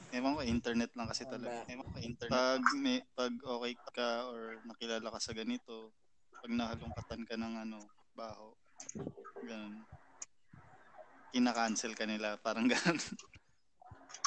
ewan 0.10 0.34
ko 0.34 0.42
internet 0.42 0.90
lang 0.98 1.06
kasi 1.06 1.22
talaga. 1.30 1.54
Ewan 1.70 1.86
ko 1.86 1.98
internet. 2.02 2.34
Pag 2.34 2.62
may 2.74 2.98
pag 3.14 3.30
okay 3.38 3.74
ka 3.94 4.26
or 4.26 4.58
nakilala 4.66 5.14
ka 5.14 5.22
sa 5.22 5.38
ganito 5.38 5.94
pag 6.42 6.50
nahalungkatan 6.50 7.22
ka 7.30 7.38
ng 7.38 7.54
ano 7.70 7.78
baho 8.18 8.58
ganun. 9.46 9.86
Kinakancel 11.30 11.94
ka 11.94 12.10
nila 12.10 12.42
parang 12.42 12.66
ganun. 12.74 12.98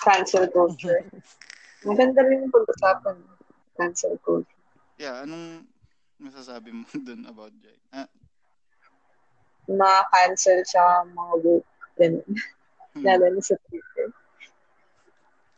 Cancel 0.07 0.47
culture. 0.55 1.03
Maganda 1.83 2.23
rin 2.23 2.47
yung 2.47 2.55
pag-usapan. 2.55 3.19
Cancel 3.75 4.15
culture. 4.23 4.63
yeah 5.03 5.27
anong 5.27 5.67
masasabi 6.23 6.71
mo 6.71 6.87
dun 7.07 7.27
about 7.27 7.51
Jai? 7.59 7.75
Ah, 7.91 8.07
Ma-cancel 9.69 10.65
siya 10.65 11.05
mga 11.11 11.35
book. 11.43 11.67
Ganun. 11.99 12.25
hmm. 12.97 13.05
Lalo 13.05 13.25
na 13.29 13.43
sa 13.43 13.57
Twitter. 13.69 14.09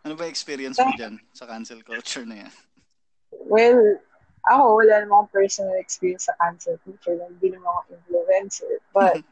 ano 0.02 0.18
ba 0.18 0.26
experience 0.26 0.82
mo 0.82 0.90
dyan 0.98 1.14
sa 1.30 1.46
cancel 1.46 1.78
culture 1.86 2.26
na 2.26 2.42
yan 2.42 2.52
Well, 3.46 4.02
ako, 4.48 4.82
wala 4.82 5.02
naman 5.02 5.14
akong 5.14 5.34
personal 5.34 5.78
experience 5.78 6.26
sa 6.26 6.36
cancel 6.40 6.78
culture. 6.82 7.14
Hindi 7.14 7.54
naman 7.54 7.68
ako 7.68 7.80
influencer. 7.94 8.74
But, 8.90 9.22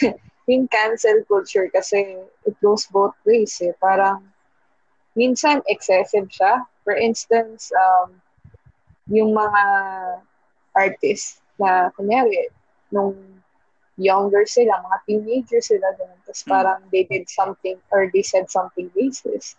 yung 0.50 0.68
cancel 0.70 1.26
culture 1.26 1.68
kasi 1.68 2.22
it 2.46 2.56
goes 2.62 2.86
both 2.88 3.14
ways 3.26 3.58
eh. 3.60 3.74
Parang 3.76 4.24
minsan 5.18 5.60
excessive 5.68 6.30
siya. 6.32 6.64
For 6.86 6.94
instance, 6.96 7.68
um, 7.74 8.16
yung 9.10 9.34
mga 9.36 9.62
artists 10.72 11.42
na 11.58 11.90
kunyari, 11.98 12.48
nung 12.94 13.35
younger 13.96 14.44
sila, 14.44 14.80
mga 14.84 14.98
teenagers 15.08 15.72
sila, 15.72 15.92
ganun. 15.96 16.20
Tapos 16.24 16.42
hmm. 16.44 16.52
parang 16.52 16.80
they 16.92 17.04
did 17.08 17.28
something 17.28 17.76
or 17.92 18.08
they 18.12 18.22
said 18.22 18.48
something 18.52 18.92
racist. 18.92 19.56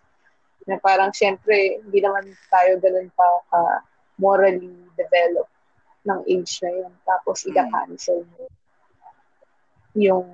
Na 0.67 0.77
parang 0.81 1.15
syempre, 1.15 1.81
hindi 1.81 1.99
naman 2.03 2.27
tayo 2.51 2.77
ganun 2.77 3.09
pa 3.15 3.27
uh, 3.55 3.79
morally 4.19 4.73
developed 4.99 5.53
ng 6.03 6.19
age 6.27 6.59
na 6.63 6.71
yun. 6.71 6.93
Tapos 7.07 7.43
mm. 7.43 7.51
ika-cancel 7.51 8.23
mo 8.35 8.47
yung 9.97 10.27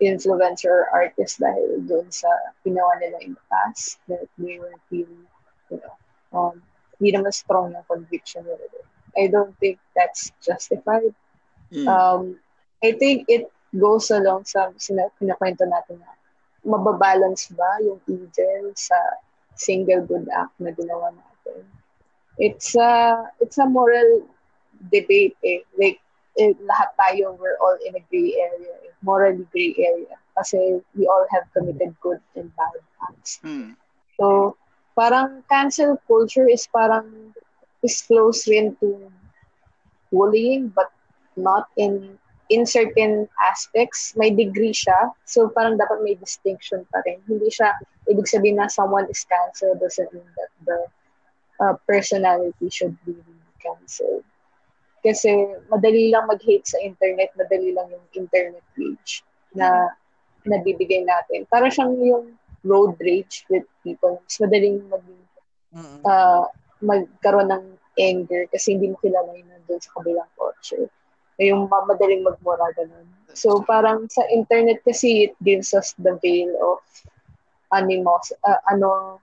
influencer 0.00 0.72
or 0.72 0.88
artist 0.90 1.38
dahil 1.38 1.84
doon 1.84 2.08
sa 2.08 2.28
ginawa 2.64 2.96
nila 2.98 3.20
in 3.20 3.36
the 3.36 3.44
past 3.52 4.00
that 4.08 4.24
they 4.40 4.56
were 4.56 4.72
feeling, 4.88 5.28
you 5.68 5.76
know, 5.76 5.94
um, 6.32 6.56
hindi 6.96 7.16
naman 7.16 7.32
strong 7.36 7.76
yung 7.76 7.84
conviction 7.84 8.42
nila 8.42 8.64
doon. 8.72 8.88
I 9.18 9.24
don't 9.28 9.54
think 9.60 9.76
that's 9.92 10.32
justified. 10.40 11.12
Mm. 11.68 11.86
Um, 11.86 12.40
I 12.80 12.92
think 12.96 13.28
it 13.28 13.48
goes 13.76 14.10
along 14.10 14.48
sa 14.48 14.72
pinakwento 15.20 15.68
natin 15.68 16.00
na 16.00 16.10
mababalance 16.64 17.52
ba 17.56 17.80
yung 17.80 18.00
evil 18.08 18.72
sa 18.76 18.96
single 19.56 20.04
good 20.04 20.28
act 20.32 20.52
na 20.60 20.72
ginawa 20.72 21.12
natin. 21.12 21.64
It's 22.40 22.72
a, 22.76 23.24
it's 23.40 23.60
a 23.60 23.68
moral 23.68 24.24
debate 24.88 25.36
eh. 25.44 25.60
Like, 25.76 26.00
eh, 26.40 26.56
lahat 26.64 26.96
tayo, 26.96 27.36
we're 27.36 27.60
all 27.60 27.76
in 27.84 27.96
a 27.96 28.02
gray 28.08 28.32
area. 28.36 28.72
Eh. 28.88 28.92
Morally 29.04 29.44
gray 29.52 29.76
area. 29.76 30.16
Kasi 30.36 30.80
we 30.96 31.04
all 31.04 31.26
have 31.32 31.44
committed 31.52 31.92
good 32.00 32.20
and 32.36 32.48
bad 32.56 32.80
acts. 33.04 33.40
Hmm. 33.44 33.76
So, 34.16 34.56
parang 34.96 35.44
cancel 35.48 36.00
culture 36.08 36.48
is 36.48 36.68
parang 36.68 37.32
is 37.80 38.04
close 38.04 38.44
rin 38.48 38.76
to 38.80 39.08
bullying 40.12 40.68
but 40.68 40.92
not 41.36 41.72
in 41.76 42.19
in 42.50 42.66
certain 42.66 43.30
aspects, 43.38 44.12
may 44.18 44.34
degree 44.34 44.74
siya. 44.74 45.14
So, 45.24 45.48
parang 45.54 45.78
dapat 45.78 46.02
may 46.02 46.18
distinction 46.18 46.82
pa 46.90 47.00
rin. 47.06 47.22
Hindi 47.30 47.46
siya, 47.46 47.70
ibig 48.10 48.26
sabihin 48.26 48.58
na 48.58 48.66
someone 48.66 49.06
is 49.06 49.22
canceled 49.24 49.78
doesn't 49.78 50.10
mean 50.10 50.26
that 50.34 50.50
the 50.66 50.78
uh, 51.62 51.74
personality 51.86 52.66
should 52.68 52.98
be 53.06 53.14
canceled. 53.62 54.26
Kasi 55.00 55.30
madali 55.70 56.12
lang 56.12 56.28
mag-hate 56.28 56.66
sa 56.66 56.76
internet, 56.82 57.32
madali 57.38 57.72
lang 57.72 57.88
yung 57.88 58.06
internet 58.12 58.66
rage 58.76 59.24
na 59.56 59.88
nabibigay 60.44 61.06
natin. 61.06 61.48
Para 61.48 61.72
siyang 61.72 61.96
yung 62.02 62.36
road 62.66 62.98
rage 63.00 63.46
with 63.48 63.64
people. 63.80 64.20
Mas 64.20 64.36
madaling 64.42 64.84
mag, 64.90 65.04
uh, 66.04 66.44
magkaroon 66.84 67.48
ng 67.48 67.64
anger 67.96 68.48
kasi 68.52 68.76
hindi 68.76 68.92
mo 68.92 68.96
kilala 69.00 69.32
yung 69.36 69.48
nandun 69.48 69.80
sa 69.80 69.92
kabilang 69.96 70.28
culture. 70.36 70.88
Yung 71.40 71.66
madaling 71.72 72.22
magmura, 72.22 72.68
ganun. 72.76 73.08
So, 73.32 73.64
parang 73.64 74.10
sa 74.12 74.26
internet 74.28 74.84
kasi 74.84 75.30
it 75.30 75.34
gives 75.40 75.72
us 75.72 75.96
the 75.96 76.18
veil 76.20 76.52
of 76.60 76.84
animos, 77.72 78.34
uh, 78.44 78.60
ano, 78.68 79.20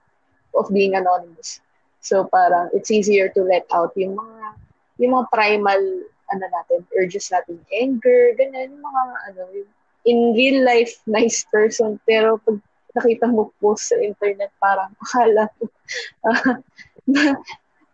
of 0.56 0.66
being 0.74 0.96
anonymous. 0.98 1.60
So, 2.02 2.26
parang 2.26 2.74
it's 2.74 2.90
easier 2.90 3.28
to 3.36 3.40
let 3.46 3.68
out 3.70 3.94
yung 3.94 4.16
mga 4.18 4.58
yung 4.98 5.14
mga 5.14 5.26
primal 5.30 5.82
ano 6.28 6.44
natin, 6.52 6.84
urges 6.92 7.32
natin, 7.32 7.56
anger, 7.72 8.36
ganyan, 8.36 8.76
yung 8.76 8.84
mga 8.84 9.02
ano, 9.32 9.40
yung, 9.56 9.70
in 10.04 10.18
real 10.36 10.64
life, 10.64 11.00
nice 11.08 11.44
person, 11.48 11.96
pero 12.04 12.36
pag 12.44 12.60
nakita 12.96 13.28
mo 13.28 13.52
post 13.60 13.92
sa 13.92 13.96
internet, 14.00 14.52
parang 14.60 14.92
akala 15.04 15.48
mo, 15.56 15.64
uh, 16.28 16.56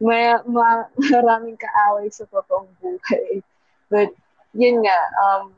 may, 0.02 0.34
ma, 0.50 0.90
maraming 0.98 1.58
kaaway 1.58 2.10
sa 2.10 2.26
totoong 2.26 2.70
buhay. 2.82 3.40
But, 3.94 4.10
yun 4.58 4.82
nga, 4.82 4.98
um, 5.22 5.54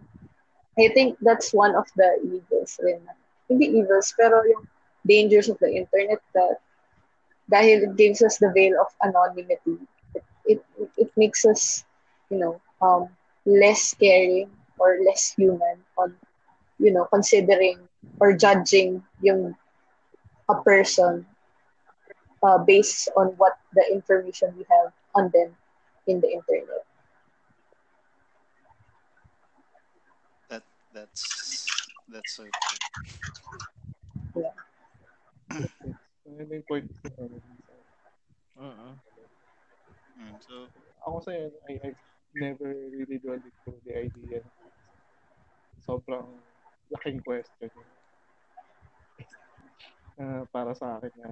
I 0.79 0.89
think 0.93 1.17
that's 1.25 1.55
one 1.57 1.75
of 1.75 1.89
the 1.97 2.21
evils 2.25 2.77
rin. 2.85 3.01
Hindi 3.49 3.67
evils, 3.81 4.13
pero 4.17 4.45
yung 4.45 4.69
dangers 5.09 5.49
of 5.49 5.59
the 5.59 5.71
internet 5.73 6.21
that 6.37 6.61
dahil 7.49 7.83
it 7.89 7.95
gives 7.97 8.21
us 8.23 8.37
the 8.39 8.53
veil 8.53 8.77
of 8.81 8.91
anonymity, 9.01 9.79
it 10.45 10.61
it 10.97 11.11
makes 11.17 11.45
us, 11.45 11.85
you 12.31 12.39
know, 12.39 12.61
um, 12.83 13.09
less 13.47 13.95
caring 13.95 14.51
or 14.79 14.99
less 15.07 15.33
human 15.37 15.81
on, 15.97 16.15
you 16.79 16.93
know, 16.93 17.07
considering 17.13 17.79
or 18.21 18.33
judging 18.37 19.03
yung 19.23 19.57
a 20.49 20.57
person 20.63 21.27
uh, 22.43 22.59
based 22.59 23.09
on 23.17 23.29
what 23.39 23.59
the 23.75 23.85
information 23.93 24.55
we 24.57 24.65
have 24.71 24.93
on 25.15 25.31
them 25.33 25.57
in 26.07 26.21
the 26.21 26.29
internet. 26.31 26.85
That 30.49 30.63
that's 30.97 31.23
that's 32.09 32.33
so 32.33 32.45
true. 32.49 32.81
Yeah. 34.41 34.57
Uh-uh. 38.57 38.95
Mm, 40.17 40.41
so, 40.41 40.73
ako 41.05 41.17
sa 41.21 41.31
I, 41.69 41.73
I 41.85 41.91
never 42.33 42.73
really 42.89 43.21
dwelled 43.21 43.45
into 43.45 43.77
the 43.85 44.09
idea. 44.09 44.41
Sobrang 45.85 46.41
laking 46.89 47.21
question. 47.21 47.69
Uh, 50.17 50.49
para 50.49 50.73
sa 50.73 50.97
akin 50.97 51.13
na 51.21 51.29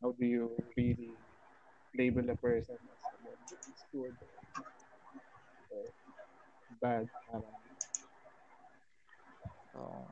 how 0.00 0.16
do 0.16 0.24
you 0.24 0.48
really 0.72 1.12
label 1.92 2.24
a 2.32 2.36
person 2.40 2.80
as 2.80 3.00
someone 3.12 3.36
is 3.44 3.84
good 3.92 4.16
or 5.68 5.84
bad? 6.80 7.04
Parang, 7.28 7.54
oh. 9.76 10.08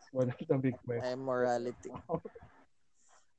It's 0.00 0.08
one 0.12 0.28
of 0.28 0.36
the 0.40 0.58
big 0.58 0.76
questions. 0.82 1.06
Ay, 1.06 1.14
morality. 1.14 1.90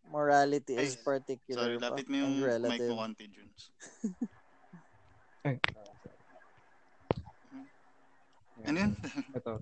Morality 0.05 0.75
is 0.77 0.95
particular. 0.95 1.75
Sorry, 1.75 1.77
lapit 1.81 2.07
mo 2.09 2.15
yung 2.21 2.35
mic 2.39 2.81
mo 2.85 2.95
konti, 3.01 3.25
Junes. 3.31 3.73
Ay. 5.47 5.57
Hmm. 7.49 7.65
Ano 8.69 8.77
yun? 8.77 8.93
Ito. 9.37 9.53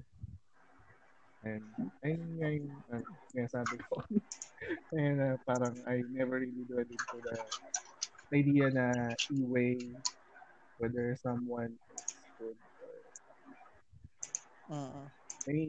And, 1.40 1.64
ayun 2.04 2.30
nga 2.36 2.50
yung 2.52 2.70
uh, 2.92 3.04
nga 3.48 3.64
ko. 3.88 4.04
And 5.00 5.18
uh, 5.24 5.38
parang 5.48 5.72
I 5.88 6.04
never 6.12 6.44
really 6.44 6.68
dwell 6.68 6.84
into 6.84 7.18
the 7.24 7.38
idea 8.36 8.68
na 8.70 9.16
i-weigh 9.32 9.96
whether 10.78 11.16
someone 11.16 11.80
is 11.96 12.19
good 12.40 12.58
or 12.80 12.96
uh-uh. 14.72 15.08
may 15.44 15.68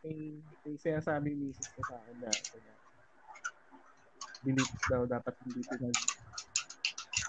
may, 0.00 0.16
may 0.64 0.76
sinasabi 0.80 1.34
misis 1.36 1.66
ko 1.76 1.82
sa 1.84 1.98
akin 2.00 2.16
na, 2.22 2.30
na 2.32 2.72
beliefs 4.40 4.84
daw 4.88 5.04
dapat 5.04 5.34
hindi 5.44 5.60
pinag 5.68 5.96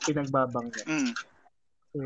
pinagbabangga. 0.07 0.83
Mm. 0.87 1.11
Kasi 1.91 2.03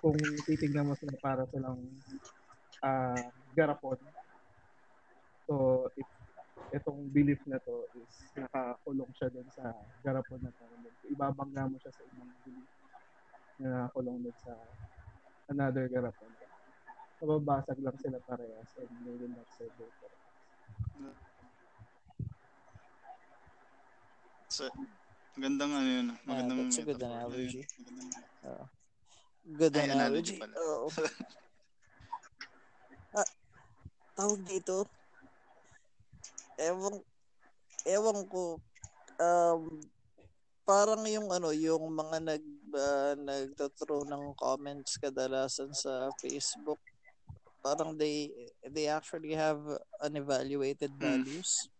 kung 0.00 0.18
titignan 0.48 0.88
mo 0.88 0.94
sila 0.96 1.14
para 1.20 1.42
silang 1.52 1.78
uh, 2.80 3.26
garapon, 3.52 4.00
so 5.44 5.86
if 5.94 6.08
itong 6.72 7.12
belief 7.12 7.38
na 7.44 7.60
to 7.60 7.84
is 8.00 8.32
nakakulong 8.32 9.12
siya 9.12 9.28
dun 9.28 9.46
sa 9.52 9.68
garapon 10.00 10.40
na 10.40 10.50
to. 10.56 10.64
Ibabangga 11.12 11.68
mo 11.68 11.76
siya 11.76 11.92
sa 11.92 12.02
ibang 12.08 12.32
belief 12.48 12.81
na 13.62 13.86
nakakulong 13.86 14.18
dun 14.26 14.34
sa 14.42 14.52
another 15.54 15.86
garapon. 15.86 16.30
Mababasag 17.22 17.78
lang 17.78 17.94
sila 18.02 18.18
parehas 18.26 18.70
and 18.82 18.90
they 19.06 19.14
will 19.14 19.30
not 19.30 19.46
purpose. 19.54 19.94
So, 24.50 24.68
gandang 25.38 25.72
ano 25.72 25.88
yun. 25.88 26.06
Magandang 26.26 26.58
yeah, 26.58 26.64
that's 26.66 26.82
a 26.82 26.84
good 26.84 27.00
analogy. 27.00 27.62
Uh, 28.42 28.66
good 29.54 29.74
Ay, 29.78 29.88
analogy. 29.88 30.36
analogy 30.42 30.60
oh. 30.60 30.90
ah, 33.22 33.30
tawag 34.18 34.42
dito. 34.44 34.84
Ewan, 36.60 37.00
ewan 37.88 38.18
ko, 38.28 38.60
um, 39.16 39.80
parang 40.68 41.00
yung 41.08 41.32
ano, 41.32 41.48
yung 41.54 41.86
mga 41.96 42.18
nag 42.20 42.44
uh, 42.74 43.14
nagtatro 43.16 44.08
ng 44.08 44.34
comments 44.36 44.96
kadalasan 44.98 45.70
sa 45.76 46.10
Facebook, 46.18 46.80
parang 47.62 47.94
they 47.94 48.32
they 48.66 48.90
actually 48.90 49.36
have 49.36 49.60
unevaluated 50.02 50.90
hmm. 50.96 51.02
values 51.02 51.70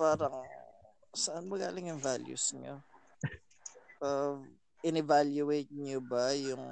parang 0.00 0.32
saan 1.12 1.44
ba 1.52 1.60
galing 1.60 1.92
yung 1.92 2.00
values 2.00 2.56
niyo? 2.56 2.80
uh, 4.00 4.40
in-evaluate 4.80 5.68
nyo 5.76 6.00
ba 6.00 6.32
yung 6.32 6.64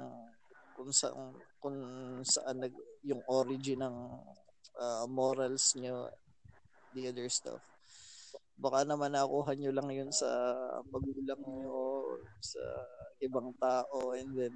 kung 0.72 0.88
saan 0.88 1.36
kung 1.60 1.76
saan 2.24 2.64
nag 2.64 2.72
yung 3.04 3.20
origin 3.28 3.84
ng 3.84 3.96
uh, 4.80 5.04
morals 5.04 5.76
nyo 5.76 6.08
the 6.96 7.12
other 7.12 7.28
stuff 7.28 7.60
baka 8.58 8.82
naman 8.82 9.14
nakuha 9.14 9.54
nyo 9.54 9.70
lang 9.70 9.88
yun 9.94 10.10
sa 10.10 10.26
magulang 10.90 11.38
nyo 11.46 11.70
or 11.70 12.26
sa 12.42 12.62
ibang 13.22 13.54
tao 13.62 14.18
and 14.18 14.34
then 14.34 14.54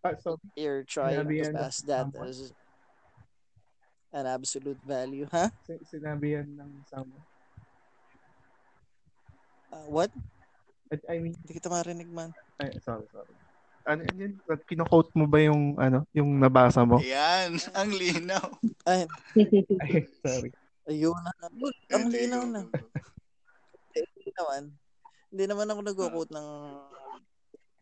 ah, 0.00 0.16
so, 0.16 0.40
you're 0.56 0.84
trying 0.88 1.20
to 1.28 1.52
pass 1.52 1.84
that 1.84 2.08
as 2.24 2.56
an 4.16 4.24
absolute 4.24 4.80
value 4.80 5.28
ha 5.28 5.52
huh? 5.52 5.80
sinabi 5.84 6.40
yan 6.40 6.48
ng 6.56 6.72
someone 6.88 7.24
uh, 9.76 9.86
what 9.92 10.08
I 11.04 11.20
mean 11.20 11.36
hindi 11.36 11.52
kita 11.52 11.68
marinig 11.68 12.08
man 12.08 12.32
ay 12.64 12.72
sorry 12.80 13.04
sorry 13.12 13.36
ano 13.86 14.02
yun? 14.18 14.34
Kino-quote 14.66 15.14
mo 15.14 15.30
ba 15.30 15.38
yung 15.38 15.78
ano, 15.78 16.02
yung 16.10 16.42
nabasa 16.42 16.82
mo? 16.82 16.98
Ayan, 16.98 17.54
ang 17.70 17.90
linaw. 17.94 18.46
Ay, 18.82 19.06
Ay 19.86 20.10
sorry. 20.26 20.50
Ayun 20.86 21.18
na. 21.18 21.32
Ang 21.94 22.06
linaw 22.10 22.42
na. 22.46 22.62
Hindi 23.94 24.30
naman. 24.34 24.62
Hindi 25.30 25.44
naman 25.50 25.66
ako 25.70 25.80
nag-quote 25.82 26.32
ng 26.32 26.48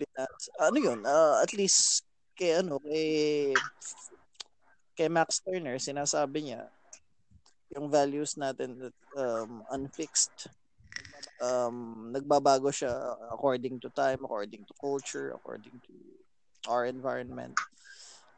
Pinas. 0.00 0.42
Ano 0.58 0.76
yun? 0.80 1.00
Uh, 1.04 1.38
at 1.44 1.52
least 1.52 2.02
kay 2.34 2.58
ano, 2.58 2.82
kay 2.82 3.52
kay 4.94 5.08
Max 5.10 5.42
Turner, 5.42 5.78
sinasabi 5.78 6.50
niya 6.50 6.66
yung 7.74 7.90
values 7.90 8.38
natin 8.38 8.78
that 8.78 8.96
um, 9.18 9.66
unfixed 9.74 10.46
um, 11.42 12.10
nagbabago 12.14 12.70
siya 12.70 12.92
according 13.34 13.82
to 13.82 13.90
time, 13.90 14.22
according 14.22 14.62
to 14.62 14.74
culture, 14.78 15.34
according 15.34 15.74
to 15.82 15.94
our 16.70 16.86
environment. 16.86 17.58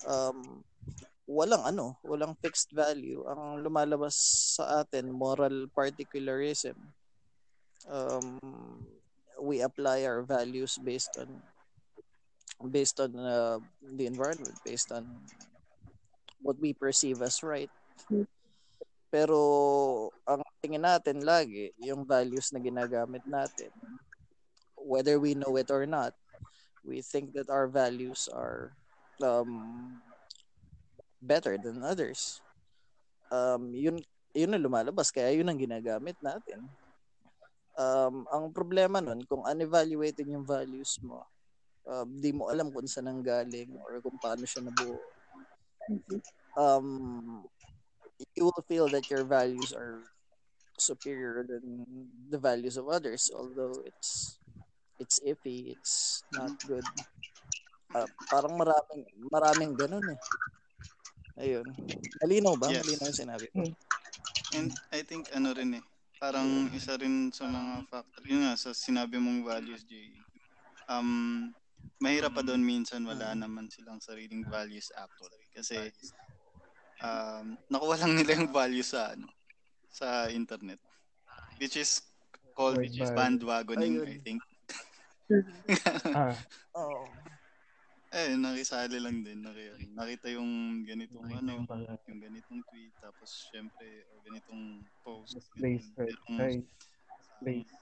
Um, 0.09 0.65
walang 1.27 1.67
ano, 1.67 1.99
walang 2.07 2.39
fixed 2.39 2.71
value. 2.71 3.27
Ang 3.27 3.67
lumalabas 3.67 4.15
sa 4.57 4.87
atin, 4.87 5.11
moral 5.11 5.67
particularism. 5.75 6.79
Um, 7.91 8.39
we 9.43 9.61
apply 9.61 10.07
our 10.07 10.23
values 10.23 10.79
based 10.79 11.19
on 11.19 11.29
based 12.73 13.03
on 13.03 13.13
uh, 13.19 13.59
the 13.99 14.07
environment, 14.07 14.57
based 14.65 14.91
on 14.95 15.05
what 16.41 16.57
we 16.63 16.73
perceive 16.73 17.21
as 17.21 17.43
right. 17.43 17.71
Pero 19.11 20.11
ang 20.25 20.43
tingin 20.63 20.87
natin 20.87 21.27
lagi, 21.27 21.75
yung 21.83 22.07
values 22.07 22.51
na 22.55 22.63
ginagamit 22.63 23.23
natin, 23.29 23.71
whether 24.79 25.19
we 25.19 25.35
know 25.35 25.59
it 25.59 25.69
or 25.71 25.85
not, 25.85 26.15
we 26.87 27.03
think 27.03 27.35
that 27.35 27.51
our 27.51 27.67
values 27.67 28.31
are 28.31 28.73
um, 29.23 29.99
better 31.21 31.57
than 31.59 31.83
others. 31.83 32.41
Um, 33.33 33.75
yun, 33.75 33.99
yun 34.37 34.55
ang 34.55 34.65
lumalabas, 34.65 35.11
kaya 35.11 35.35
yun 35.35 35.49
ang 35.51 35.59
ginagamit 35.59 36.17
natin. 36.23 36.67
Um, 37.77 38.25
ang 38.33 38.55
problema 38.57 39.05
nun, 39.05 39.21
kung 39.29 39.45
unevaluated 39.45 40.25
yung 40.29 40.47
values 40.47 40.97
mo, 41.05 41.27
uh, 41.87 42.05
di 42.09 42.33
mo 42.33 42.49
alam 42.49 42.73
kung 42.73 42.89
saan 42.89 43.11
ang 43.11 43.21
galing 43.21 43.77
or 43.85 44.01
kung 44.01 44.17
paano 44.17 44.49
siya 44.49 44.65
nabuo. 44.65 44.97
Um, 46.57 47.45
you 48.35 48.49
will 48.49 48.65
feel 48.69 48.89
that 48.89 49.09
your 49.11 49.25
values 49.25 49.77
are 49.77 50.01
superior 50.79 51.45
than 51.49 51.85
the 52.29 52.39
values 52.39 52.77
of 52.77 52.89
others 52.89 53.33
although 53.33 53.73
it's 53.85 54.39
it's 55.01 55.21
iffy 55.25 55.73
it's 55.73 56.23
not 56.33 56.53
good 56.69 56.85
uh, 57.97 58.09
parang 58.29 58.61
maraming 58.61 59.03
maraming 59.33 59.73
ganun 59.73 60.05
eh 60.13 60.21
ayun. 61.41 61.67
Malinaw 62.25 62.55
ba? 62.57 62.69
Yes. 62.73 62.85
malinaw 62.85 63.07
yung 63.09 63.21
sinabi. 63.25 63.47
Ko 63.53 63.65
and 64.55 64.71
I 64.95 65.03
think 65.03 65.27
ano 65.35 65.51
rin 65.53 65.77
eh 65.77 65.85
parang 66.17 66.71
isa 66.73 66.97
rin 66.97 67.29
sa 67.35 67.45
mga 67.45 67.85
factor 67.93 68.23
yun 68.25 68.47
nga 68.47 68.57
sa 68.57 68.73
sinabi 68.73 69.21
mong 69.21 69.45
values 69.45 69.85
Jay. 69.85 70.17
Um 70.89 71.53
mahirap 72.01 72.37
pa 72.37 72.43
doon 72.45 72.61
minsan 72.61 73.05
wala 73.05 73.33
naman 73.37 73.69
silang 73.69 74.01
sariling 74.01 74.45
values 74.49 74.89
actually. 74.97 75.45
Kasi 75.53 75.93
um, 77.01 77.57
nakuha 77.73 77.97
lang 78.01 78.17
nila 78.17 78.37
yung 78.37 78.53
value 78.53 78.85
sa 78.85 79.13
ano 79.13 79.29
sa 79.89 80.29
internet. 80.33 80.81
Which 81.57 81.77
is 81.81 82.05
called 82.53 82.81
which 82.81 82.97
is 83.01 83.13
bandwagoning 83.13 84.01
Ayun. 84.01 84.09
I 84.09 84.17
think. 84.21 84.41
Ah. 86.17 86.33
oh. 86.79 87.11
Eh 88.17 88.33
nakisali 88.33 88.97
lang 88.97 89.21
din 89.21 89.45
nakita, 89.45 89.77
nakita 89.93 90.27
yung 90.33 90.83
ganitong 90.89 91.29
ano 91.37 91.61
yung 92.09 92.21
ganitong 92.21 92.61
tweet 92.73 92.97
tapos 92.97 93.53
syempre 93.53 94.09
o 94.09 94.25
ganitong 94.25 94.81
post 95.05 95.37
place 95.53 95.93
ganitong, 95.93 96.65
place 97.45 97.77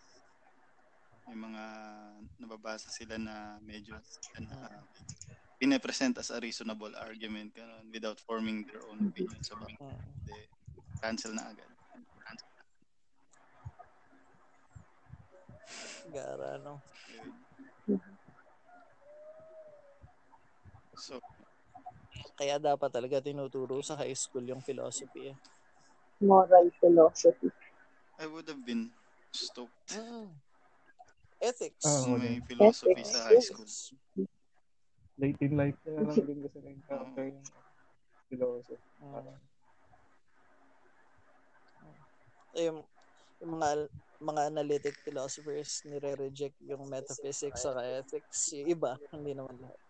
yung 1.31 1.41
mga 1.41 1.65
nababasa 2.37 2.91
sila 2.93 3.17
na 3.17 3.57
medyo 3.63 3.97
uh, 3.97 4.83
pinapresent 5.57 6.19
as 6.21 6.29
a 6.29 6.41
reasonable 6.41 6.93
argument 7.01 7.55
ganun, 7.57 7.89
without 7.89 8.21
forming 8.21 8.67
their 8.69 8.85
own 8.91 9.09
opinions 9.09 9.49
about 9.49 9.71
it. 9.73 9.81
De, 10.29 10.37
cancel 11.01 11.33
na 11.33 11.49
agad. 11.49 11.71
Cancel 12.21 12.51
na. 12.53 12.63
Gara, 16.13 16.61
no? 16.61 16.83
So, 20.97 21.19
kaya 22.39 22.59
dapat 22.59 22.91
talaga 22.91 23.23
tinuturo 23.23 23.83
sa 23.83 23.99
high 23.99 24.17
school 24.17 24.47
yung 24.47 24.63
philosophy. 24.63 25.35
Eh. 25.35 25.37
Moral 26.23 26.71
philosophy. 26.79 27.51
I 28.19 28.27
would 28.31 28.47
have 28.47 28.63
been 28.63 28.91
stoked. 29.35 29.95
Mm. 29.95 30.31
Ethics. 31.43 31.85
Oh, 31.85 32.15
may 32.17 32.39
philosophy 32.47 33.03
Ethics. 33.03 33.11
sa 33.11 33.29
high 33.29 33.43
school 33.43 33.69
late 35.19 35.39
in 35.41 35.55
life 35.55 35.79
na 35.87 36.03
lang 36.03 36.19
din 36.27 36.39
kasi 36.43 36.59
na-encounter 36.59 37.25
yung 37.31 37.47
philosophy. 38.27 38.89
Uh, 38.99 39.35
yung, 42.59 42.79
yung 43.39 43.53
mga 43.59 43.69
mga 44.25 44.43
analytic 44.47 44.95
philosophers 45.05 45.83
nire-reject 45.85 46.57
yung 46.65 46.87
metaphysics 46.89 47.63
sa 47.63 47.77
ethics. 47.83 48.55
Yung 48.57 48.73
iba, 48.73 48.97
hindi 49.13 49.37
naman 49.37 49.59
lahat. 49.59 49.84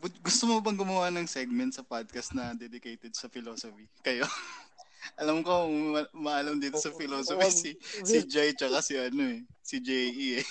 Gusto 0.00 0.48
mo 0.48 0.64
bang 0.64 0.78
gumawa 0.78 1.12
ng 1.12 1.28
segment 1.28 1.74
sa 1.76 1.84
podcast 1.84 2.32
na 2.32 2.56
dedicated 2.56 3.12
sa 3.12 3.28
philosophy? 3.28 3.90
Kayo? 4.00 4.24
Alam 5.20 5.42
ko, 5.42 5.66
ma- 5.68 6.12
maalam 6.14 6.56
dito 6.62 6.78
sa 6.78 6.94
philosophy 6.94 7.50
si, 7.50 7.70
si 8.06 8.18
Jay 8.24 8.54
tsaka 8.54 8.80
si 8.80 8.94
ano 8.96 9.22
eh, 9.26 9.42
si 9.60 9.76
J.E. 9.82 10.28
eh. 10.40 10.46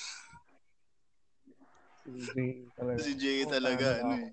Si 2.04 2.12
Jay 2.36 2.68
talaga. 2.76 3.00
Si 3.00 3.12
Jay 3.16 3.40
talaga, 3.48 3.88
oh, 3.88 4.02
ano 4.04 4.14
eh. 4.20 4.32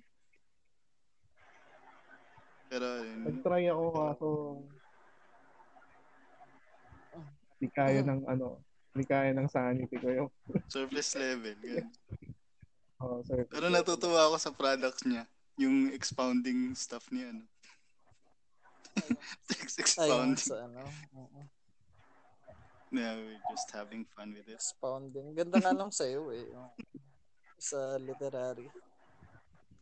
Pero, 2.68 2.86
yun. 3.00 3.20
Nag-try 3.24 3.64
ako 3.72 3.84
kaso 3.96 4.28
hindi 7.59 7.68
kaya 7.74 8.00
ng 8.06 8.22
ano, 8.28 8.62
hindi 8.94 9.04
kaya 9.09 9.34
ng 9.34 9.48
sanity 9.50 9.96
ko 9.98 10.09
yung 10.14 10.30
surface 10.70 11.18
level. 11.18 11.56
Ganun. 11.59 11.90
Oh, 12.99 13.22
surface 13.22 13.55
Pero 13.55 13.70
natutuwa 13.70 14.26
ako 14.26 14.36
sa 14.42 14.51
products 14.51 15.07
niya. 15.07 15.22
Yung 15.59 15.94
expounding 15.94 16.74
stuff 16.74 17.07
niya, 17.14 17.30
ano. 17.30 17.46
Text 19.46 19.78
expounding. 19.82 20.34
Ayun, 20.34 20.38
sa 20.38 20.55
ano. 20.66 20.82
Uh-huh. 21.14 21.46
Yeah, 22.90 23.20
we're 23.20 23.44
just 23.53 23.68
having 23.70 24.09
fun 24.16 24.32
with 24.32 24.49
it. 24.49 24.59
Expounding. 24.59 25.36
Ganda 25.36 25.61
nga 25.61 25.76
lang 25.76 25.92
sa'yo 25.92 26.32
eh 26.32 26.49
sa 27.59 27.99
literary. 28.01 28.70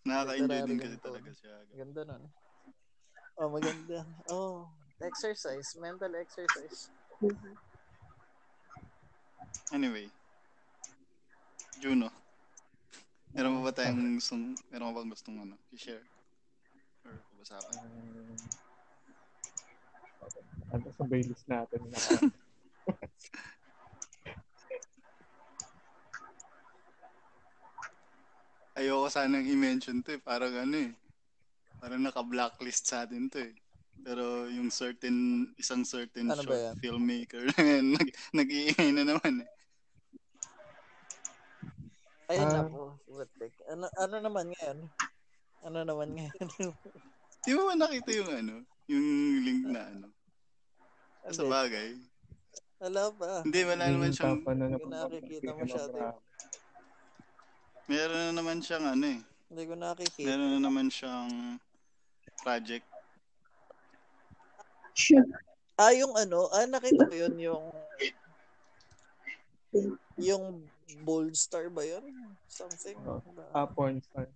Nakaka-enjoy 0.03 0.61
din 0.67 0.81
kasi 0.81 0.97
talaga 0.99 1.31
siya. 1.33 1.55
Ganda 1.77 2.03
nun. 2.03 2.23
Oh, 3.37 3.53
maganda. 3.53 4.01
Oh, 4.33 4.67
exercise. 4.99 5.77
Mental 5.77 6.11
exercise. 6.17 6.89
Anyway. 9.71 10.09
Juno. 11.79 12.09
Meron 13.37 13.61
ba 13.61 13.69
tayong 13.69 14.17
gustong, 14.17 14.57
meron 14.73 14.97
bang 14.97 15.13
gustong 15.13 15.37
ano, 15.45 15.61
i-share? 15.69 16.01
Or 17.05 17.21
pag-usapan? 17.21 17.77
Um, 17.77 18.33
ano 20.73 20.89
sa 20.89 21.05
playlist 21.05 21.45
natin 21.45 21.85
na 21.93 22.01
ayoko 28.81 29.13
sanang 29.13 29.45
i-mention 29.45 30.01
to 30.01 30.17
eh. 30.17 30.21
Parang 30.25 30.57
ano 30.57 30.89
eh. 30.89 30.97
Parang 31.77 32.01
naka-blacklist 32.01 32.89
sa 32.89 33.05
atin 33.05 33.29
to 33.29 33.45
eh. 33.45 33.53
Pero 34.01 34.49
yung 34.49 34.73
certain, 34.73 35.45
isang 35.61 35.85
certain 35.85 36.33
ano 36.33 36.41
short 36.41 36.81
filmmaker, 36.81 37.53
nag, 38.01 38.09
nag-iingay 38.33 38.97
na 38.97 39.05
naman 39.05 39.45
eh. 39.45 39.49
Ayun 42.27 42.49
na 42.49 42.61
Ah. 42.61 42.67
po. 42.67 42.83
Butik. 43.07 43.55
Ano, 43.71 43.87
ano 43.95 44.15
naman 44.19 44.51
ngayon? 44.51 44.79
Ano 45.63 45.79
naman 45.83 46.09
ngayon? 46.11 46.47
Di 47.47 47.55
mo 47.55 47.71
nakita 47.71 48.11
yung 48.11 48.31
ano? 48.33 48.55
Yung 48.91 49.07
link 49.43 49.63
na 49.71 49.83
ano? 49.87 50.07
Sa 51.31 51.43
Hindi. 51.43 51.51
bagay. 51.51 51.89
Wala 52.77 53.03
pa. 53.15 53.31
Hindi, 53.41 53.61
wala 53.63 53.85
naman 53.89 54.11
siyang, 54.13 54.37
Hindi 54.43 54.77
ko 54.77 54.87
nakikita 54.91 55.51
masyado. 55.55 55.97
meron 57.87 58.21
na 58.21 58.33
naman 58.35 58.59
siyang 58.61 58.85
ano 58.85 59.07
eh. 59.07 59.21
Hindi 59.47 59.63
ko 59.65 59.75
nakikita. 59.75 60.27
Meron 60.27 60.51
na 60.51 60.61
naman 60.61 60.87
siyang 60.91 61.31
project. 62.43 62.87
Ah, 65.77 65.93
yung 65.93 66.15
ano, 66.17 66.51
ah, 66.51 66.67
nakita 66.67 67.07
ko 67.07 67.15
yun, 67.15 67.35
yung 67.39 67.65
yung 70.17 70.45
bold 71.03 71.35
star 71.35 71.67
ba 71.71 71.83
yun? 71.83 72.05
Something? 72.47 72.97
Oh. 73.03 73.23
Ah, 73.51 73.67
porn 73.67 73.99
star. 73.99 74.31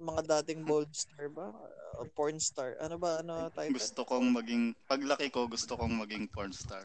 Mga 0.00 0.22
dating 0.40 0.64
bold 0.64 0.90
star 0.90 1.28
ba? 1.28 1.52
O 2.00 2.08
porn 2.16 2.40
star? 2.40 2.74
Ano 2.80 2.96
ba? 2.96 3.20
Ano 3.20 3.52
title? 3.52 3.76
Gusto 3.76 4.02
kong 4.08 4.32
maging, 4.32 4.72
paglaki 4.88 5.28
ko, 5.28 5.46
gusto 5.46 5.76
kong 5.76 5.94
maging 6.00 6.26
porn 6.32 6.52
star. 6.52 6.82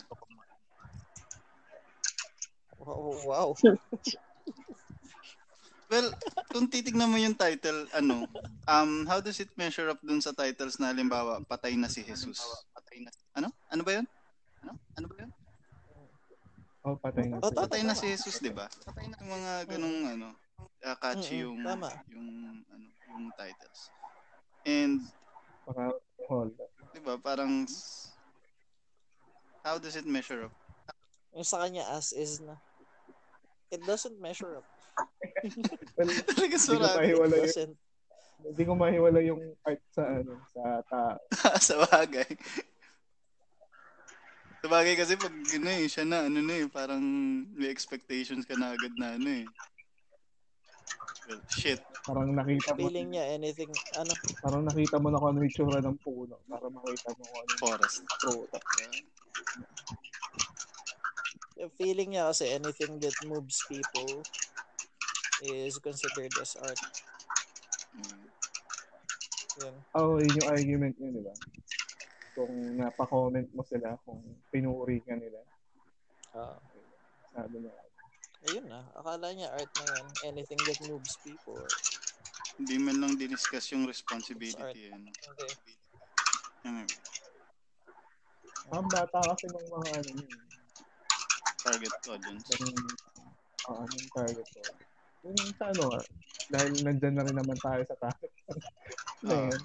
Wow. 2.79 3.15
wow. 3.23 3.49
Well, 5.89 6.13
kung 6.53 6.69
titignan 6.69 7.09
mo 7.09 7.17
yung 7.17 7.33
title, 7.33 7.89
ano, 7.97 8.29
um, 8.69 9.09
how 9.09 9.17
does 9.17 9.41
it 9.41 9.49
measure 9.57 9.89
up 9.89 9.97
dun 10.05 10.21
sa 10.21 10.37
titles 10.37 10.77
na 10.77 10.93
halimbawa, 10.93 11.41
patay 11.49 11.73
na 11.73 11.89
si 11.89 12.05
Jesus? 12.05 12.37
Ano? 13.33 13.49
Ano 13.73 13.81
ba 13.81 13.97
yun? 13.97 14.05
Ano? 14.61 14.77
Ano 14.93 15.05
ba 15.09 15.15
yun? 15.25 15.33
Oh, 16.88 16.95
patay 16.95 17.27
na. 17.27 17.43
Oh. 17.43 17.51
Patay 17.51 17.84
na 17.84 17.91
si 17.91 18.07
Jesus, 18.07 18.39
di 18.39 18.51
ba? 18.55 18.71
Yung 19.03 19.30
mga 19.30 19.51
ganong, 19.67 19.99
ano, 20.15 20.27
uh, 20.86 20.95
catchy 20.95 21.43
yung, 21.43 21.59
tama. 21.59 21.91
yung, 22.07 22.30
ano, 22.63 22.86
yung 23.11 23.25
titles. 23.36 23.91
And, 24.63 25.03
Baka 25.67 25.91
hold. 26.32 26.55
di 26.95 27.01
ba, 27.03 27.19
parang, 27.19 27.67
how 29.67 29.75
does 29.75 29.99
it 29.99 30.07
measure 30.07 30.47
up? 30.47 30.55
Yung 31.36 31.43
sa 31.43 31.67
kanya 31.67 31.84
as 31.93 32.15
is 32.15 32.39
na. 32.39 32.55
It 33.69 33.84
doesn't 33.86 34.17
measure 34.17 34.63
up. 34.63 34.67
Well, 35.95 36.09
Talaga 36.39 36.55
hindi 36.57 37.13
ko 37.15 37.27
doesn't. 37.27 37.75
hindi 38.39 38.63
ko 38.63 38.71
mahiwala 38.73 39.19
yung 39.19 39.41
art 39.67 39.84
sa 39.91 40.03
ano, 40.07 40.39
sa 40.51 40.61
tao. 40.88 41.15
sa 41.69 41.75
bagay. 41.91 42.32
Sa 44.60 44.68
bagay 44.68 44.99
kasi 44.99 45.16
pag 45.16 45.32
ano 45.32 45.70
eh, 45.72 45.88
siya 45.88 46.03
na, 46.03 46.28
ano 46.28 46.39
na 46.43 46.53
eh, 46.60 46.68
parang 46.68 46.99
may 47.55 47.72
expectations 47.72 48.43
ka 48.43 48.60
na 48.60 48.76
agad 48.76 48.91
na 48.99 49.16
ano 49.16 49.30
eh. 49.32 49.47
Well, 51.32 51.39
shit. 51.47 51.80
Parang 52.03 52.36
nakita 52.36 52.76
mo, 52.76 52.91
Feeling 52.91 53.16
niya 53.16 53.39
anything, 53.39 53.72
ano, 53.95 54.12
parang 54.43 54.68
nakita 54.68 54.99
mo 54.99 55.07
na 55.14 55.22
kung 55.22 55.30
ano 55.32 55.39
yung 55.47 55.53
tsura 55.55 55.80
ng 55.80 55.99
puno 56.03 56.36
para 56.49 56.68
makita 56.68 57.16
mo 57.16 57.24
kung 57.24 57.39
ano 57.39 57.51
Forest. 57.55 58.03
prutas. 58.20 58.66
feeling 61.80 62.16
niya 62.16 62.32
kasi 62.32 62.51
anything 62.51 62.99
that 62.99 63.16
moves 63.28 63.64
people 63.68 64.24
is 65.43 65.80
considered 65.80 66.32
as 66.39 66.55
art. 66.60 66.80
Mm. 67.95 68.24
Yun. 69.60 69.76
Oh, 69.95 70.20
yun 70.20 70.39
yung 70.39 70.49
argument 70.51 70.95
niya, 70.99 71.10
di 71.16 71.24
ba? 71.24 71.34
Kung 72.39 72.55
napa-comment 72.79 73.51
mo 73.51 73.67
sila, 73.67 73.99
kung 74.07 74.23
pinuri 74.47 75.03
ka 75.03 75.11
nila, 75.11 75.43
Ah, 76.29 76.55
sabi 77.35 77.59
niya, 77.59 77.73
Mm. 77.73 78.45
ayun 78.47 78.65
na. 78.69 78.79
Akala 78.95 79.27
niya 79.33 79.49
art 79.49 79.67
na 79.75 79.83
yan. 79.91 80.05
Anything 80.29 80.61
that 80.63 80.79
moves 80.87 81.17
people. 81.19 81.59
Hindi 82.55 82.79
man 82.79 83.01
lang 83.01 83.17
diniscuss 83.17 83.73
yung 83.73 83.83
responsibility. 83.83 84.87
Ano. 84.87 85.09
Okay. 85.09 85.51
Ano, 86.63 86.85
ang 88.69 88.87
bata 88.87 89.19
kasi 89.25 89.49
ng 89.49 89.67
mga 89.67 89.89
ano 89.89 90.09
yun, 90.21 90.41
target 91.59 91.93
audience. 92.07 92.45
ng 92.55 92.77
uh, 93.67 93.83
anong 93.83 94.07
target 94.13 94.47
ko. 94.53 94.61
Yung 95.25 95.35
sa 95.57 95.65
ano, 95.73 95.83
ah, 95.91 96.05
dahil 96.47 96.71
nandyan 96.85 97.15
na 97.17 97.25
rin 97.25 97.35
naman 97.35 97.57
tayo 97.57 97.81
sa 97.83 97.97
target. 97.97 98.31
ano 99.25 99.33
Ah. 99.33 99.43
yun? 99.43 99.61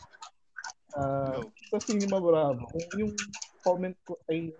Ah, 0.95 1.39
Go. 1.75 1.83
sa 1.83 1.91
Cinema 1.91 2.23
Bravo, 2.23 2.71
kung 2.71 2.87
yung 2.95 3.13
comment 3.67 3.99
ko 4.07 4.15
ay 4.31 4.55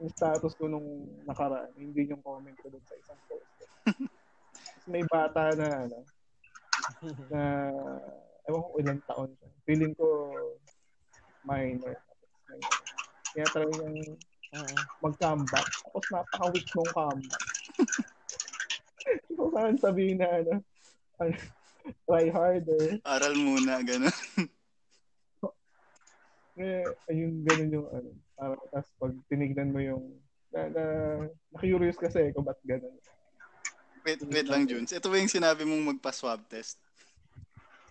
yung 0.00 0.10
status 0.16 0.56
ko 0.56 0.64
nung 0.64 1.04
nakaraan, 1.28 1.68
hindi 1.76 2.08
yung 2.08 2.24
comment 2.24 2.56
ko 2.56 2.72
dun 2.72 2.80
sa 2.88 2.96
isang 2.96 3.20
post. 3.28 3.52
May 4.88 5.04
bata 5.04 5.52
na 5.52 5.84
ano, 5.84 5.98
na 7.28 7.44
ewan 8.48 8.64
ko 8.64 8.72
ilang 8.80 9.02
taon 9.04 9.30
siya. 9.36 9.48
Feeling 9.68 9.92
ko 9.92 10.08
minor. 11.44 12.00
Kaya 13.36 13.46
talagang 13.52 14.16
Mm. 14.54 14.78
mag-comeback. 15.02 15.66
Tapos 15.66 16.06
napaka-weak 16.14 16.68
nung 16.78 16.92
comeback. 16.94 17.44
Kung 19.34 19.50
saan 19.50 19.76
sabihin 19.82 20.22
na 20.22 20.30
ano, 20.30 20.62
ano, 21.18 21.36
try 22.06 22.30
harder. 22.30 23.02
Aral 23.02 23.34
muna, 23.34 23.82
gano'n. 23.82 24.14
Eh, 26.54 26.86
ayun, 27.10 27.42
ganun 27.42 27.70
yung 27.74 27.88
ano. 27.90 28.10
Parang, 28.38 28.60
tapos 28.70 28.90
pag 28.98 29.12
tinignan 29.26 29.74
mo 29.74 29.82
yung, 29.82 30.04
na, 30.54 30.70
na, 30.70 30.84
na-curious 31.50 31.98
kasi 31.98 32.30
kung 32.30 32.46
ba't 32.46 32.58
ganun. 32.62 32.94
Wait, 34.04 34.20
wait 34.28 34.46
lang, 34.46 34.68
Junes. 34.68 34.92
Ito 34.92 35.08
ba 35.10 35.18
yung 35.18 35.32
sinabi 35.32 35.64
mong 35.64 35.96
magpa-swab 35.96 36.44
test? 36.46 36.78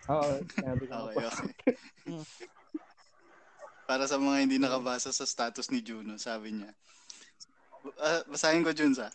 Oo, 0.08 0.40
sabi 0.46 0.84
ko. 0.86 1.10
Okay, 1.10 1.26
okay. 1.26 1.74
Para 3.84 4.08
sa 4.08 4.16
mga 4.16 4.48
hindi 4.48 4.56
nakabasa 4.56 5.12
sa 5.12 5.28
status 5.28 5.68
ni 5.68 5.84
Juno, 5.84 6.16
sabi 6.16 6.56
niya. 6.56 6.72
Ah, 8.00 8.24
basahin 8.30 8.64
ko, 8.64 8.72
Junes, 8.72 8.96
ah. 9.02 9.12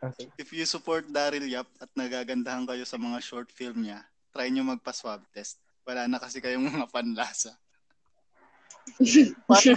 Kasi, 0.00 0.28
If 0.40 0.52
you 0.52 0.64
support 0.64 1.08
Daryl 1.08 1.48
Yap 1.48 1.68
at 1.80 1.88
nagagandahan 1.96 2.64
kayo 2.64 2.84
sa 2.88 2.96
mga 2.96 3.20
short 3.20 3.52
film 3.52 3.84
niya, 3.84 4.04
try 4.32 4.48
nyo 4.48 4.64
magpa-swab 4.64 5.20
test. 5.32 5.60
Wala 5.84 6.08
na 6.08 6.16
kasi 6.16 6.40
kayong 6.40 6.64
mga 6.72 6.88
panlasa. 6.88 7.52
Para 9.48 9.74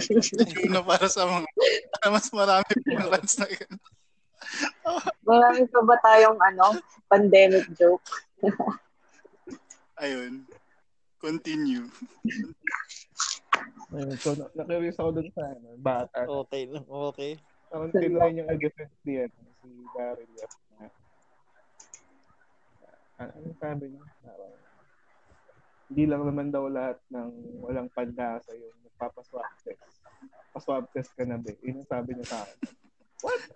para 0.84 1.06
sa 1.08 1.24
mga 1.24 1.48
para 1.96 2.06
mas 2.12 2.28
marami 2.30 2.70
pong 2.84 3.08
fans 3.08 3.34
na 3.40 3.46
ganun. 3.48 3.82
Marami 5.26 5.62
pa 5.68 5.80
ba 5.84 5.96
tayong 6.00 6.38
ano, 6.38 6.66
pandemic 7.10 7.66
joke? 7.76 8.04
Ayun. 9.98 10.46
Continue. 11.18 11.90
ayun, 13.90 14.14
so, 14.22 14.38
na- 14.38 14.52
na-curious 14.54 14.96
ako 15.02 15.10
dun 15.18 15.28
sa 15.34 15.50
ano, 15.50 15.74
bata. 15.82 16.22
Okay 16.46 16.70
lang. 16.70 16.86
Okay. 16.86 17.34
Parang 17.68 17.90
niyang 17.92 18.48
i-defend 18.54 18.92
si, 19.02 19.18
ano, 19.18 19.38
si 19.60 19.68
Daryl 19.92 20.30
ah, 23.18 23.28
ano 23.34 23.50
sabi 23.58 23.90
niya? 23.90 24.04
Hindi 25.90 26.04
lang 26.06 26.22
naman 26.22 26.48
daw 26.54 26.70
lahat 26.70 27.02
ng 27.10 27.60
walang 27.64 27.90
pandasa 27.90 28.54
yung 28.54 28.78
nagpapaswab 28.98 29.46
test. 29.62 30.02
Paswab 30.50 30.84
test 30.90 31.14
ka 31.14 31.22
na 31.22 31.38
ba? 31.38 31.54
Yun 31.62 31.78
ang 31.78 31.88
sabi 31.88 32.18
niya 32.18 32.26
sa 32.26 32.38
akin. 32.42 32.58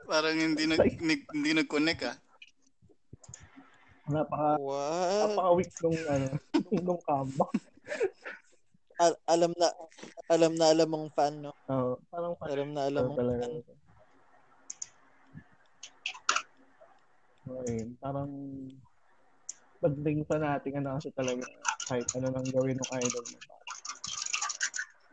Parang 0.06 0.38
hindi 0.38 0.70
nag, 0.70 0.78
ni- 1.02 1.26
hindi 1.34 1.50
nag-connect 1.50 2.02
ah. 2.06 2.16
Napaka, 4.06 4.54
What? 4.62 5.34
napaka-weak 5.34 5.70
nung, 5.82 5.98
ano, 6.06 6.26
nung, 6.70 6.82
nung 6.86 7.02
comeback. 7.02 7.52
Al- 9.02 9.22
alam 9.26 9.50
na, 9.58 9.66
alam 10.30 10.52
na 10.54 10.66
alam 10.70 10.88
mong 10.90 11.08
fan, 11.10 11.34
no? 11.42 11.50
Oo, 11.66 11.98
parang 12.06 12.38
Alam 12.38 12.68
na 12.70 12.86
alam 12.86 13.02
mong 13.10 13.18
talaga. 13.18 13.42
fan. 13.42 13.78
Okay, 17.42 17.78
parang 17.98 18.30
pagdating 19.82 20.22
sa 20.30 20.38
natin, 20.38 20.78
ano 20.78 20.94
kasi 21.02 21.10
talaga, 21.10 21.42
kahit 21.90 22.06
ano 22.14 22.30
nang 22.30 22.46
gawin 22.54 22.78
ng 22.78 22.90
idol 23.02 23.26
mo. 23.26 23.38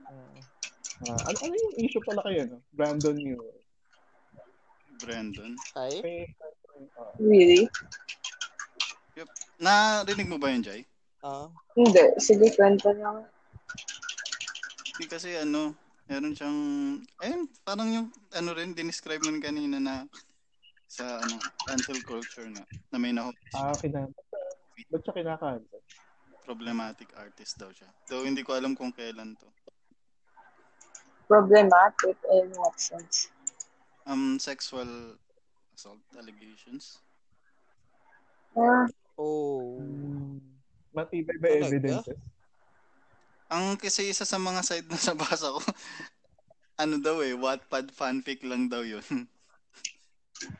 Ah, 0.10 1.22
ano, 1.30 1.38
ano 1.38 1.53
yung 1.53 1.76
issue 1.86 2.01
pala 2.01 2.26
kayo, 2.26 2.49
no? 2.49 2.60
Brandon 2.74 3.14
Newell. 3.14 3.62
Brandon. 4.99 5.53
Ay? 5.78 5.93
May, 6.01 6.20
ah, 6.97 7.14
Really? 7.22 7.70
Narinig 9.60 10.32
mo 10.32 10.41
ba 10.41 10.49
yun, 10.49 10.66
Jai? 10.66 10.82
Ah, 11.22 11.51
Hindi. 11.78 12.03
Sige, 12.18 12.49
kwento 12.57 12.89
niyo. 12.89 13.28
Hindi 14.97 15.05
kasi 15.05 15.36
ano, 15.38 15.78
meron 16.10 16.34
siyang, 16.34 16.60
ayun, 17.22 17.45
parang 17.62 17.89
yung, 17.93 18.07
ano 18.34 18.49
rin, 18.57 18.74
dinescribe 18.74 19.24
mo 19.24 19.38
kanina 19.39 19.78
na 19.78 19.95
sa 20.89 21.22
ano, 21.22 21.38
cancel 21.70 22.01
culture 22.01 22.49
nga, 22.49 22.66
na 22.89 22.97
may 22.97 23.14
na 23.14 23.30
ah, 23.55 23.76
kina, 23.78 24.10
ba't 24.89 25.01
siya 25.05 25.14
kinakancel? 25.14 25.80
problematic 26.49 27.14
artist 27.14 27.62
daw 27.62 27.70
siya. 27.70 27.86
So, 28.10 28.26
hindi 28.26 28.41
ko 28.41 28.57
alam 28.57 28.74
kung 28.74 28.89
kailan 28.89 29.38
to. 29.38 29.45
Problematic 31.30 32.18
in 32.34 32.50
what 32.58 32.74
sense? 32.82 33.30
Um, 34.10 34.42
sexual 34.42 35.14
assault 35.78 36.02
allegations. 36.18 36.98
Ah, 38.58 38.90
Oh. 39.20 39.76
Matibay 40.96 41.36
ba 41.38 41.52
Talaga? 41.52 41.68
evidences? 41.70 42.18
Ang 43.52 43.76
kasi 43.76 44.08
isa 44.08 44.24
sa 44.24 44.40
mga 44.40 44.64
side 44.64 44.88
na 44.88 44.96
nabasa 45.12 45.52
ko, 45.52 45.60
ano 46.80 46.96
daw 47.04 47.20
eh, 47.20 47.36
Wattpad 47.36 47.92
fanfic 47.92 48.42
lang 48.48 48.72
daw 48.72 48.80
yun. 48.82 49.04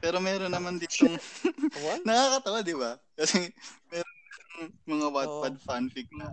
Pero 0.04 0.20
meron 0.20 0.52
naman 0.52 0.76
ditong, 0.76 1.16
What? 1.80 2.04
nakakatawa 2.08 2.60
di 2.62 2.76
ba? 2.76 3.00
Kasi 3.16 3.48
meron 3.88 4.16
mga 4.84 5.08
Wattpad 5.08 5.56
fanfic 5.64 6.12
na 6.12 6.28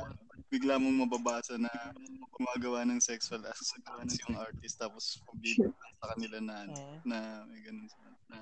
bigla 0.57 0.81
mong 0.81 1.05
mababasa 1.05 1.61
na 1.61 1.69
gumagawa 2.33 2.89
ng 2.89 2.97
sexual 2.97 3.45
acts 3.45 3.77
yung 4.25 4.41
artist 4.41 4.81
tapos 4.81 5.21
bibigyan 5.37 5.69
sa 6.01 6.17
kanila 6.17 6.39
na 6.41 6.57
na 7.05 7.19
may 7.45 7.61
ganun 7.61 7.85
sila 7.85 8.09
na 8.33 8.39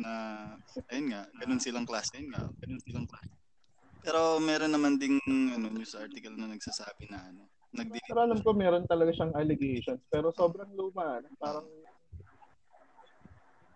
na 0.00 0.12
ayun 0.88 1.12
nga 1.12 1.28
ganun 1.36 1.60
silang 1.60 1.84
klase 1.84 2.16
ayun 2.16 2.32
nga 2.32 2.48
ganun 2.64 2.80
silang 2.80 3.04
klase 3.04 3.28
pero 4.00 4.40
meron 4.40 4.72
naman 4.72 4.96
ding 4.96 5.20
ano 5.28 5.68
news 5.68 5.92
article 5.92 6.32
na 6.32 6.48
nagsasabi 6.48 7.04
na 7.12 7.20
ano 7.20 7.44
nagdi 7.70 8.00
Pero 8.02 8.24
alam 8.24 8.40
ko 8.40 8.50
meron 8.50 8.82
talaga 8.88 9.14
siyang 9.14 9.30
allegations. 9.38 10.02
Pero 10.10 10.34
sobrang 10.34 10.74
luma. 10.74 11.22
ano, 11.22 11.30
Parang 11.38 11.66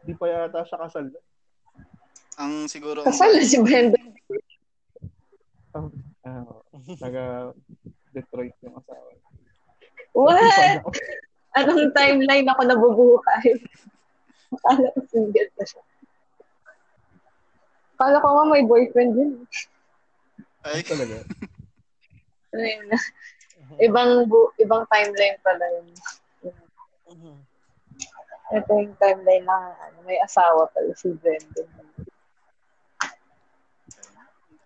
di 0.02 0.10
pa 0.18 0.26
yata 0.26 0.66
siya 0.66 0.82
kasal. 0.82 1.06
ang 2.34 2.66
siguro 2.66 3.06
ang 3.06 3.14
kasal 3.14 3.30
na 3.30 3.44
si 3.46 3.58
Brenda. 3.62 4.00
Ah, 6.24 6.42
taga 6.98 7.54
Detroit 8.14 8.54
yung 8.62 8.78
asawa. 8.78 9.10
What? 10.14 10.82
Anong 11.54 11.90
timeline 11.94 12.46
ako 12.50 12.60
nabubuhay? 12.66 13.62
Akala 14.54 14.86
ko 14.94 15.00
single 15.10 15.50
na 15.54 15.64
siya. 15.66 15.82
Akala 17.94 18.22
ko 18.22 18.26
nga 18.26 18.44
may 18.50 18.62
boyfriend 18.66 19.14
yun. 19.14 19.32
ay 20.66 20.82
Talaga. 20.82 21.22
Ano 22.54 22.62
yun? 22.62 22.86
Ibang, 23.82 24.30
bu- 24.30 24.54
ibang 24.62 24.86
timeline 24.86 25.38
pala 25.42 25.66
yun. 25.78 25.86
Mhm. 27.10 27.34
Ito 28.54 28.70
yung 28.76 28.94
timeline 28.98 29.46
na 29.46 29.74
ano, 29.74 29.98
may 30.06 30.18
asawa 30.22 30.70
pala 30.70 30.94
si 30.94 31.10
Brendan. 31.18 31.66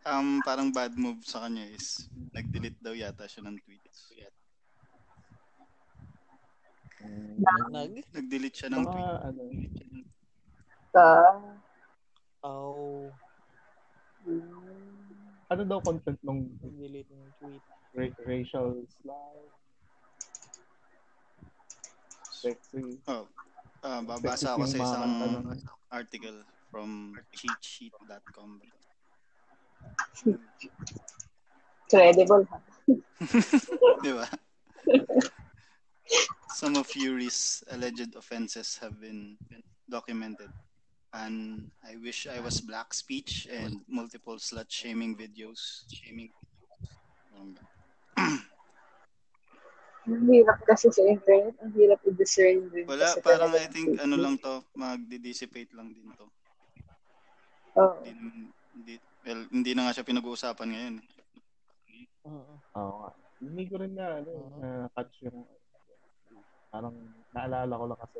Um 0.08 0.40
parang 0.40 0.72
bad 0.72 0.96
move 0.96 1.20
sa 1.22 1.44
kanya 1.44 1.68
is 1.68 2.08
nag-delete 2.32 2.80
daw 2.80 2.92
yata 2.92 3.28
siya 3.28 3.44
ng 3.44 3.56
tweets 3.60 4.08
Nag? 7.70 7.94
nag-delete 8.10 8.56
siya 8.58 8.70
ng 8.74 8.84
tweet 8.84 9.18
ano, 9.22 9.42
Sa, 10.90 11.04
Oh. 12.42 13.10
ano 15.48 15.62
daw 15.64 15.78
content 15.82 16.18
nung 16.22 16.46
Delete 16.78 17.10
ng 17.10 17.30
tweet. 17.38 17.62
ra- 17.94 18.18
racial 18.26 18.82
slur? 18.88 19.38
Sexy. 22.30 23.02
oh 23.10 23.26
ah, 23.82 23.98
Sexist 23.98 24.06
babasa 24.06 24.48
ako 24.54 24.64
sa 24.66 24.78
isang 24.78 25.04
nun. 25.18 25.58
article 25.90 26.38
from 26.70 27.14
cheatsheet.com 27.34 28.62
credible 31.88 32.44
ha. 32.50 32.58
Di 34.02 34.12
ba? 34.12 34.26
Some 36.54 36.76
of 36.76 36.88
Yuri's 36.96 37.62
alleged 37.70 38.16
offenses 38.16 38.78
have 38.80 39.00
been 39.00 39.36
documented. 39.88 40.50
And 41.14 41.70
I 41.80 41.96
wish 41.96 42.28
I 42.28 42.40
was 42.40 42.60
black 42.60 42.92
speech 42.92 43.48
and 43.48 43.80
multiple 43.88 44.36
slut 44.36 44.68
shaming 44.68 45.16
videos. 45.16 45.88
Shaming. 45.88 46.28
Ang 50.08 50.24
hirap 50.28 50.60
kasi 50.68 50.92
sa 50.92 51.04
internet. 51.04 51.56
Ang 51.64 51.72
hirap 51.76 52.00
i-discern 52.04 52.68
din. 52.72 52.84
Wala, 52.88 53.12
parang 53.24 53.52
I 53.56 53.68
think 53.68 54.00
ano 54.00 54.16
lang 54.16 54.36
to, 54.40 54.64
magdi-dissipate 54.76 55.72
lang 55.76 55.92
din 55.92 56.12
to. 56.16 56.28
Oo. 57.76 58.04
Hindi, 58.04 58.52
hindi, 58.76 58.94
well, 59.28 59.44
hindi 59.52 59.76
na 59.76 59.84
nga 59.84 60.00
siya 60.00 60.08
pinag-uusapan 60.08 60.68
ngayon. 60.72 60.94
eh. 61.04 61.06
Oo 62.24 62.96
nga. 63.04 63.12
Hindi 63.38 63.62
ko 63.68 63.74
rin 63.76 63.92
na, 63.92 64.24
ano, 64.24 64.30
Oo. 64.32 64.56
na 64.58 64.68
catch 64.96 65.28
yung, 65.28 65.44
parang 66.72 66.96
naalala 67.36 67.72
ko 67.76 67.84
lang 67.92 68.00
kasi 68.00 68.18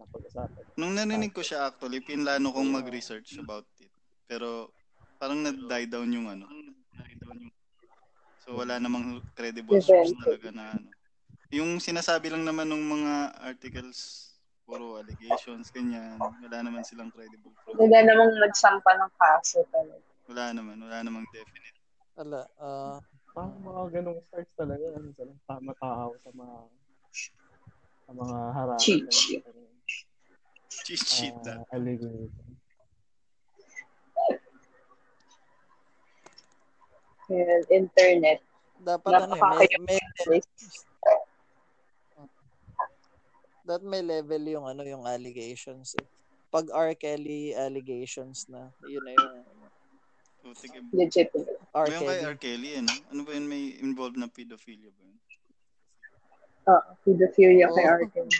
napag-usapan. 0.00 0.62
Nung 0.80 0.96
narinig 0.96 1.36
ko 1.36 1.44
siya 1.44 1.68
actually, 1.68 2.00
pinlano 2.00 2.56
kong 2.56 2.72
mag-research 2.72 3.36
about 3.36 3.68
it. 3.84 3.92
Pero 4.24 4.72
parang 5.20 5.44
na-die 5.44 5.88
down 5.92 6.08
yung 6.08 6.28
ano. 6.28 6.48
So 8.40 8.56
wala 8.56 8.80
namang 8.80 9.20
credible 9.36 9.80
source 9.80 10.16
talaga 10.24 10.48
na 10.52 10.72
ano. 10.72 10.88
Yung 11.54 11.78
sinasabi 11.78 12.32
lang 12.32 12.42
naman 12.42 12.68
ng 12.68 12.84
mga 12.84 13.12
articles, 13.38 14.28
puro 14.66 14.98
allegations, 14.98 15.70
ganyan. 15.70 16.18
Wala 16.18 16.58
naman 16.64 16.82
silang 16.82 17.08
credible 17.14 17.54
proof. 17.62 17.78
Wala 17.78 18.02
namang 18.02 18.34
nagsampa 18.42 18.92
ng 18.98 19.12
kaso 19.14 19.62
talaga. 19.70 20.15
Wala 20.26 20.44
naman, 20.50 20.76
wala 20.82 20.98
namang 21.06 21.26
definite. 21.30 21.78
Ala, 22.18 22.42
ah, 22.58 22.98
Parang 23.36 23.60
mga 23.60 23.82
ganong 24.00 24.20
stars 24.32 24.50
talaga, 24.56 24.84
ano, 24.96 25.12
sa 25.12 25.24
tama 25.44 25.72
tao 25.76 26.16
sa 26.24 26.30
mga 26.32 26.56
sa 28.08 28.10
mga 28.16 28.38
harap. 28.56 28.78
Cheat 28.80 29.06
sheet. 29.12 29.44
Cheat 30.88 31.04
sheet 31.04 31.36
na. 31.44 31.60
Uh, 31.60 31.76
allegation. 31.76 32.48
Yun, 37.26 37.62
internet. 37.68 38.40
dapat 38.76 39.08
ano 39.18 39.34
eh, 39.34 39.80
may, 39.82 39.98
may, 40.28 40.40
that 43.66 43.82
may 43.82 44.04
level 44.04 44.42
yung 44.46 44.64
ano 44.64 44.86
yung 44.86 45.04
allegations 45.04 45.92
eh. 45.98 46.06
Pag 46.48 46.70
R. 46.70 46.94
Kelly 46.94 47.52
allegations 47.52 48.46
na, 48.46 48.70
yun 48.86 49.02
na 49.02 49.12
yung 49.12 49.55
Putik, 50.46 50.78
eh. 50.78 50.82
Legitimate. 50.94 51.58
R. 51.74 51.86
Ba 51.90 51.90
yung 51.90 52.06
kay. 52.06 52.20
R. 52.22 52.36
Kelly, 52.38 52.70
ano? 52.78 52.94
Ano 53.10 53.20
ba 53.26 53.34
yun? 53.34 53.46
May 53.50 53.74
involved 53.82 54.14
na 54.14 54.30
pedophilia 54.30 54.94
ba 54.94 55.02
yun? 55.02 55.18
Oo. 56.70 56.90
pedophilia 57.02 57.66
kay 57.74 57.82
Oo. 57.82 57.94
R. 57.98 58.02
Kelly. 58.14 58.38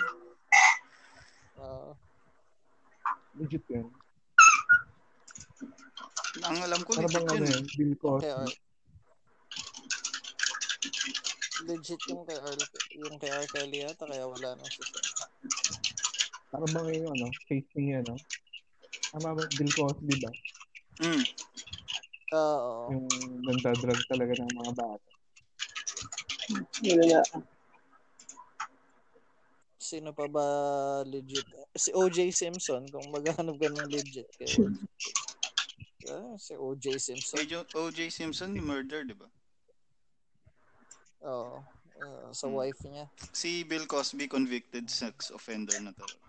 Ah, 1.59 1.91
Legit 3.43 3.65
yun. 3.67 3.91
Ang 6.47 6.59
alam 6.63 6.81
ko, 6.87 6.95
legit 6.95 7.27
ano 7.27 7.43
yun. 7.43 7.51
yun, 7.51 7.65
Bill 7.75 7.95
Cosby. 7.99 8.23
kay 8.23 8.33
R. 8.39 8.51
Legit 11.67 12.01
yung 12.07 12.23
kay 12.23 12.39
R. 12.39 12.55
Yung 13.03 13.17
kay 13.19 13.31
R. 13.35 13.47
Kelly 13.51 13.79
yata, 13.83 14.07
kaya 14.07 14.31
wala 14.31 14.55
na 14.55 14.65
siya. 14.71 14.85
Para 16.55 16.65
bang 16.71 16.89
yung 16.95 17.11
ano, 17.19 17.27
case 17.51 17.67
ni 17.75 17.99
ano. 17.99 18.15
Tama 19.11 19.35
ba, 19.35 19.43
Bill 19.59 19.73
Cosby 19.75 20.15
ba? 20.23 20.31
Mm. 21.03 21.25
Ah, 22.35 22.59
oo. 22.59 22.87
Yung 22.91 23.07
nagdadrag 23.47 24.03
talaga 24.11 24.35
ng 24.43 24.53
mga 24.55 24.73
bata. 24.75 25.11
Yun. 26.83 27.23
Sino 29.79 30.11
pa 30.11 30.27
ba 30.27 30.47
legit? 31.07 31.47
Si 31.79 31.95
O.J. 31.95 32.35
Simpson, 32.35 32.91
kung 32.91 33.07
maghanap 33.15 33.55
ka 33.55 33.69
ng 33.71 33.87
legit. 33.87 34.27
Kay 34.35 34.51
Ah, 36.07 36.39
si 36.39 36.55
O.J. 36.55 37.03
Simpson. 37.03 37.43
O.J. 37.43 37.53
O.J. 37.75 37.99
Simpson, 38.15 38.55
ni 38.55 38.63
murder, 38.63 39.03
di 39.03 39.15
ba? 39.15 39.27
Oo. 41.27 41.67
Ah, 41.99 42.31
sa 42.31 42.47
Hmm. 42.47 42.63
wife 42.63 42.79
niya. 42.87 43.11
Si 43.35 43.67
Bill 43.67 43.91
Cosby, 43.91 44.31
convicted 44.31 44.87
sex 44.87 45.35
offender 45.35 45.75
na 45.83 45.91
talaga. 45.91 46.23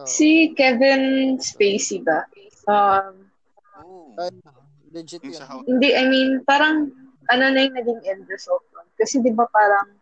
Oo. 0.00 0.08
Si 0.08 0.52
Kevin 0.56 1.36
Spacey 1.36 2.00
ba? 2.00 2.24
Um, 2.64 3.28
Oh. 3.82 4.16
Ay, 4.16 4.32
legit 4.92 5.22
yun. 5.24 5.40
hindi, 5.68 5.92
I 5.92 6.04
mean, 6.08 6.40
parang 6.48 6.92
ano 7.28 7.44
na 7.50 7.60
yung 7.66 7.76
naging 7.76 8.00
end 8.06 8.24
result 8.30 8.62
nun. 8.72 8.86
Kasi 8.96 9.20
di 9.20 9.34
ba 9.34 9.44
parang, 9.50 9.92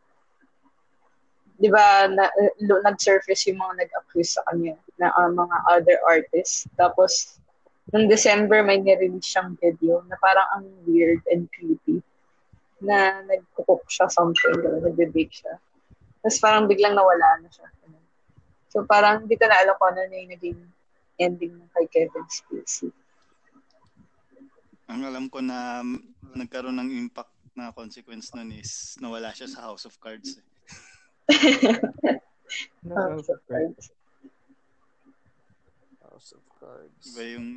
di 1.58 1.68
ba, 1.72 2.06
na, 2.10 2.30
lo- 2.62 2.82
nag-surface 2.84 3.50
yung 3.50 3.58
mga 3.58 3.86
nag-accuse 3.86 4.38
sa 4.38 4.42
kanya 4.50 4.76
na 5.00 5.10
ah, 5.16 5.30
mga 5.32 5.56
other 5.70 5.98
artists. 6.06 6.68
Tapos, 6.78 7.40
nung 7.90 8.06
December, 8.06 8.62
may 8.62 8.78
nirelease 8.78 9.26
siyang 9.34 9.58
video 9.58 10.04
na 10.06 10.16
parang 10.20 10.46
ang 10.54 10.64
weird 10.86 11.20
and 11.32 11.48
creepy 11.52 12.04
na 12.84 13.24
nagkukok 13.24 13.88
siya 13.88 14.06
something, 14.12 14.60
nagbe-bake 14.60 15.32
siya. 15.32 15.56
Tapos 16.20 16.40
parang 16.40 16.64
biglang 16.68 16.96
nawala 16.96 17.40
na 17.40 17.48
siya. 17.52 17.68
So 18.74 18.82
parang 18.82 19.24
hindi 19.24 19.38
ko 19.38 19.46
na 19.46 19.54
alam 19.62 19.78
kung 19.78 19.94
ano 19.94 20.02
na 20.10 20.16
yung 20.18 20.32
naging 20.34 20.60
ending 21.22 21.54
ng 21.54 21.70
kay 21.78 21.86
Kevin 21.94 22.26
Spacey. 22.26 22.90
Ang 24.90 25.00
alam 25.08 25.26
ko 25.32 25.40
na 25.40 25.80
nagkaroon 26.36 26.76
ng 26.76 26.90
impact 26.92 27.32
na 27.56 27.70
consequence 27.72 28.34
nun 28.34 28.50
is 28.52 28.98
nawala 29.00 29.30
siya 29.32 29.48
sa 29.48 29.70
House 29.70 29.86
of 29.88 29.96
Cards. 30.02 30.36
Eh. 30.36 30.44
House 32.90 33.30
of 33.30 33.40
Cards. 33.48 33.84
House 36.02 36.30
of 36.36 36.44
Cards. 36.60 37.04
Iba 37.14 37.22
yung 37.38 37.48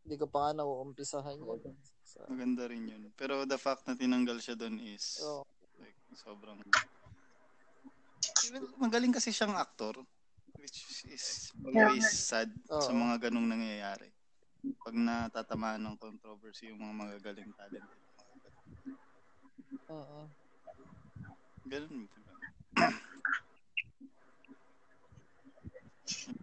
Hindi 0.00 0.16
ko 0.16 0.26
pa 0.30 0.50
nga 0.50 0.64
nauumpisahan 0.64 1.36
yun. 1.36 1.60
So, 2.02 2.24
Maganda 2.26 2.66
rin 2.66 2.88
yun. 2.88 3.02
Pero 3.14 3.44
the 3.44 3.60
fact 3.60 3.84
na 3.86 3.94
tinanggal 3.94 4.40
siya 4.40 4.56
doon 4.56 4.80
is 4.80 5.20
oh. 5.22 5.44
like, 5.78 5.96
sobrang 6.16 6.58
magaling 8.80 9.12
kasi 9.14 9.30
siyang 9.30 9.54
actor 9.54 9.94
which 10.60 11.04
is 11.08 11.52
always 11.64 12.04
sad 12.10 12.52
oh. 12.68 12.84
sa 12.84 12.92
mga 12.92 13.28
ganong 13.28 13.48
nangyayari. 13.48 14.12
Pag 14.60 14.96
natatamaan 14.96 15.80
ng 15.80 15.96
controversy 15.96 16.68
yung 16.68 16.80
mga 16.80 16.94
magagaling 16.96 17.52
talent. 17.56 17.88
Oo. 19.88 20.20
Ganun. 21.68 22.04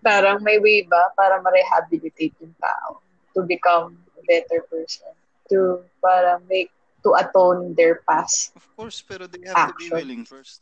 Parang 0.02 0.40
may 0.42 0.58
way 0.58 0.88
ba 0.88 1.12
para 1.14 1.38
ma-rehabilitate 1.44 2.34
yung 2.40 2.56
tao 2.58 3.04
to 3.36 3.44
become 3.44 4.00
a 4.18 4.22
better 4.26 4.64
person? 4.72 5.12
To 5.52 5.84
para 6.02 6.40
make 6.48 6.72
to 7.06 7.14
atone 7.14 7.76
their 7.78 8.02
past. 8.04 8.56
Of 8.58 8.66
course, 8.76 9.00
pero 9.04 9.28
they 9.30 9.44
have 9.48 9.72
action. 9.72 9.76
to 9.76 9.80
be 9.80 9.88
willing 9.94 10.24
first. 10.26 10.60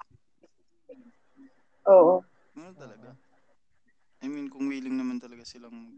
Oo. 1.87 2.25
Ano 2.57 2.71
talaga? 2.75 3.13
I 4.21 4.27
mean, 4.27 4.49
kung 4.49 4.65
willing 4.65 4.97
naman 4.97 5.21
talaga 5.21 5.45
silang 5.45 5.93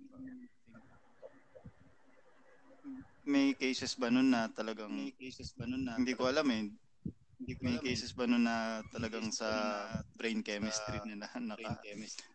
may 3.28 3.51
cases 3.53 3.93
ba 3.99 4.07
nun 4.07 4.32
na 4.32 4.47
talagang 4.55 4.89
may 4.89 5.11
cases 5.13 5.51
ba 5.53 5.67
nun 5.67 5.84
na 5.84 5.99
hindi 5.99 6.15
ko 6.15 6.32
alam 6.32 6.47
eh. 6.49 6.71
Hindi 7.38 7.51
ko 7.53 7.61
may 7.61 7.78
cases 7.84 8.15
ba 8.15 8.25
nun 8.25 8.47
na 8.47 8.82
talagang 8.95 9.30
sa 9.39 9.47
brain 10.15 10.39
chemistry 10.41 10.97
nila 11.03 11.28
naka 11.38 11.78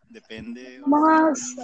depende. 0.07 0.79
Mga 0.85 1.13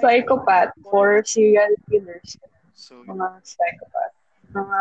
psychopath 0.01 0.73
or 0.89 1.21
serial 1.23 1.71
killers. 1.87 2.35
So 2.73 3.05
mga 3.05 3.39
psychopath. 3.45 4.15
Mga 4.49 4.79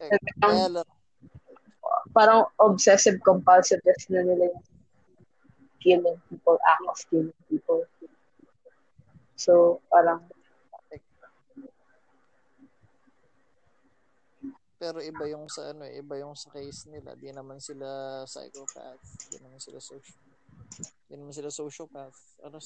eh, 0.00 0.82
parang 2.16 2.48
obsessive 2.58 3.20
compulsiveness 3.22 4.08
na 4.08 4.24
nila 4.24 4.50
yung 4.50 4.64
killing 5.78 6.18
people, 6.28 6.58
act 6.66 6.84
of 6.88 6.98
killing 7.10 7.40
people. 7.46 7.84
So, 9.38 9.80
parang 9.90 10.26
Pero 14.78 15.02
iba 15.02 15.26
yung 15.26 15.50
sa 15.50 15.74
ano, 15.74 15.82
iba 15.90 16.14
yung 16.22 16.38
sa 16.38 16.54
case 16.54 16.86
nila. 16.86 17.18
Di 17.18 17.34
naman 17.34 17.58
sila 17.58 18.22
psychopath. 18.22 19.02
Di 19.26 19.42
naman 19.42 19.58
sila 19.58 19.82
social. 19.82 20.22
Di 21.10 21.14
naman 21.18 21.34
sila 21.34 21.50
sociopath. 21.50 22.38
Ano 22.46 22.62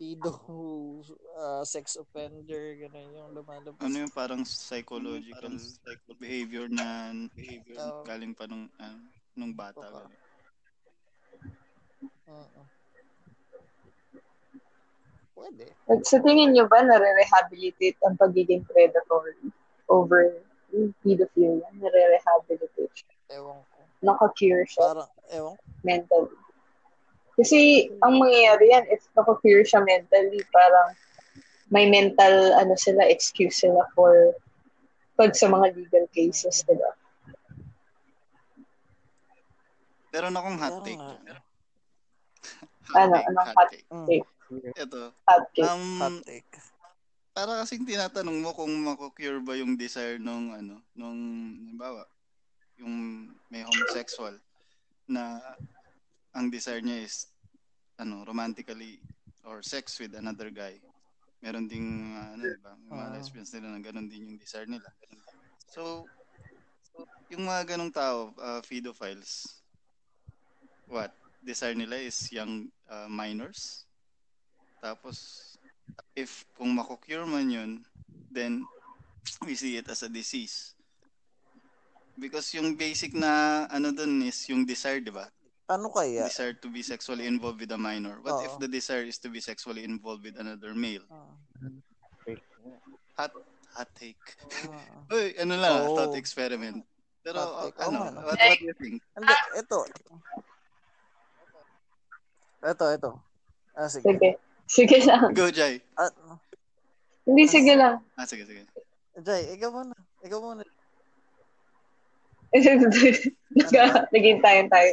pedo, 0.00 0.32
uh, 1.36 1.60
sex 1.76 2.00
offender, 2.00 2.80
ganun 2.80 3.12
yung 3.12 3.30
lumalabas. 3.36 3.84
Ano 3.84 3.96
yung 4.00 4.14
parang 4.16 4.42
psychological 4.48 5.52
parang 5.52 6.16
behavior 6.16 6.72
na 6.72 7.12
behavior 7.36 7.76
uh, 7.76 8.00
galing 8.08 8.32
pa 8.32 8.48
nung 8.48 8.64
uh, 8.80 9.00
nung 9.36 9.52
bata. 9.52 10.08
Uh, 12.24 12.32
uh, 12.32 12.66
Pwede. 15.36 15.72
At 15.88 16.00
sa 16.04 16.20
tingin 16.20 16.52
nyo 16.52 16.68
ba 16.68 16.84
nare-rehabilitate 16.84 17.96
ang 18.04 18.16
pagiging 18.16 18.64
predatory 18.68 19.52
over 19.88 20.36
yung 20.72 20.94
pedophilia? 21.02 21.68
Nare-rehabilitate 21.78 22.94
siya? 22.94 23.10
Ewan 23.38 23.60
ko. 23.62 23.78
Naka-cure 24.02 24.66
siya? 24.66 24.84
Parang, 24.94 25.10
ewan 25.30 25.54
Mentally. 25.84 26.36
Kasi 27.40 27.88
ang 28.04 28.20
mangyayari 28.20 28.68
yan, 28.68 28.84
if 28.92 29.00
naka-cure 29.16 29.64
siya 29.64 29.80
mentally, 29.80 30.44
parang 30.52 30.92
may 31.70 31.88
mental 31.88 32.52
ano 32.58 32.74
sila, 32.76 33.06
excuse 33.06 33.62
sila 33.62 33.86
for 33.96 34.34
pag 35.16 35.32
sa 35.32 35.48
mga 35.48 35.72
legal 35.72 36.04
cases, 36.12 36.66
diba? 36.66 36.92
Meron 40.10 40.36
akong 40.36 40.58
hot 40.58 40.76
take. 40.82 41.00
ano, 42.98 43.14
anong 43.14 43.50
hot 43.54 43.68
take? 43.70 43.86
take? 44.10 44.28
Ito. 44.74 45.14
Hot 45.30 45.44
take. 45.54 45.70
Um, 45.70 46.00
hot 46.02 46.18
take. 46.26 46.52
Para 47.30 47.62
kasing 47.62 47.86
tinatanong 47.86 48.38
mo 48.42 48.50
kung 48.52 48.72
mako-cure 48.82 49.40
ba 49.40 49.54
yung 49.54 49.78
desire 49.78 50.18
nung 50.18 50.50
ano, 50.50 50.82
nung 50.98 51.20
halimbawa, 51.56 52.02
yung 52.76 53.28
may 53.48 53.62
homosexual 53.62 54.34
na 55.06 55.38
ang 56.34 56.50
desire 56.50 56.82
niya 56.82 57.06
is 57.06 57.30
ano, 57.98 58.26
romantically 58.26 58.98
or 59.46 59.62
sex 59.62 59.98
with 60.02 60.14
another 60.18 60.50
guy. 60.50 60.78
Meron 61.40 61.70
ding 61.70 62.12
uh, 62.18 62.36
ano, 62.36 62.42
'di 62.44 62.60
ba? 62.60 62.72
May 62.76 62.90
mga 62.92 63.06
uh, 63.08 63.12
lesbians 63.16 63.50
nila 63.56 63.68
na 63.72 63.80
ganun 63.80 64.08
din 64.10 64.26
yung 64.28 64.36
desire 64.36 64.68
nila. 64.68 64.90
So, 65.70 66.04
yung 67.32 67.46
mga 67.46 67.74
ganong 67.74 67.94
tao, 67.94 68.34
uh, 68.36 68.60
pedophiles, 68.66 69.62
what? 70.90 71.14
Desire 71.40 71.78
nila 71.78 71.96
is 71.96 72.18
young 72.28 72.68
uh, 72.90 73.08
minors 73.08 73.88
tapos, 74.80 75.49
if 76.16 76.44
kung 76.56 76.74
mako-cure 76.74 77.26
man 77.26 77.50
yun, 77.50 77.70
then 78.30 78.64
we 79.44 79.54
see 79.54 79.76
it 79.76 79.88
as 79.88 80.02
a 80.02 80.10
disease. 80.10 80.74
Because 82.20 82.52
yung 82.52 82.76
basic 82.76 83.16
na 83.16 83.64
ano 83.72 83.92
dun 83.92 84.20
is 84.22 84.36
yung 84.48 84.68
desire, 84.68 85.00
di 85.00 85.12
ba? 85.12 85.28
Ano 85.70 85.88
kaya? 85.88 86.26
Desire 86.26 86.58
to 86.58 86.68
be 86.68 86.82
sexually 86.82 87.30
involved 87.30 87.62
with 87.62 87.70
a 87.70 87.78
minor. 87.78 88.18
What 88.26 88.42
Oo. 88.42 88.44
if 88.44 88.52
the 88.58 88.66
desire 88.66 89.06
is 89.06 89.22
to 89.22 89.30
be 89.30 89.38
sexually 89.38 89.86
involved 89.86 90.26
with 90.26 90.36
another 90.36 90.74
male? 90.74 91.06
Oo. 91.08 91.32
Hot, 93.16 93.32
hot 93.72 93.90
take. 93.94 94.20
Uy, 95.14 95.38
ano 95.38 95.54
lang, 95.56 95.74
oh. 95.86 95.94
thought 95.94 96.18
experiment. 96.18 96.82
Pero 97.22 97.38
hot 97.38 97.72
take. 97.72 97.86
ano, 97.86 97.98
oh, 98.02 98.10
what, 98.26 98.36
what 98.36 98.58
do 98.58 98.66
you 98.66 98.76
think? 98.76 98.98
Hindi, 99.14 99.36
ito. 99.56 99.78
Ito, 102.60 102.86
ito. 102.92 103.10
Ah, 103.78 103.88
sige. 103.88 104.04
Sige. 104.04 104.49
Sige 104.70 105.02
lang. 105.02 105.34
Go, 105.34 105.50
Jai. 105.50 105.82
At, 105.98 106.14
Hindi, 107.26 107.50
sige 107.50 107.74
lang. 107.74 107.98
Ah, 108.14 108.22
sige, 108.22 108.46
sige. 108.46 108.62
Jai, 109.18 109.58
ikaw 109.58 109.74
muna. 109.74 109.98
Ikaw 110.22 110.38
muna. 110.38 110.62
Nagka, 113.50 114.06
naging 114.14 114.38
tayo 114.38 114.60
tayo. 114.70 114.92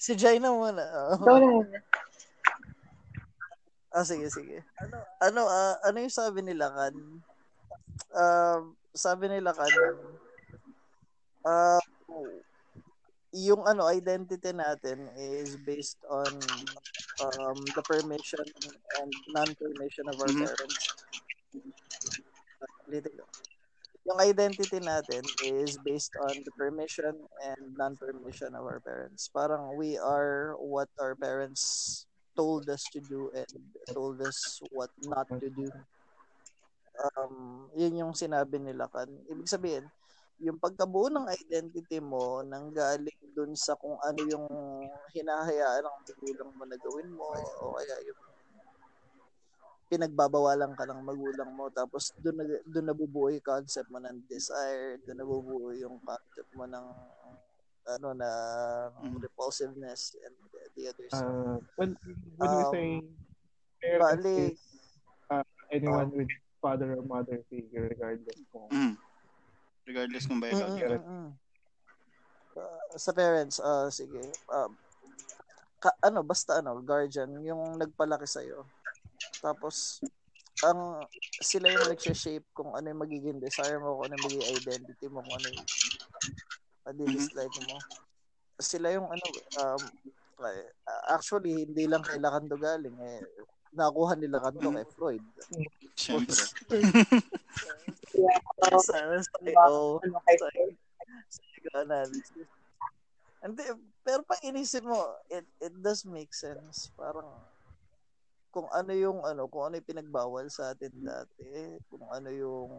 Si 0.00 0.16
Jai 0.16 0.40
na 0.40 0.48
muna. 0.48 0.80
Ikaw 1.20 1.36
na 1.36 1.48
muna. 1.60 1.78
Ah, 3.92 4.06
sige, 4.06 4.32
sige. 4.32 4.64
Ano, 4.80 4.96
ano, 5.20 5.40
uh, 5.44 5.76
ano 5.84 5.96
yung 6.00 6.16
sabi 6.16 6.40
nila 6.40 6.72
kan? 6.72 6.94
Uh, 8.16 8.60
sabi 8.96 9.28
nila 9.28 9.52
kan, 9.52 9.70
uh, 11.44 11.82
yung 13.30 13.62
ano 13.62 13.86
identity 13.86 14.50
natin 14.50 15.06
is 15.14 15.54
based 15.62 16.02
on 16.10 16.30
um, 17.22 17.58
the 17.78 17.82
permission 17.86 18.42
and 18.98 19.10
non-permission 19.30 20.10
of 20.10 20.18
our 20.18 20.30
mm-hmm. 20.30 20.50
parents. 20.50 20.82
Yung 24.02 24.18
identity 24.18 24.82
natin 24.82 25.22
is 25.46 25.78
based 25.86 26.10
on 26.18 26.42
the 26.42 26.50
permission 26.58 27.14
and 27.46 27.62
non-permission 27.78 28.58
of 28.58 28.66
our 28.66 28.82
parents. 28.82 29.30
Parang 29.30 29.78
we 29.78 29.94
are 29.94 30.58
what 30.58 30.90
our 30.98 31.14
parents 31.14 32.06
told 32.34 32.66
us 32.66 32.82
to 32.90 32.98
do 32.98 33.30
and 33.30 33.46
told 33.94 34.18
us 34.26 34.58
what 34.74 34.90
not 35.06 35.30
to 35.38 35.50
do. 35.54 35.70
Um, 36.98 37.70
yun 37.78 37.94
yung 37.94 38.12
sinabi 38.12 38.58
nila 38.58 38.90
kan. 38.90 39.06
Ibig 39.30 39.46
sabihin, 39.46 39.86
yung 40.40 40.56
pagkabuo 40.56 41.12
ng 41.12 41.28
identity 41.28 42.00
mo 42.00 42.40
nang 42.40 42.72
galing 42.72 43.20
dun 43.36 43.52
sa 43.52 43.76
kung 43.76 44.00
ano 44.00 44.20
yung 44.24 44.46
hinahayaan 45.12 45.84
ng 45.84 45.96
magulang 46.08 46.50
mo 46.56 46.64
na 46.64 46.76
gawin 46.80 47.10
mo 47.12 47.28
o 47.60 47.76
kaya 47.76 47.96
yung 48.08 48.20
pinagbabawalan 49.92 50.72
ka 50.72 50.88
ng 50.88 51.00
magulang 51.04 51.50
mo 51.52 51.68
tapos 51.68 52.16
doon 52.24 52.40
na 52.40 52.44
doon 52.64 52.86
nabubuo 52.88 53.28
yung 53.28 53.44
concept 53.44 53.92
mo 53.92 54.00
ng 54.00 54.24
desire, 54.30 54.96
doon 55.04 55.18
nabubuo 55.20 55.76
yung 55.76 56.00
concept 56.00 56.50
mo 56.56 56.64
ng 56.64 56.86
ano 57.90 58.08
na 58.16 58.30
mm. 59.02 59.18
repulsiveness 59.20 60.14
and 60.24 60.34
the 60.78 60.88
others. 60.88 61.12
Uh, 61.12 61.58
when 61.74 61.98
when 62.38 62.48
um, 62.48 62.56
we 62.56 62.64
say 62.70 62.88
parents 63.82 64.24
bali, 64.24 64.36
is, 64.54 64.62
uh, 65.28 65.44
anyone 65.74 66.08
uh, 66.14 66.16
with 66.22 66.32
father 66.62 66.94
or 66.94 67.02
mother 67.02 67.42
figure 67.50 67.90
regardless 67.92 68.40
kung 68.54 68.70
mm 68.72 69.09
Regardless 69.90 70.30
kung 70.30 70.38
biological. 70.38 71.02
Mm-hmm. 71.02 71.28
Uh, 72.54 72.94
sa 72.94 73.10
parents, 73.10 73.58
uh, 73.58 73.90
sige. 73.90 74.22
Uh, 74.46 74.70
ka, 75.82 75.90
ano, 76.06 76.22
basta 76.22 76.62
ano, 76.62 76.78
guardian, 76.78 77.34
yung 77.42 77.74
nagpalaki 77.74 78.30
sa'yo. 78.30 78.70
Tapos, 79.42 79.98
ang 80.62 81.02
sila 81.40 81.72
yung 81.72 81.90
nag-shape 81.90 82.46
kung 82.54 82.70
ano 82.76 82.86
yung 82.86 83.02
magiging 83.02 83.42
desire 83.42 83.80
mo, 83.80 83.98
kung 83.98 84.06
ano 84.06 84.14
yung 84.14 84.26
magiging 84.30 84.50
identity 84.62 85.06
mo, 85.10 85.24
kung 85.26 85.34
ano 85.40 85.46
yung 85.50 85.68
padi-dislike 86.86 87.58
mo. 87.66 87.76
Sila 88.60 88.94
yung 88.94 89.08
ano, 89.10 89.26
um, 89.58 89.82
actually, 91.10 91.66
hindi 91.66 91.88
lang 91.90 92.04
kailangan 92.04 92.46
do 92.46 92.60
galing. 92.60 92.94
Eh, 92.94 93.20
nakuha 93.70 94.18
nila 94.18 94.42
kanto 94.42 94.68
kay 94.70 94.86
Freud. 94.94 95.24
Siyempre. 95.94 96.34
Yeah. 98.14 98.40
Hindi, 103.40 103.64
pero 104.04 104.20
pag 104.26 104.44
inisip 104.44 104.84
mo, 104.84 105.16
it, 105.32 105.46
it 105.62 105.72
does 105.80 106.04
make 106.04 106.34
sense. 106.36 106.92
Parang, 106.92 107.30
kung 108.52 108.68
ano 108.68 108.92
yung 108.92 109.24
ano, 109.24 109.48
kung 109.48 109.70
ano 109.70 109.80
yung 109.80 109.88
pinagbawal 109.88 110.50
sa 110.52 110.74
atin 110.74 110.92
dati, 111.00 111.78
kung 111.88 112.04
ano 112.10 112.28
yung 112.28 112.70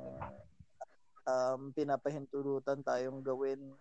um, 1.25 1.61
pinapahintulutan 1.73 2.83
tayong 2.85 3.23
gawin, 3.23 3.73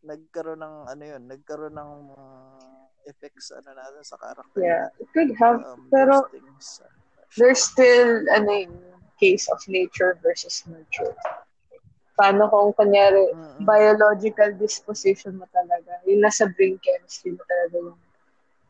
nagkaroon 0.00 0.60
ng 0.60 0.76
ano 0.88 1.02
yun, 1.04 1.22
nagkaroon 1.28 1.76
ng 1.76 1.92
uh, 2.16 2.88
effects 3.08 3.52
ano 3.52 3.72
natin 3.72 4.02
sa 4.04 4.16
character. 4.20 4.60
yeah, 4.60 4.88
it 5.00 5.08
could 5.12 5.32
have, 5.36 5.60
Um, 5.64 5.88
pero 5.92 6.24
things. 6.32 6.80
there's 7.36 7.62
still, 7.62 8.24
ano 8.32 8.50
yung 8.68 8.76
case 9.20 9.48
of 9.52 9.60
nature 9.68 10.16
versus 10.24 10.64
nurture. 10.64 11.12
Paano 12.16 12.48
kung, 12.52 12.72
kanyari, 12.76 13.32
Mm-mm. 13.32 13.64
biological 13.64 14.52
disposition 14.56 15.36
mo 15.40 15.48
talaga, 15.52 16.00
yung 16.08 16.24
nasa 16.24 16.48
brain 16.52 16.80
chemistry 16.80 17.36
mo 17.36 17.42
talaga 17.48 17.76
yung 17.80 18.00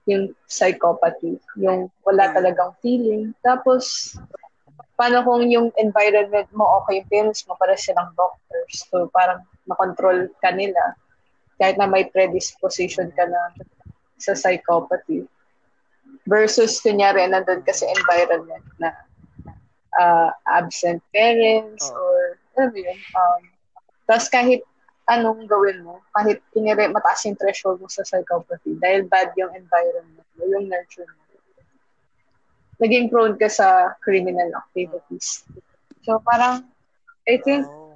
yung 0.08 0.24
psychopathy, 0.50 1.38
yung 1.60 1.86
wala 2.02 2.32
talagang 2.34 2.74
feeling. 2.82 3.30
Tapos, 3.46 4.16
paano 4.98 5.22
kung 5.22 5.46
yung 5.46 5.70
environment 5.78 6.48
mo, 6.50 6.82
okay, 6.82 7.04
yung 7.04 7.08
parents 7.12 7.46
mo, 7.46 7.54
para 7.60 7.76
silang 7.78 8.10
doctors. 8.18 8.74
So, 8.90 9.06
parang 9.14 9.44
makontrol 9.70 10.26
ka 10.42 10.50
nila. 10.50 10.98
Kahit 11.60 11.76
na 11.76 11.84
may 11.84 12.08
predisposition 12.08 13.12
ka 13.12 13.28
na 13.28 13.52
sa 14.16 14.32
psychopathy. 14.32 15.28
Versus, 16.24 16.80
kunyari, 16.80 17.24
nandun 17.28 17.60
ka 17.64 17.72
sa 17.72 17.84
environment 17.92 18.64
na 18.80 18.92
uh, 20.00 20.30
absent 20.48 21.04
parents 21.12 21.84
Oh. 21.92 21.96
or, 22.00 22.18
alam 22.56 22.72
yun, 22.76 22.98
um, 23.16 23.42
tapos 24.08 24.26
kahit 24.28 24.60
anong 25.10 25.46
gawin 25.48 25.82
mo, 25.82 26.00
kahit 26.14 26.38
kunyari 26.54 26.86
mataas 26.90 27.24
yung 27.26 27.38
threshold 27.38 27.80
mo 27.80 27.88
sa 27.88 28.04
psychopathy, 28.04 28.76
dahil 28.78 29.06
bad 29.08 29.32
yung 29.36 29.52
environment 29.54 30.26
mo, 30.36 30.42
yung 30.44 30.66
nurture 30.68 31.08
mo, 31.08 31.20
naging 32.80 33.12
prone 33.12 33.36
ka 33.36 33.48
sa 33.48 33.92
criminal 34.00 34.48
activities. 34.56 35.44
So 36.02 36.22
parang, 36.24 36.64
I 37.28 37.36
think 37.44 37.68
Oh. 37.68 37.92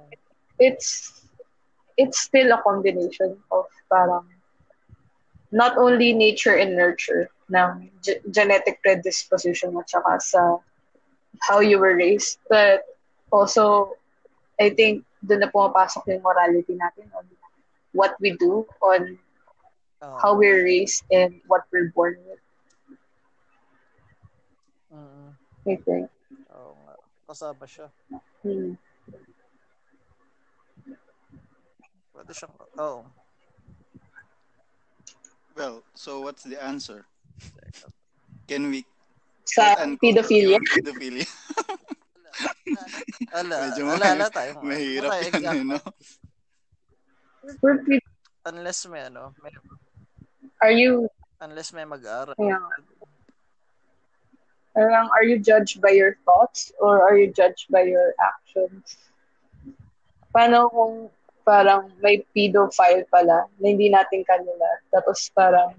it's 0.61 1.14
it's 1.97 2.19
still 2.21 2.51
a 2.51 2.61
combination 2.61 3.37
of 3.51 3.65
parang 3.89 4.27
not 5.51 5.77
only 5.77 6.11
nature 6.13 6.55
and 6.55 6.75
nurture 6.75 7.29
ng 7.51 7.89
ge- 8.03 8.19
genetic 8.31 8.81
predisposition 8.81 9.71
mo 9.73 9.81
tsaka 9.85 10.19
sa 10.19 10.41
how 11.43 11.59
you 11.59 11.79
were 11.79 11.95
raised, 11.95 12.39
but 12.49 12.83
also 13.31 13.95
I 14.59 14.71
think 14.71 15.03
doon 15.23 15.43
na 15.43 15.51
pumapasok 15.51 16.07
yung 16.11 16.23
morality 16.23 16.75
natin 16.75 17.11
on 17.15 17.27
what 17.91 18.15
we 18.19 18.35
do, 18.35 18.67
on 18.83 19.19
Oh. 20.03 20.19
how 20.21 20.31
we're 20.37 20.61
raised, 20.61 21.01
and 21.09 21.39
what 21.47 21.63
we're 21.71 21.89
born 21.95 22.19
with, 22.27 22.37
Mm-mm. 24.93 25.31
I 25.65 25.75
think. 25.81 26.11
Oo 26.53 26.71
nga. 26.85 26.93
Kasama 27.25 27.65
siya. 27.65 27.87
Hmm. 28.43 28.77
Pwede 32.15 32.31
siyang, 32.31 32.55
oh. 32.79 33.03
Well, 35.55 35.83
so 35.95 36.19
what's 36.23 36.43
the 36.43 36.55
answer? 36.59 37.03
Can 38.47 38.71
we 38.71 38.83
Sa 39.45 39.75
pedophilia. 39.99 40.59
pedophilia? 40.59 41.27
Ala, 43.35 43.55
Medyo 43.71 43.83
ala, 43.87 44.05
ala 44.15 44.27
tayo. 44.31 44.59
Mahirap 44.63 45.11
Wala, 45.11 45.21
yan, 45.21 45.31
exact- 45.31 45.55
eh, 45.55 45.63
no? 45.63 45.77
Unless 48.45 48.79
may 48.87 49.01
ano, 49.07 49.33
may, 49.41 49.51
Are 50.61 50.71
you, 50.75 51.07
unless 51.41 51.73
may 51.73 51.85
mag-aaral. 51.85 52.35
yeah. 52.39 52.59
Parang, 54.75 55.07
are 55.15 55.23
you 55.23 55.39
judged 55.39 55.79
by 55.79 55.95
your 55.95 56.19
thoughts 56.27 56.67
or 56.83 56.99
are 56.99 57.15
you 57.15 57.31
judged 57.31 57.71
by 57.71 57.87
your 57.87 58.11
actions? 58.19 58.97
Paano 60.35 60.67
kung 60.67 61.07
parang 61.45 61.93
may 62.01 62.25
pedophile 62.33 63.05
pala 63.13 63.45
na 63.61 63.65
hindi 63.69 63.87
natin 63.93 64.25
kanila. 64.25 64.67
Tapos 64.89 65.29
parang, 65.31 65.77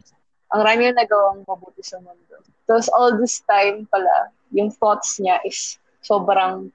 ang 0.54 0.62
rami 0.62 0.88
yung 0.88 0.96
nagawang 0.96 1.42
mabuti 1.42 1.82
sa 1.82 1.98
mundo. 1.98 2.38
Tapos 2.70 2.86
all 2.94 3.18
this 3.18 3.42
time 3.50 3.84
pala, 3.90 4.30
yung 4.54 4.70
thoughts 4.70 5.18
niya 5.18 5.42
is 5.42 5.76
sobrang 6.06 6.70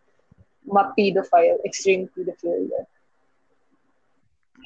ma-pedophile, 0.67 1.57
extreme 1.63 2.11
pedophilia. 2.11 2.83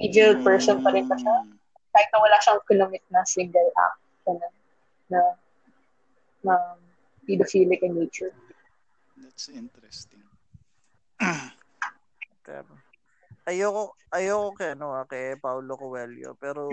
Evil 0.02 0.42
person 0.44 0.84
pa 0.84 0.92
rin 0.92 1.08
ba 1.08 1.16
siya? 1.16 1.48
Kahit 1.96 2.10
na 2.12 2.20
wala 2.20 2.38
siyang 2.44 2.62
kinamit 2.68 3.04
na 3.14 3.24
single 3.24 3.72
act 3.80 4.02
na, 4.28 4.48
na, 5.08 5.22
na 6.44 6.56
pedophilic 7.24 7.80
in 7.86 7.96
nature. 7.96 8.34
That's 9.16 9.48
interesting. 9.48 10.26
Kaya, 12.46 12.62
ayoko, 13.46 13.94
ayoko 14.10 14.58
kay, 14.58 14.74
ano, 14.74 14.94
ah, 14.98 15.06
kay 15.06 15.38
Paulo 15.38 15.78
Coelho, 15.78 16.34
pero 16.42 16.64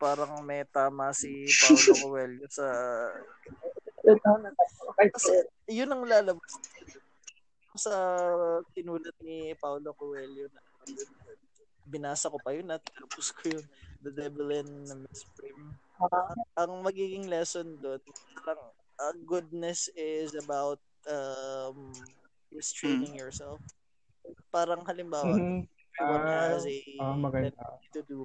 parang 0.00 0.40
may 0.44 0.64
tama 0.68 1.12
si 1.12 1.52
Paulo 1.60 1.92
Coelho 2.02 2.46
sa, 2.48 2.66
kasi 5.12 5.32
yun 5.78 5.92
ang 5.92 6.04
lalabas 6.04 6.52
sa 7.74 7.94
tinulat 8.76 9.14
ni 9.24 9.52
Paulo 9.58 9.92
Coelho 9.98 10.46
na 10.52 10.62
binasa 11.84 12.32
ko 12.32 12.40
pa 12.40 12.54
yun 12.56 12.70
at 12.72 12.80
tapos 12.80 13.28
ko 13.34 13.60
yun 13.60 13.66
The 14.00 14.10
Devil 14.14 14.48
and 14.56 15.04
Miss 15.04 15.24
Prim. 15.36 15.76
Ang 16.56 16.72
magiging 16.84 17.28
lesson 17.28 17.76
doon, 17.80 18.00
parang 18.44 18.72
uh, 19.00 19.14
goodness 19.26 19.90
is 19.98 20.32
about 20.38 20.80
um, 21.08 21.92
restraining 22.52 23.16
yourself. 23.18 23.60
Parang 24.54 24.86
halimbawa, 24.86 25.36
Mhm. 25.36 25.66
Everyone 26.00 26.26
Ah, 26.26 26.50
has 26.50 26.66
a 26.66 26.78
ah, 27.00 27.14
maganda. 27.16 27.50
tendency 27.52 27.88
to 27.92 28.02
do 28.08 28.18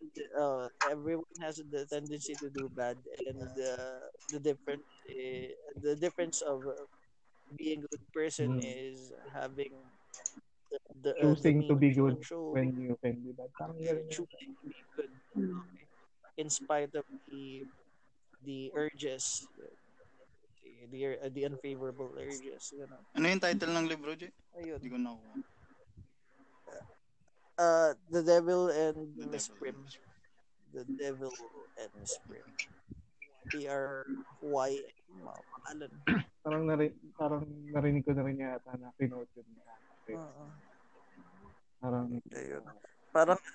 and, 0.00 0.14
uh, 0.38 0.68
everyone 0.90 1.36
has 1.40 1.56
the 1.70 1.86
tendency 1.86 2.34
to 2.36 2.48
do 2.50 2.70
bad 2.74 2.96
and 3.26 3.42
uh, 3.58 4.00
the 4.30 4.40
different 4.40 4.82
uh, 5.10 5.48
the 5.82 5.94
difference 5.96 6.42
of 6.42 6.66
uh, 6.66 6.84
being 7.56 7.80
a 7.84 7.88
good 7.90 8.06
person 8.14 8.58
Mm. 8.58 8.62
is 8.62 9.12
having 9.34 9.72
the, 10.70 10.78
the, 11.02 11.10
uh, 11.10 11.14
the 11.14 11.34
Choosing 11.34 11.68
to 11.68 11.74
be 11.76 11.90
good 11.92 12.16
control, 12.16 12.52
when 12.52 12.68
you 12.80 12.96
can 13.02 13.14
be 13.22 13.32
bad. 13.32 13.50
Parang 13.58 13.76
ganun 13.78 14.06
yun. 14.06 14.10
choosing 14.10 14.50
to 14.60 14.64
be 14.68 14.80
good 14.96 15.12
in 16.36 16.48
spite 16.50 16.94
of 16.94 17.04
the 17.28 17.64
the 18.44 18.70
urges 18.74 19.46
the 19.56 19.68
the, 20.90 21.00
uh, 21.20 21.28
the 21.32 21.44
unfavorable 21.44 22.10
urges 22.18 22.72
you 22.72 22.86
know 22.88 23.02
Ano 23.14 23.28
yung 23.28 23.42
title 23.42 23.70
ng 23.74 23.86
libro, 23.88 24.14
Jay? 24.16 24.30
ayun 24.56 24.80
Hindi 24.80 24.88
ko 24.90 24.98
nakuha. 24.98 25.34
Uh 27.58 27.92
the 28.08 28.22
devil 28.22 28.68
and 28.68 29.16
The 29.16 29.26
Miss 29.28 29.48
Devil 29.48 29.60
Prim 29.60 29.76
the 30.72 30.84
devil 30.96 31.32
and 31.76 31.90
Miss 32.00 32.18
Prim 32.24 32.48
they 33.52 33.68
are 33.68 34.08
why 34.40 34.80
pangalan 35.22 35.92
Parang, 36.42 36.66
nari, 36.66 36.90
parang 37.14 37.46
narinig 37.70 38.02
ko 38.02 38.18
na 38.18 38.26
rin 38.26 38.42
yata 38.42 38.74
na 38.74 38.90
kinote 38.98 39.46
yun. 40.10 40.18
Oo. 40.18 40.50
Parang, 41.78 42.10
ayun 42.34 42.66
parang 43.14 43.38
nga. 43.38 43.54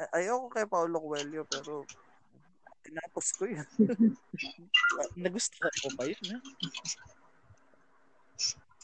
Ay- 0.00 0.24
ayoko 0.24 0.48
kay 0.48 0.64
Paulo 0.64 0.96
Coelho 0.96 1.44
pero 1.44 1.84
tinapos 2.80 3.36
ko 3.36 3.52
yun. 3.52 3.68
Nagustuhan 5.20 5.76
ko 5.84 5.92
pa 5.92 6.08
yun, 6.08 6.24
ha? 6.32 6.40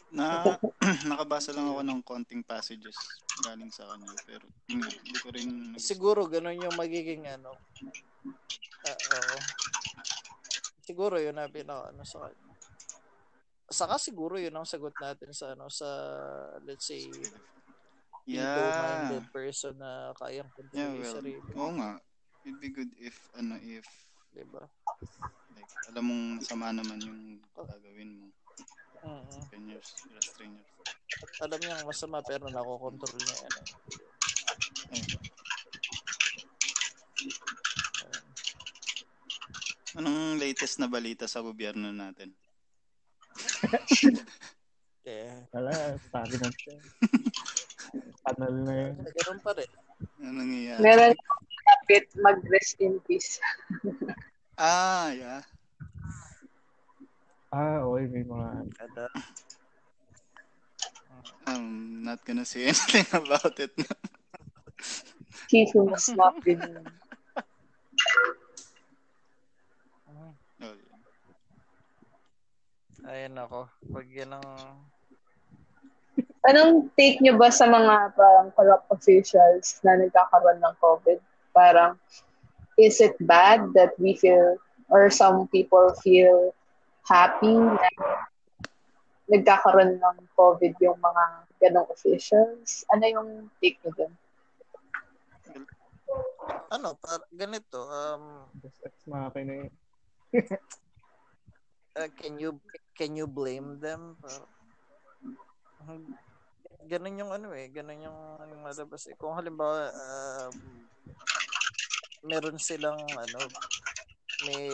Na, 0.08 0.56
nakabasa 1.08 1.52
lang 1.52 1.68
ako 1.68 1.80
ng 1.84 2.00
konting 2.04 2.42
passages 2.44 2.96
galing 3.44 3.68
sa 3.68 3.84
kanya. 3.92 4.16
Pero, 4.24 4.48
hindi 4.68 5.18
ko 5.20 5.28
rin... 5.32 5.76
Siguro 5.76 6.24
ganun 6.26 6.58
yung 6.58 6.76
magiging 6.76 7.28
ano. 7.28 7.52
Ah, 8.84 8.98
oo. 9.14 9.36
Siguro 10.88 11.20
yun 11.20 11.36
na 11.36 11.52
pinaka 11.52 11.92
ano 11.92 12.02
sa 12.08 12.24
kanya. 12.24 12.52
Saka 13.68 14.00
siguro 14.00 14.40
yun 14.40 14.56
ang 14.56 14.64
sagot 14.64 14.96
natin 14.96 15.28
sa 15.36 15.52
ano 15.52 15.68
sa 15.68 15.88
let's 16.64 16.88
say 16.88 17.04
Yeah. 18.28 18.52
ego-minded 18.52 19.24
person 19.32 19.72
na 19.80 20.12
kayang 20.20 20.52
Yeah, 20.76 20.92
kontrolin 20.92 21.00
well, 21.00 21.16
sarili. 21.16 21.50
oo 21.56 21.72
nga. 21.80 21.96
It'd 22.44 22.60
be 22.60 22.68
good 22.68 22.92
if, 23.00 23.16
ano, 23.32 23.56
if, 23.56 23.88
Diba? 24.36 24.68
like, 25.56 25.72
alam 25.88 26.04
mong 26.12 26.24
masama 26.44 26.68
naman 26.76 27.00
yung 27.08 27.40
gagawin 27.56 28.20
mo. 28.20 28.28
Restrain 29.02 29.66
yourself? 29.70 30.86
At 31.18 31.30
alam 31.48 31.58
niya 31.62 31.86
masama 31.86 32.18
pero 32.26 32.50
nakokontrol 32.50 33.16
niya 33.16 33.36
yan. 33.42 33.54
eh. 33.58 33.66
Anong 39.98 40.38
latest 40.38 40.78
na 40.78 40.86
balita 40.86 41.26
sa 41.26 41.42
gobyerno 41.42 41.90
natin? 41.90 42.30
Yeah. 45.08 45.40
Wala, 45.56 45.72
stagnant 46.04 46.52
siya. 46.52 46.76
Panal 48.28 48.60
na 48.60 48.72
yun. 48.76 48.92
Ganun 49.00 49.40
pa 49.40 49.56
rin. 49.56 49.70
Ano 50.20 50.44
nangyayari? 50.44 50.84
Meron 50.84 51.16
kapit 51.64 52.04
mag-rest 52.20 52.76
in 52.84 53.00
peace. 53.08 53.40
Ah, 54.60 55.08
yeah. 55.16 55.40
Ah, 57.48 57.80
okay, 57.80 58.04
may 58.12 58.24
mga... 58.28 58.48
Kada. 58.76 59.06
Um, 61.48 62.04
not 62.04 62.20
gonna 62.28 62.44
say 62.44 62.64
anything 62.68 63.08
about 63.08 63.56
it. 63.56 63.72
Who 65.72 65.88
must 65.88 66.12
not 66.12 66.36
yeah. 66.44 66.84
Ayun 73.08 73.40
ako. 73.40 73.72
Pag 73.88 74.06
yan 74.12 74.36
ang... 74.36 74.44
Anong 76.44 76.92
take 77.00 77.24
nyo 77.24 77.40
ba 77.40 77.48
sa 77.48 77.64
mga 77.64 78.12
parang 78.12 78.52
corrupt 78.52 78.84
officials 78.92 79.80
na 79.80 79.96
nagkakaroon 79.96 80.60
ng 80.60 80.74
COVID? 80.84 81.16
Parang, 81.56 81.96
is 82.76 83.00
it 83.00 83.16
bad 83.24 83.72
that 83.72 83.96
we 83.96 84.12
feel, 84.12 84.60
or 84.92 85.08
some 85.08 85.48
people 85.48 85.96
feel 86.04 86.52
happy 87.08 87.56
na 87.56 87.88
nagkakaroon 89.28 89.96
ng 89.96 90.18
COVID 90.36 90.74
yung 90.84 91.00
mga 91.00 91.24
ganong 91.60 91.88
officials? 91.88 92.84
Ano 92.92 93.04
yung 93.08 93.30
take 93.60 93.80
nyo 93.82 93.92
dun? 93.96 94.12
Ano, 96.68 96.96
par, 97.00 97.24
ganito. 97.32 97.80
Um, 97.88 98.44
Just 98.60 98.84
ex 98.84 98.94
eh. 99.08 99.68
uh, 101.96 102.08
can 102.20 102.36
you 102.36 102.60
can 102.92 103.16
you 103.16 103.24
blame 103.24 103.80
them? 103.80 104.16
Par- 104.20 104.48
Hmm, 105.78 106.10
ganun 106.90 107.22
yung 107.22 107.30
ano 107.32 107.54
eh, 107.54 107.70
ganun 107.70 108.02
yung 108.02 108.18
yung 108.50 108.62
malabas 108.66 109.06
eh. 109.06 109.14
Kung 109.14 109.38
halimbawa 109.38 109.94
um, 109.94 110.54
meron 112.26 112.58
silang 112.58 112.98
ano 112.98 113.40
may 114.42 114.68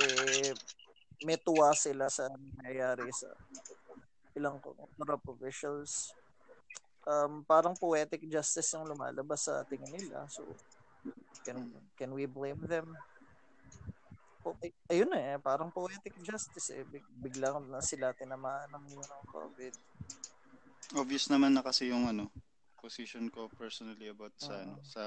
may 1.22 1.38
tuwa 1.38 1.70
sila 1.76 2.10
sa 2.10 2.26
nangyayari 2.26 3.06
sa 3.14 3.30
ilang 4.34 4.58
corrupt 4.58 5.26
officials. 5.30 6.10
Um, 7.04 7.44
parang 7.44 7.76
poetic 7.76 8.24
justice 8.26 8.72
yung 8.74 8.88
lumalabas 8.88 9.46
sa 9.46 9.62
tingin 9.68 9.92
nila. 9.92 10.24
So, 10.32 10.56
can 11.44 11.68
can 11.94 12.10
we 12.16 12.24
blame 12.24 12.64
them? 12.64 12.96
Po- 14.40 14.56
ay- 14.64 14.76
ayun 14.90 15.12
na 15.12 15.20
eh, 15.20 15.38
parang 15.38 15.68
poetic 15.68 16.16
justice 16.24 16.72
eh. 16.72 16.84
Big, 16.88 17.04
biglang 17.08 17.68
na 17.68 17.84
sila 17.84 18.16
tinamaan 18.16 18.72
ng, 18.72 18.86
ng 19.04 19.22
COVID. 19.28 19.74
Obvious 20.96 21.28
naman 21.28 21.52
na 21.52 21.60
kasi 21.64 21.92
yung 21.92 22.08
ano, 22.08 22.32
position 22.80 23.28
ko 23.32 23.48
personally 23.56 24.08
about 24.12 24.32
sa 24.36 24.52
Ah. 24.52 24.62
ano, 24.64 24.74
sa 24.84 25.02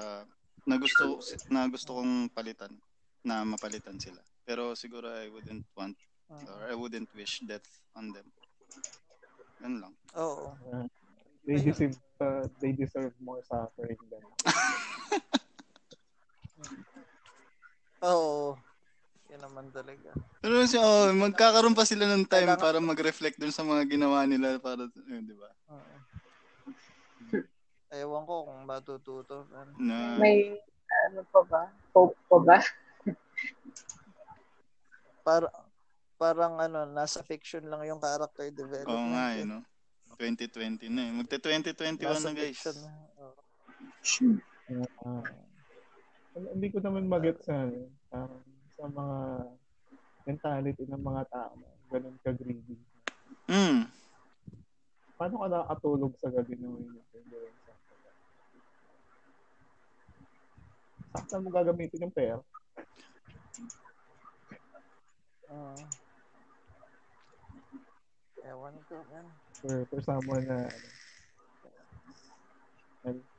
na 0.66 0.76
gusto 0.76 1.22
na 1.48 1.64
gusto 1.70 1.94
kong 1.98 2.28
palitan 2.34 2.74
na 3.22 3.46
mapalitan 3.46 3.98
sila. 3.98 4.18
Pero 4.48 4.72
siguro 4.72 5.12
I 5.12 5.28
wouldn't 5.28 5.68
want 5.76 5.92
Ah. 6.28 6.40
or 6.46 6.60
I 6.68 6.74
wouldn't 6.74 7.08
wish 7.12 7.40
death 7.42 7.64
on 7.92 8.08
them. 8.10 8.24
Yan 9.60 9.76
lang. 9.78 9.92
Oo. 10.14 10.56
They 11.44 11.56
Ayun. 11.56 11.64
deserve, 11.66 11.96
uh, 12.18 12.44
they 12.58 12.72
deserve 12.72 13.12
more 13.18 13.40
suffering 13.42 13.96
than 14.08 14.20
Oo. 18.02 18.56
Yan 19.28 19.40
naman 19.42 19.68
talaga. 19.68 20.12
Pero 20.38 20.64
siya, 20.64 20.80
oh, 20.80 21.12
magkakaroon 21.12 21.72
pa 21.72 21.84
sila 21.84 22.04
ng 22.06 22.24
time 22.24 22.48
Kailangan- 22.48 22.60
para 22.62 22.78
mag-reflect 22.78 23.36
dun 23.36 23.52
sa 23.52 23.60
mga 23.62 23.84
ginawa 23.86 24.24
nila 24.24 24.56
para, 24.58 24.84
eh, 24.84 25.20
di 25.20 25.32
ba? 25.32 25.48
Oo. 25.68 25.94
Ewan 27.90 28.24
ko 28.24 28.44
kung 28.44 28.64
matututo. 28.64 29.48
Na, 29.78 30.16
May, 30.16 30.60
ano 31.08 31.24
pa 31.26 31.40
ba? 31.42 31.62
Hope 31.90 32.16
pa 32.28 32.38
ba? 32.38 32.58
Para, 35.28 35.52
parang 36.16 36.56
ano, 36.56 36.88
nasa 36.88 37.20
fiction 37.20 37.68
lang 37.68 37.84
yung 37.84 38.00
character 38.00 38.48
oo 38.48 38.56
development. 38.56 39.12
nga 39.12 39.26
eh. 39.36 39.44
eh, 39.44 39.44
no? 39.44 39.60
2020 40.16 40.88
na 40.88 41.02
eh. 41.04 41.12
Magte-2021 41.20 42.00
Nasa 42.00 42.32
na 42.32 42.32
guys. 42.32 42.56
fiction. 42.56 42.76
Oo. 43.20 43.36
uh, 45.04 45.28
hindi 46.56 46.72
ko 46.72 46.80
naman 46.80 47.12
magets 47.12 47.44
sa 47.44 47.68
ano, 47.68 47.92
parang 48.08 48.40
sa 48.72 48.88
mga 48.88 49.16
mentality 50.24 50.84
ng 50.88 51.02
mga 51.04 51.22
tao 51.28 51.52
na 51.60 51.68
ganun 51.92 52.16
ka-greedy. 52.24 52.76
Mm. 53.52 53.84
Paano 55.20 55.34
ka 55.44 55.48
nakatulog 55.52 56.12
sa 56.16 56.32
gabi 56.32 56.56
na 56.56 56.72
may 56.72 56.88
nagpindering 56.88 57.58
sa 57.68 57.72
Sakta 61.08 61.36
mo 61.40 61.48
gagamitin 61.52 62.04
yung 62.08 62.16
pera. 62.16 62.40
Oo. 65.48 65.80
Ewan 68.44 68.76
ko. 68.88 69.02
Man. 69.08 69.28
for, 69.60 69.86
for 69.90 70.00
someone 70.04 70.46
na 70.46 70.68
ano, 70.70 70.88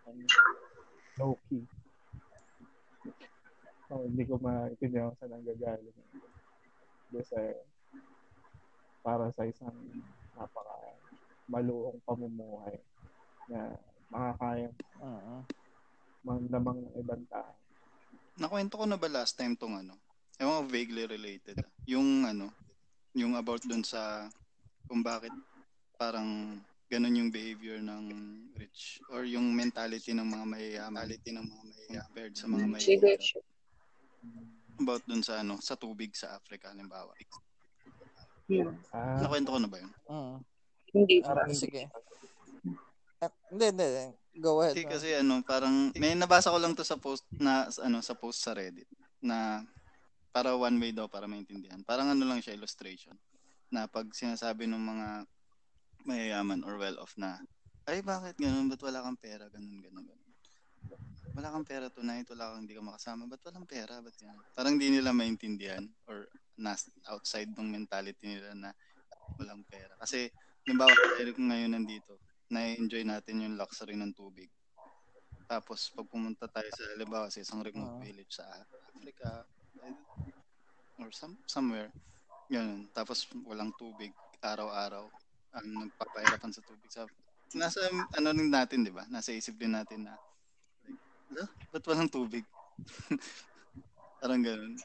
ano, 0.09 0.27
low 1.19 1.33
key. 1.47 1.63
So, 3.89 4.05
hindi 4.05 4.23
ko 4.25 4.37
maintindihan 4.37 5.09
kung 5.13 5.17
saan 5.17 5.33
ang 5.33 5.45
gagaling. 5.45 5.97
Kasi 7.09 7.41
para 9.01 9.33
sa 9.33 9.43
isang 9.49 9.73
napaka 10.37 10.77
maluong 11.49 11.97
pamumuhay 12.05 12.77
na 13.49 13.73
makakaya 14.13 14.69
Oo. 15.01 15.41
mandamang 16.21 16.77
ng 16.85 16.95
ibang 17.01 17.25
tao. 17.25 17.57
Nakwento 18.37 18.77
ko 18.77 18.85
na 18.85 19.01
ba 19.01 19.09
last 19.09 19.33
time 19.33 19.57
tong 19.57 19.81
ano? 19.81 19.97
Ewan 20.39 20.63
ko, 20.63 20.71
vaguely 20.71 21.03
related. 21.05 21.59
ah. 21.59 21.67
Yung 21.85 22.23
ano, 22.23 22.47
yung 23.11 23.35
about 23.35 23.59
dun 23.67 23.83
sa 23.83 24.31
kung 24.87 25.03
bakit 25.03 25.33
parang 25.99 26.55
ganun 26.89 27.19
yung 27.19 27.29
behavior 27.29 27.77
ng 27.77 28.03
rich 28.57 28.97
or 29.11 29.27
yung 29.27 29.51
mentality 29.53 30.09
ng 30.15 30.25
mga 30.25 30.45
mayayaman 30.47 31.05
mentality 31.05 31.29
ng 31.29 31.45
mga 31.45 31.63
mayayaman 31.67 32.01
compared 32.01 32.33
sa 32.33 32.45
mga 32.49 32.65
mahihirap 32.65 33.19
sige. 33.21 33.39
about 34.79 35.03
dun 35.05 35.21
sa 35.21 35.43
ano 35.43 35.61
sa 35.61 35.77
tubig 35.77 36.09
sa 36.17 36.33
Africa 36.33 36.71
halimbawa 36.73 37.13
Hmm. 38.49 38.73
Ah, 38.89 39.21
nakwento 39.21 39.53
ko 39.53 39.61
na 39.61 39.69
ba 39.69 39.77
yun 39.77 39.93
Mm. 40.09 40.37
Hindi 40.89 41.21
pa. 41.21 41.45
sige. 41.53 41.85
Eh, 43.21 43.31
hindi, 43.53 43.65
hindi. 43.69 43.85
Go 44.41 44.57
ahead. 44.65 44.73
kasi, 44.73 44.81
no? 44.81 44.89
kasi 44.89 45.07
ano 45.13 45.33
parang 45.45 45.93
may 45.93 46.17
nabasa 46.17 46.49
ko 46.49 46.57
lang 46.57 46.73
to 46.73 46.81
sa 46.81 46.97
post 46.97 47.29
na 47.29 47.69
ano 47.85 48.01
sa 48.01 48.17
post 48.17 48.41
sa 48.41 48.57
Reddit 48.57 48.89
na 49.21 49.61
para 50.29 50.53
one 50.53 50.77
way 50.77 50.91
daw 50.93 51.09
para 51.09 51.25
maintindihan. 51.25 51.81
Parang 51.81 52.13
ano 52.13 52.23
lang 52.25 52.39
siya 52.41 52.55
illustration. 52.55 53.17
Na 53.69 53.85
pag 53.85 54.09
sinasabi 54.13 54.65
ng 54.69 54.81
mga 54.81 55.07
mayayaman 56.05 56.65
or 56.65 56.79
well 56.79 56.97
off 57.01 57.13
na 57.19 57.37
ay 57.89 58.05
bakit 58.05 58.37
ganun? 58.37 58.69
Ba't 58.69 58.81
wala 58.85 59.01
kang 59.01 59.17
pera? 59.17 59.49
Ganun 59.49 59.81
ganun 59.81 60.05
ganun. 60.05 60.29
Wala 61.33 61.49
kang 61.49 61.65
pera 61.65 61.89
tonight. 61.89 62.29
Wala 62.29 62.53
kang 62.53 62.61
hindi 62.65 62.77
ka 62.77 62.85
makasama. 62.85 63.25
Ba't 63.25 63.41
walang 63.49 63.65
pera? 63.65 63.97
Ba't 63.97 64.13
yan 64.21 64.37
parang 64.53 64.77
di 64.77 64.93
nila 64.93 65.09
maintindihan 65.09 65.81
or 66.05 66.29
nas 66.59 66.85
outside 67.09 67.49
ng 67.49 67.65
mentality 67.65 68.37
nila 68.37 68.53
na 68.53 68.69
walang 69.41 69.65
pera. 69.65 69.97
Kasi 69.97 70.29
halimbawa 70.65 70.93
tayo 71.17 71.33
kung 71.33 71.49
ngayon 71.49 71.73
nandito 71.73 72.21
na-enjoy 72.49 73.05
natin 73.05 73.45
yung 73.45 73.55
luxury 73.57 73.97
ng 73.97 74.13
tubig. 74.13 74.49
Tapos 75.49 75.89
pag 75.93 76.05
pumunta 76.05 76.45
tayo 76.45 76.69
sa 76.69 76.83
halimbawa 76.93 77.25
sa 77.33 77.41
isang 77.41 77.61
remote 77.65 78.05
village 78.05 78.37
sa 78.37 78.45
Africa 78.93 79.45
or 80.99 81.09
some, 81.15 81.39
somewhere. 81.47 81.89
Ganun. 82.51 82.89
Tapos 82.91 83.25
walang 83.47 83.71
tubig 83.77 84.11
araw-araw 84.43 85.07
ang 85.55 85.67
nagpapahirapan 85.87 86.51
sa 86.53 86.61
tubig. 86.63 86.89
Sa 86.91 87.07
nasa 87.55 87.81
ano 88.13 88.27
rin 88.29 88.51
natin 88.51 88.85
di 88.85 88.93
ba? 88.93 89.05
Nasa 89.09 89.33
isip 89.33 89.57
din 89.57 89.73
natin 89.73 90.05
na 90.05 90.13
like, 90.85 90.99
"Ah, 91.39 91.49
ba't 91.73 91.85
walang 91.89 92.11
tubig? 92.11 92.45
Parang 94.21 94.43
ganun. 94.43 94.75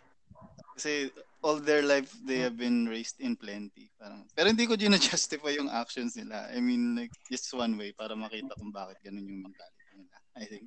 Kasi 0.75 1.13
all 1.45 1.61
their 1.63 1.85
life 1.87 2.11
they 2.25 2.41
have 2.43 2.57
been 2.57 2.89
raised 2.89 3.21
in 3.21 3.37
plenty. 3.37 3.93
Parang 4.01 4.27
pero 4.33 4.51
hindi 4.51 4.67
ko 4.67 4.75
gina-justify 4.75 5.55
yung 5.61 5.71
actions 5.71 6.17
nila. 6.19 6.51
I 6.51 6.59
mean 6.59 6.97
like 6.99 7.13
just 7.31 7.53
one 7.55 7.77
way 7.79 7.93
para 7.93 8.17
makita 8.17 8.57
kung 8.59 8.73
bakit 8.75 8.99
ganun 9.05 9.29
yung 9.29 9.45
mentality 9.45 9.93
nila 9.95 10.17
I 10.35 10.45
think. 10.49 10.67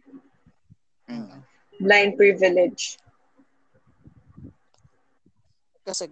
Yun 1.12 1.24
lang. 1.28 1.44
Blind 1.78 2.14
privilege. 2.16 2.98
Kasi 5.88 6.12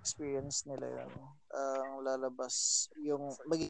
experience 0.00 0.64
nila 0.64 0.88
yun. 0.88 1.12
Ang 1.52 2.00
lalabas 2.00 2.88
yung 2.96 3.36
mag 3.44 3.60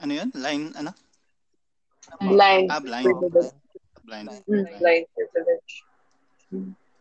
ano 0.00 0.12
yun 0.12 0.28
line 0.36 0.72
ano 0.76 0.92
Blind 2.20 2.68
ah 2.68 2.80
blind 2.80 3.08
privilege. 3.08 3.56
blind 4.04 4.28
Mm, 4.48 4.64
blind 4.80 5.06
privilege. 5.16 5.72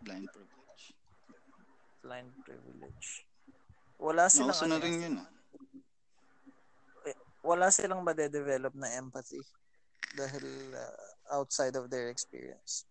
blind 0.04 0.26
privilege. 0.32 0.86
Blind 2.04 2.32
privilege. 2.44 3.08
Wala 4.00 4.32
silang 4.32 4.56
na 4.56 4.80
ano, 4.80 4.84
rin 4.84 4.96
yun. 5.04 5.16
ah. 5.20 5.28
wala 7.44 7.72
silang 7.72 8.04
madedevelop 8.04 8.76
na 8.76 8.92
empathy 9.00 9.40
dahil 10.16 10.44
uh, 10.76 11.36
outside 11.40 11.76
of 11.80 11.88
their 11.88 12.12
experience. 12.12 12.84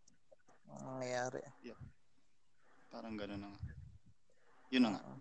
Ang 0.69 0.83
nangyayari. 0.97 1.41
Parang 2.89 3.15
gano'n 3.15 3.39
na 3.39 3.49
nga. 3.49 3.61
Yun 4.71 4.83
na 4.83 4.91
nga. 4.93 5.03
Oo. 5.03 5.17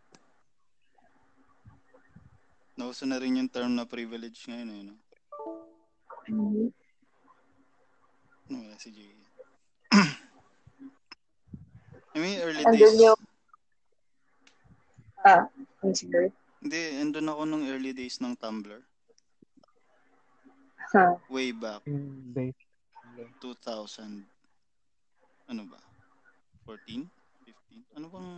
Nauso 2.78 3.04
na 3.04 3.18
rin 3.18 3.36
yung 3.36 3.50
term 3.50 3.74
na 3.74 3.84
privilege 3.84 4.46
ngayon. 4.46 4.70
Eh, 4.70 4.84
no? 4.86 4.96
Mhm. 6.28 6.70
Ano 8.48 8.56
wala 8.64 8.76
si 8.78 8.90
Jay? 8.92 9.12
I 12.16 12.18
mean, 12.18 12.40
early 12.40 12.64
And 12.64 12.74
days. 12.74 12.96
yung- 12.96 13.26
Ah, 15.20 15.44
I'm 15.84 15.92
sorry. 15.92 16.32
Hindi, 16.64 16.80
andun 16.98 17.28
ako 17.28 17.42
nung 17.44 17.66
early 17.68 17.92
days 17.92 18.18
ng 18.18 18.34
Tumblr. 18.38 18.80
Huh. 20.88 21.20
Way 21.28 21.52
back, 21.52 21.84
Yung 21.84 22.32
days. 22.32 22.56
2000. 23.44 24.24
Ano 25.48 25.64
ba? 25.68 25.80
14? 26.68 27.08
15? 27.48 27.96
Ano 27.96 28.06
bang 28.12 28.30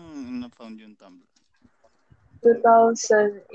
na-found 0.45 0.77
yung 0.77 0.93
Tumblr? 0.93 1.25
2008. 2.45 3.49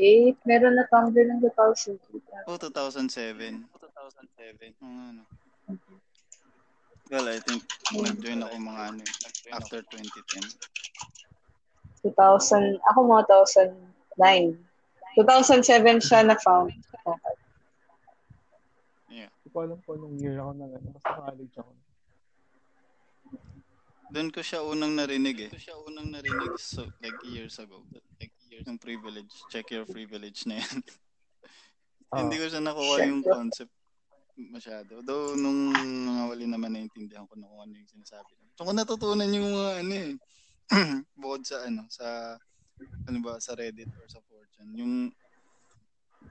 Meron 0.44 0.74
na 0.76 0.84
Tumblr 0.90 1.24
ng 1.24 1.40
2008. 1.40 2.50
Oh, 2.50 2.58
2007. 2.58 3.62
2007. 3.70 4.74
Oo 4.82 4.90
nga, 4.90 5.08
no. 5.14 5.24
Well, 7.12 7.28
I 7.28 7.38
think 7.38 7.62
nag-join 7.94 8.42
ako 8.42 8.56
mga 8.58 8.82
ano, 8.90 9.02
after 9.52 9.80
2010. 9.92 10.50
2000, 12.02 12.80
ako 12.90 12.98
mga 13.06 13.24
2009. 14.18 14.58
2007 15.16 16.02
siya 16.02 16.26
na-found. 16.26 16.74
Okay. 17.06 17.34
Hindi 19.14 19.48
ko 19.52 19.58
alam 19.62 19.78
po 19.84 19.94
anong 19.94 20.16
year 20.18 20.40
ako 20.42 20.52
na 20.58 20.64
ano. 20.66 20.88
Basta 20.90 21.12
college 21.14 21.54
ako. 21.60 21.70
Doon 24.12 24.28
ko 24.28 24.40
siya 24.44 24.60
unang 24.60 24.92
narinig 24.98 25.48
eh. 25.48 25.50
Doon 25.52 25.64
siya 25.64 25.76
unang 25.80 26.08
narinig 26.12 26.52
so, 26.60 26.84
like 27.00 27.16
years 27.24 27.56
ago. 27.62 27.84
Like 28.20 28.34
years 28.50 28.64
yung 28.68 28.80
privilege. 28.80 29.32
Check 29.48 29.70
your 29.72 29.86
privilege 29.88 30.44
na 30.44 30.60
yan. 30.60 30.78
Ah. 32.14 32.22
Hindi 32.22 32.38
ko 32.38 32.46
siya 32.46 32.62
nakuha 32.62 33.10
yung 33.10 33.26
concept 33.26 33.74
masyado. 34.38 35.02
Though 35.02 35.34
nung 35.34 35.74
mga 35.74 36.22
wali 36.30 36.46
naman 36.46 36.70
naintindihan 36.70 37.26
ko 37.26 37.34
na 37.34 37.50
kung 37.50 37.66
ano 37.66 37.74
yung 37.74 37.90
sinasabi. 37.90 38.38
So 38.54 38.62
ko 38.62 38.70
natutunan 38.70 39.34
yung 39.34 39.50
mga 39.50 39.72
ano 39.82 39.94
eh. 39.98 40.12
Bukod 41.18 41.42
sa 41.42 41.66
ano, 41.66 41.90
sa 41.90 42.38
ano 43.10 43.18
ba, 43.18 43.42
sa 43.42 43.58
Reddit 43.58 43.90
or 43.98 44.06
sa 44.06 44.22
4chan. 44.22 44.78
Yung 44.78 45.10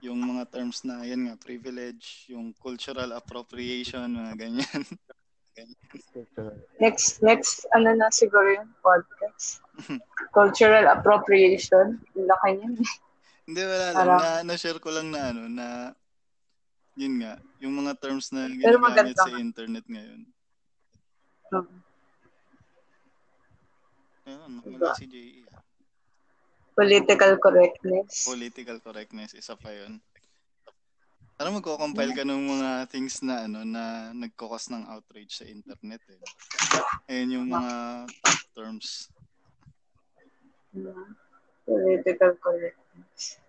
yung 0.04 0.20
mga 0.20 0.48
terms 0.52 0.84
na 0.84 1.04
yan 1.04 1.28
nga, 1.28 1.36
privilege, 1.40 2.28
yung 2.28 2.56
cultural 2.56 3.12
appropriation, 3.16 4.08
mga 4.08 4.36
ganyan. 4.36 4.84
Next, 6.82 7.22
next, 7.22 7.70
ano 7.78 7.94
na 7.94 8.10
siguro 8.10 8.50
yung 8.58 8.74
podcast. 8.82 9.62
Cultural 10.34 10.90
appropriation. 10.90 12.02
Laki 12.18 12.50
niyan. 12.58 12.74
Hindi, 13.46 13.62
wala 13.62 13.86
lang. 13.92 13.96
Parang- 13.98 14.22
Na, 14.22 14.42
na-share 14.54 14.80
ko 14.82 14.90
lang 14.90 15.14
na 15.14 15.22
ano, 15.30 15.42
na 15.52 15.68
yun 16.98 17.22
nga, 17.22 17.38
yung 17.62 17.74
mga 17.74 17.94
terms 17.98 18.30
na 18.34 18.46
ginagamit 18.50 19.18
sa 19.18 19.34
internet 19.38 19.86
ngayon. 19.90 20.22
Hmm. 21.50 21.82
Ayun, 24.24 24.52
Diba? 24.64 24.88
wala 24.90 24.96
si 24.96 25.06
JE. 25.10 25.44
Political 26.74 27.38
correctness. 27.38 28.26
Political 28.26 28.78
correctness, 28.82 29.38
isa 29.38 29.54
pa 29.54 29.70
yun. 29.70 30.02
Parang 31.34 31.58
magko-compile 31.58 32.14
ka 32.14 32.24
ng 32.24 32.42
mga 32.46 32.70
things 32.94 33.26
na 33.26 33.50
ano 33.50 33.66
na 33.66 34.14
nagkukos 34.14 34.70
ng 34.70 34.86
outrage 34.86 35.34
sa 35.34 35.50
internet 35.50 36.02
eh. 36.14 36.22
Ayun 37.10 37.42
yung 37.42 37.48
mga 37.50 37.74
top 38.22 38.42
terms. 38.54 39.10
Hmm. 40.74 41.18
Political 41.66 42.32
correctness. 42.38 43.42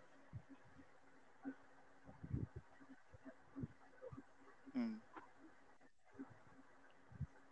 Hmm. 4.73 4.97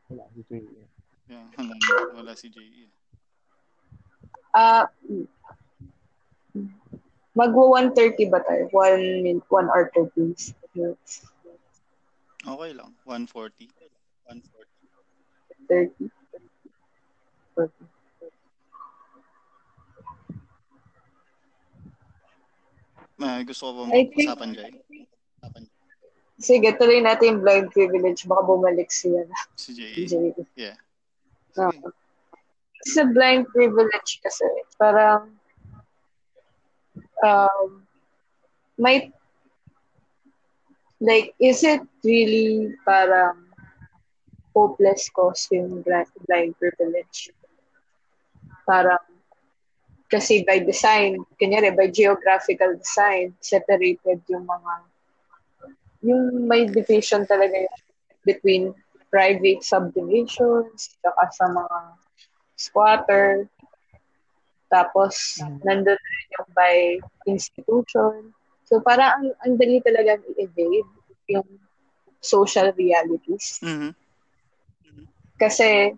Wala. 0.08 0.24
Dito 0.32 0.52
yun. 0.56 0.88
Yeah, 1.28 1.46
wala, 1.56 1.74
wala 2.16 2.32
si 2.36 2.48
JE. 2.52 2.88
Ah, 4.52 4.84
magwa 7.32 7.80
130 7.80 8.28
ba 8.28 8.40
tayo? 8.44 8.68
1 8.72 9.24
minute, 9.24 9.44
1 9.48 9.68
hour 9.72 9.88
30 9.94 10.36
minutes. 10.76 11.24
Okay 12.42 12.70
lang, 12.74 12.92
140. 13.04 13.70
140. 14.28 14.68
30. 15.68 16.10
40. 17.54 17.92
May 23.22 23.46
gusto 23.46 23.70
ko 23.70 23.86
ba 23.86 23.94
I 23.94 24.10
think- 24.10 24.26
mag-usapan 24.26 24.50
dyan? 24.56 24.72
Sige, 26.42 26.74
tuloy 26.74 26.98
natin 26.98 27.38
yung 27.38 27.40
blind 27.46 27.70
privilege. 27.70 28.26
Baka 28.26 28.42
bumalik 28.42 28.90
siya 28.90 29.22
na. 29.30 29.38
Si 29.54 29.70
JE. 29.78 29.94
DJ. 29.94 30.34
Yeah. 30.58 30.74
Ah. 31.54 31.70
Sige. 31.70 31.86
Sa 32.82 33.06
blind 33.06 33.46
privilege 33.54 34.18
kasi, 34.26 34.42
parang 34.74 35.30
um, 37.22 37.86
may 38.78 39.12
like, 41.00 41.34
is 41.40 41.64
it 41.64 41.82
really 42.04 42.74
parang 42.84 43.46
hopeless 44.54 45.08
cause 45.10 45.48
yung 45.50 45.82
blind 45.82 46.54
privilege? 46.58 47.30
Parang 48.66 49.02
kasi 50.12 50.44
by 50.44 50.60
design, 50.60 51.24
kanyari 51.40 51.72
by 51.72 51.88
geographical 51.88 52.76
design, 52.76 53.32
separated 53.40 54.20
yung 54.28 54.44
mga 54.44 54.72
yung 56.04 56.44
may 56.44 56.68
division 56.68 57.24
talaga 57.24 57.56
yun 57.64 57.82
between 58.28 58.62
private 59.08 59.64
subdivisions, 59.64 60.94
saka 61.00 61.24
sa 61.32 61.46
mga 61.48 61.78
squatter, 62.56 63.48
tapos 64.72 65.36
nandun 65.68 66.00
rin 66.00 66.26
yung 66.40 66.50
by 66.56 66.74
institution. 67.28 68.32
So 68.64 68.80
parang 68.80 69.20
ang, 69.20 69.28
ang 69.44 69.52
dali 69.60 69.84
talaga 69.84 70.16
i-evade 70.32 70.88
yung 71.28 71.44
social 72.24 72.72
realities. 72.72 73.60
Mhm. 73.60 73.92
Kasi 75.36 75.92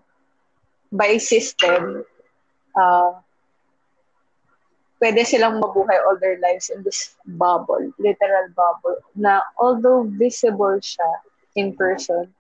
by 0.90 1.14
system, 1.22 2.02
uh, 2.74 3.14
pwede 4.98 5.20
silang 5.26 5.60
mabuhay 5.60 6.00
all 6.02 6.16
their 6.18 6.40
lives 6.40 6.72
in 6.72 6.82
this 6.82 7.14
bubble, 7.36 7.92
literal 8.00 8.48
bubble, 8.56 8.98
na 9.14 9.44
although 9.60 10.08
visible 10.16 10.80
siya 10.80 11.20
in 11.54 11.76
person, 11.76 12.30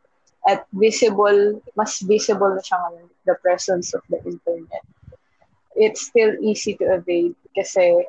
at 0.48 0.64
visible, 0.72 1.60
mas 1.76 2.00
visible 2.04 2.56
na 2.56 2.62
siya 2.64 2.78
ngayon, 2.80 3.08
the 3.28 3.36
presence 3.44 3.92
of 3.92 4.00
the 4.08 4.20
internet. 4.24 4.84
It's 5.76 6.06
still 6.06 6.34
easy 6.40 6.74
to 6.80 6.84
evade 6.98 7.34
kasi 7.56 8.06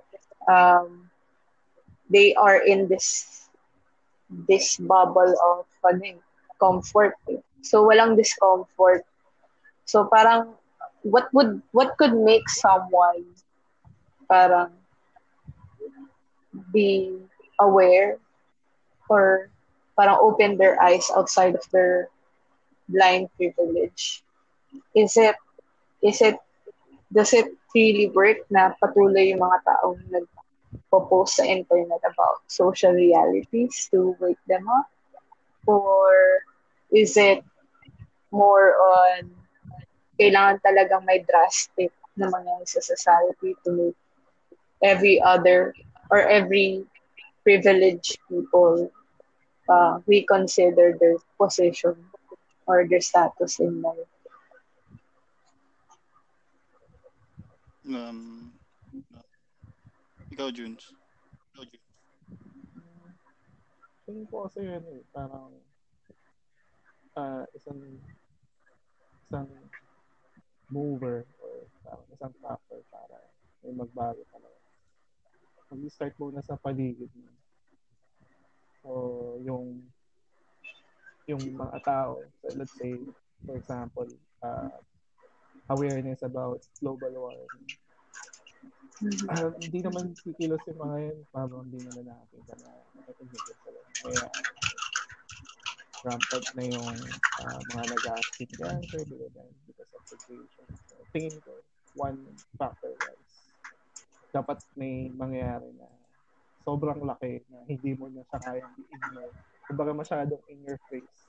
um, 0.47 1.09
they 2.09 2.33
are 2.35 2.57
in 2.57 2.87
this 2.87 3.47
this 4.49 4.77
bubble 4.77 5.33
of 5.51 5.65
ano, 5.83 6.03
eh, 6.05 6.17
comfort. 6.59 7.13
eh. 7.29 7.41
So 7.61 7.85
walang 7.87 8.15
discomfort. 8.17 9.03
So 9.85 10.05
parang 10.11 10.55
what 11.03 11.27
would 11.33 11.61
what 11.71 11.97
could 11.97 12.13
make 12.15 12.47
someone 12.49 13.23
parang 14.29 14.71
be 16.71 17.17
aware 17.59 18.17
or 19.09 19.49
parang 19.97 20.17
open 20.21 20.57
their 20.57 20.81
eyes 20.81 21.09
outside 21.15 21.55
of 21.55 21.63
their 21.71 22.09
blind 22.89 23.29
privilege? 23.37 24.23
Is 24.95 25.17
it 25.17 25.35
is 26.01 26.21
it 26.21 26.37
does 27.11 27.33
it 27.33 27.47
really 27.73 28.09
work 28.11 28.45
na 28.49 28.73
patuloy 28.81 29.31
yung 29.33 29.43
mga 29.43 29.59
taong 29.65 30.01
nagpo-post 30.09 31.41
sa 31.41 31.45
internet 31.45 32.01
about 32.05 32.41
social 32.47 32.93
realities 32.93 33.87
to 33.91 34.15
wake 34.19 34.41
them 34.47 34.65
up? 34.69 34.87
Or 35.65 36.13
is 36.93 37.17
it 37.17 37.41
more 38.31 38.75
on 38.75 39.31
kailangan 40.19 40.63
talagang 40.63 41.03
may 41.03 41.23
drastic 41.23 41.91
na 42.15 42.31
mangyayari 42.31 42.67
sa 42.67 42.79
society 42.79 43.55
to 43.63 43.69
make 43.75 43.97
every 44.83 45.19
other 45.19 45.75
or 46.11 46.23
every 46.23 46.87
privileged 47.43 48.17
people 48.27 48.91
uh, 49.69 49.99
reconsider 50.07 50.95
their 50.99 51.17
position 51.37 51.95
or 52.65 52.87
their 52.87 53.01
status 53.01 53.59
in 53.59 53.81
life. 53.81 54.09
Um, 57.85 58.49
ikaw, 60.33 60.49
Junes. 60.49 60.89
Ikaw, 61.53 61.63
Junes. 61.69 61.85
Tingin 64.05 64.25
ko 64.29 64.49
kasi 64.49 64.65
yun 64.65 64.85
eh, 64.89 65.01
parang 65.13 65.53
uh, 67.13 67.45
isang 67.53 67.77
isang 69.25 69.49
mover 70.69 71.29
or 71.41 71.69
parang 71.85 72.09
isang 72.13 72.33
factor 72.41 72.81
para 72.89 73.17
may 73.61 73.73
magbago 73.73 74.21
talaga. 74.33 74.61
Mag-start 75.69 76.13
muna 76.17 76.41
sa 76.41 76.57
paligid 76.57 77.09
mo. 77.13 77.29
So, 78.81 78.89
yung 79.41 79.85
yung 81.25 81.41
mga 81.57 81.81
tao, 81.81 82.21
so 82.41 82.49
let's 82.53 82.77
say, 82.77 82.93
for 83.45 83.57
example, 83.57 84.09
uh, 84.45 84.73
awareness 85.69 86.21
about 86.21 86.61
global 86.81 87.11
warming. 87.13 87.69
Uh, 89.27 89.51
hindi 89.59 89.83
naman 89.83 90.15
kikilos 90.23 90.63
yung 90.71 90.79
mga 90.79 90.97
yun, 91.11 91.17
parang 91.35 91.67
hindi 91.67 91.83
nila 91.83 92.15
nakakita 92.15 92.53
na 92.63 92.71
nakikita 92.95 93.51
sila. 93.59 93.81
Kaya, 94.05 94.25
rampant 96.05 96.47
na 96.53 96.63
yung 96.69 96.97
uh, 97.43 97.59
mga 97.75 97.83
nag-asking 97.91 98.51
cancer 98.55 99.01
because 99.03 99.91
of 99.91 100.03
situation. 100.05 100.67
So, 100.87 100.95
tingin 101.11 101.35
ko, 101.41 101.59
one 101.97 102.23
factor 102.55 102.93
was 102.93 103.19
dapat 104.31 104.59
may 104.75 105.09
mangyayari 105.15 105.71
na 105.79 105.87
sobrang 106.61 107.01
laki 107.07 107.41
na 107.47 107.63
hindi 107.65 107.95
mo 107.95 108.11
na 108.11 108.21
siya 108.27 108.39
kayang 108.41 108.73
i-ignore. 108.79 109.33
Kumbaga 109.65 109.91
masyadong 109.95 110.43
in 110.51 110.59
your 110.61 110.79
face. 110.91 111.19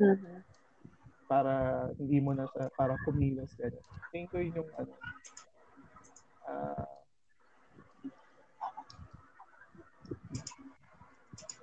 Mm-hmm. 0.00 0.51
Para 1.32 1.88
hindi 1.96 2.20
mo 2.20 2.36
na 2.36 2.44
siya, 2.44 2.68
para 2.76 2.92
kumilos 3.08 3.56
ka. 3.56 3.72
Tingin 4.12 4.28
ko 4.28 4.36
yun 4.36 4.60
yung 4.60 4.70
ano, 4.76 4.92
uh, 6.44 6.84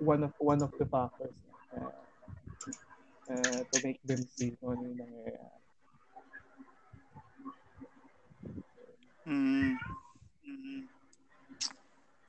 one 0.02 0.26
of 0.26 0.34
one 0.42 0.58
of 0.58 0.74
the 0.74 0.86
factors 0.90 1.38
uh, 1.78 1.94
uh, 3.30 3.60
to 3.70 3.76
make 3.86 4.02
them 4.02 4.26
see 4.34 4.58
kung 4.58 4.74
ano 4.74 4.82
yung 4.90 4.98
nangyayari. 5.06 5.58
Mm. 9.30 9.78
Mm. 10.50 10.82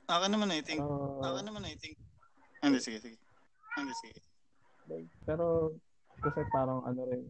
Ako 0.06 0.24
naman 0.30 0.54
I 0.54 0.62
think, 0.62 0.78
uh, 0.78 1.18
ako 1.26 1.42
naman 1.42 1.66
I 1.66 1.74
think, 1.74 1.98
hindi, 2.62 2.78
sige, 2.78 3.02
sige. 3.02 3.18
Hindi, 3.74 3.94
sige. 3.98 4.22
Pero, 5.26 5.74
kasi 6.22 6.40
parang 6.54 6.86
ano 6.86 7.02
rin, 7.10 7.26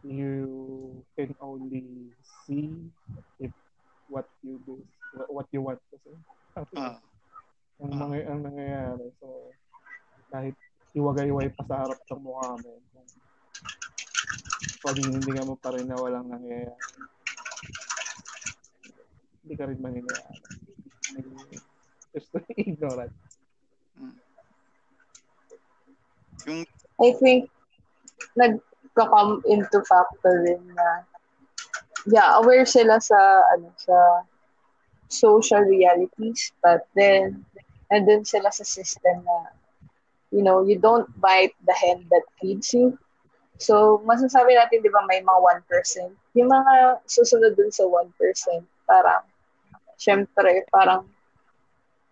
you 0.00 1.04
can 1.12 1.36
only 1.44 1.84
see 2.48 2.72
if 3.36 3.52
what 4.08 4.24
you 4.40 4.56
do, 4.64 4.80
what 5.28 5.44
you 5.52 5.60
want 5.60 5.80
kasi. 5.92 6.16
Ah. 6.74 6.96
ang, 7.78 7.94
mga, 7.94 8.16
ang 8.26 8.40
nangyayari. 8.42 9.06
So, 9.22 9.52
kahit 10.32 10.56
iwagay-way 10.96 11.52
pa 11.54 11.62
sa 11.68 11.76
harap 11.86 12.00
ng 12.10 12.22
mukha 12.24 12.58
mo, 12.58 12.82
paninindigan 14.82 15.46
mo 15.46 15.54
pa 15.60 15.70
rin 15.76 15.86
na 15.86 16.00
walang 16.00 16.26
nangyayari. 16.26 16.74
Hindi 19.44 19.54
ka 19.54 19.64
rin 19.68 19.78
maniniwala. 19.78 20.32
Just 22.16 22.34
ignorant. 22.58 23.14
Mm. 24.00 24.16
Yung 26.46 26.66
I 26.98 27.14
think 27.18 27.50
nagka-come 28.34 29.42
into 29.46 29.82
factor 29.86 30.42
rin 30.46 30.62
na 30.74 31.02
yeah, 32.06 32.38
aware 32.38 32.66
sila 32.66 33.00
sa 33.02 33.18
ano 33.56 33.70
sa 33.78 34.22
social 35.08 35.64
realities 35.64 36.52
but 36.62 36.86
then 36.94 37.42
and 37.90 38.06
then 38.06 38.22
sila 38.22 38.52
sa 38.52 38.66
system 38.66 39.24
na 39.24 39.58
you 40.30 40.42
know, 40.42 40.64
you 40.64 40.78
don't 40.78 41.08
bite 41.20 41.54
the 41.66 41.72
hand 41.72 42.04
that 42.10 42.22
feeds 42.40 42.72
you. 42.74 42.98
So, 43.58 44.02
masasabi 44.06 44.54
natin, 44.54 44.84
di 44.84 44.92
ba, 44.92 45.02
may 45.08 45.24
mga 45.24 45.64
1%. 45.66 46.14
Yung 46.38 46.48
mga 46.52 47.02
susunod 47.10 47.58
dun 47.58 47.72
sa 47.74 47.88
1%, 47.88 48.06
parang, 48.86 49.24
syempre, 49.98 50.62
parang, 50.70 51.08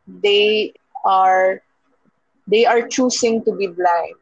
they 0.09 0.75
are, 1.05 1.63
they 2.47 2.65
are 2.65 2.87
choosing 2.87 3.43
to 3.45 3.53
be 3.53 3.67
blind. 3.67 4.17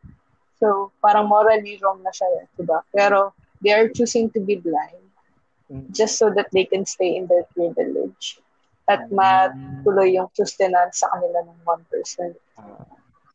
So, 0.60 0.92
parang 1.04 1.28
morally 1.28 1.76
wrong 1.84 2.00
na 2.00 2.10
siya, 2.10 2.48
di 2.56 2.64
ba? 2.64 2.80
Pero, 2.88 3.36
they 3.60 3.72
are 3.72 3.88
choosing 3.92 4.32
to 4.32 4.40
be 4.40 4.56
blind 4.56 5.04
just 5.92 6.20
so 6.20 6.28
that 6.32 6.48
they 6.52 6.64
can 6.64 6.84
stay 6.84 7.16
in 7.16 7.26
their 7.26 7.44
privilege 7.56 8.40
at 8.88 9.08
matuloy 9.08 10.12
yung 10.12 10.28
sustenance 10.36 11.00
sa 11.00 11.08
kanila 11.12 11.44
ng 11.48 11.58
1%. 11.64 12.36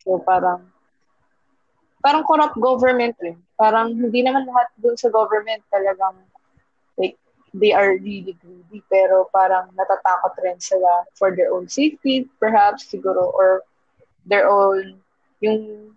So, 0.06 0.22
parang, 0.22 0.66
parang 2.02 2.24
corrupt 2.26 2.58
government 2.58 3.18
rin. 3.22 3.38
Parang 3.58 3.94
hindi 3.94 4.22
naman 4.22 4.46
lahat 4.46 4.70
dun 4.78 4.98
sa 4.98 5.10
government 5.10 5.62
talagang 5.74 6.18
like, 6.98 7.18
they 7.54 7.74
are 7.74 7.98
really 7.98 8.38
greedy, 8.38 8.82
pero 8.90 9.26
parang 9.34 9.74
natatakot 9.74 10.34
rin 10.46 10.62
sila 10.62 11.06
for 11.18 11.34
their 11.34 11.50
own 11.50 11.66
safety, 11.66 12.30
perhaps, 12.38 12.86
siguro, 12.86 13.34
or 13.34 13.66
their 14.30 14.46
own, 14.48 15.02
yung 15.42 15.92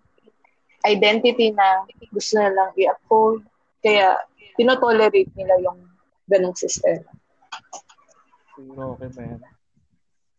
identity 0.83 1.53
na 1.53 1.85
gusto 2.11 2.41
na 2.41 2.49
lang 2.51 2.69
i-uphold. 2.75 3.45
Kaya, 3.85 4.19
tinotolerate 4.57 5.31
nila 5.37 5.55
yung 5.61 5.79
ganong 6.27 6.57
system. 6.57 6.99
Si 8.53 8.61
Roque 8.73 9.07
ba 9.13 9.21
yan? 9.21 9.41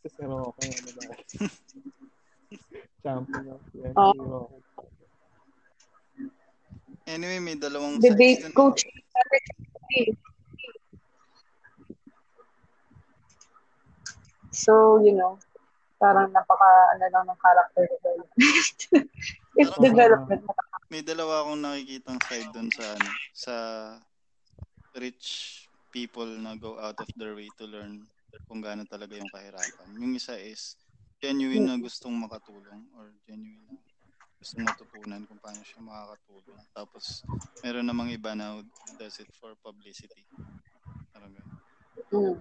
Si 0.02 0.06
si 0.10 0.22
Roque, 0.22 0.64
ano 0.66 0.90
ba? 0.98 1.04
Champion 3.04 3.44
of 3.52 3.60
Oh. 3.96 4.12
si 4.12 4.20
Roque. 4.20 4.58
Anyway, 7.04 7.36
may 7.36 7.56
dalawang 7.60 8.00
Debate 8.00 8.48
coach. 8.56 8.80
So, 14.54 15.02
you 15.04 15.12
know, 15.12 15.36
parang 16.05 16.28
napaka, 16.36 16.70
ano 16.93 17.05
lang 17.09 17.24
ng 17.24 17.40
character 17.40 17.82
development. 17.89 18.76
If 19.55 19.68
Parang- 19.72 19.85
development 19.89 20.43
May 20.93 21.01
dalawa 21.01 21.43
akong 21.43 21.64
nakikitang 21.64 22.20
side 22.28 22.51
dun 22.52 22.68
sa 22.70 22.85
ano, 22.93 23.10
sa 23.32 23.55
rich 24.94 25.26
people 25.90 26.28
na 26.28 26.55
go 26.55 26.76
out 26.78 26.94
of 27.01 27.09
their 27.16 27.32
way 27.35 27.48
to 27.56 27.64
learn 27.66 28.05
kung 28.47 28.60
gaano 28.60 28.85
talaga 28.86 29.16
yung 29.16 29.31
kahirapan. 29.32 29.89
Yung 29.97 30.12
isa 30.14 30.36
is 30.36 30.76
genuine 31.18 31.64
na 31.66 31.81
gustong 31.81 32.14
makatulong 32.14 32.85
or 33.01 33.10
genuine 33.24 33.64
na 33.66 33.81
gustong 34.39 34.68
matutunan 34.68 35.24
kung 35.24 35.40
paano 35.40 35.64
siya 35.64 35.81
makakatulong. 35.81 36.62
Tapos, 36.76 37.24
meron 37.64 37.89
namang 37.89 38.12
iba 38.12 38.36
na 38.36 38.60
does 39.01 39.18
it 39.18 39.31
for 39.40 39.56
publicity. 39.64 40.22
Parang 41.10 41.32
ganun. 41.32 41.59
Mm. 42.14 42.39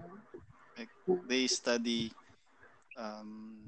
they 1.26 1.46
study 1.46 2.10
um 2.98 3.62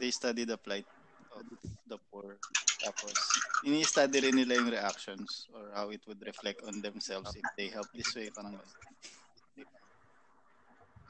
they 0.00 0.10
study 0.10 0.44
the 0.44 0.56
plight 0.56 0.88
of 1.34 1.44
the 1.86 1.98
poor 2.08 2.36
tapos 2.80 3.12
ini-study 3.60 4.24
rin 4.24 4.36
nila 4.40 4.56
yung 4.56 4.72
reactions 4.72 5.44
or 5.52 5.68
how 5.76 5.92
it 5.92 6.00
would 6.08 6.20
reflect 6.24 6.64
on 6.64 6.80
themselves 6.80 7.28
if 7.36 7.44
they 7.60 7.68
help 7.68 7.84
this 7.92 8.08
way 8.16 8.32
parang. 8.32 8.56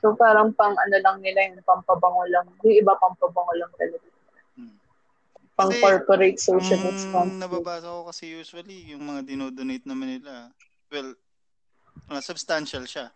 So, 0.01 0.17
parang 0.17 0.57
pang 0.57 0.75
ano 0.75 0.97
lang 0.99 1.21
nila, 1.21 1.53
yung 1.53 1.63
pampabango 1.63 2.25
lang. 2.27 2.49
Yung 2.65 2.75
iba 2.75 2.97
pampabango 2.99 3.55
lang 3.55 3.71
talaga. 3.79 4.09
Hmm. 4.59 4.77
Pang 5.55 5.71
Kasi, 5.71 5.83
corporate 5.85 6.39
social 6.41 6.81
Ang 6.81 6.91
responsibility. 6.91 7.39
nababasa 7.39 7.87
ko 7.87 8.01
kasi 8.09 8.25
usually 8.33 8.97
yung 8.97 9.05
mga 9.05 9.29
dinodonate 9.29 9.85
naman 9.85 10.19
nila 10.19 10.51
well 10.91 11.15
uh, 12.11 12.23
substantial 12.25 12.83
siya 12.89 13.13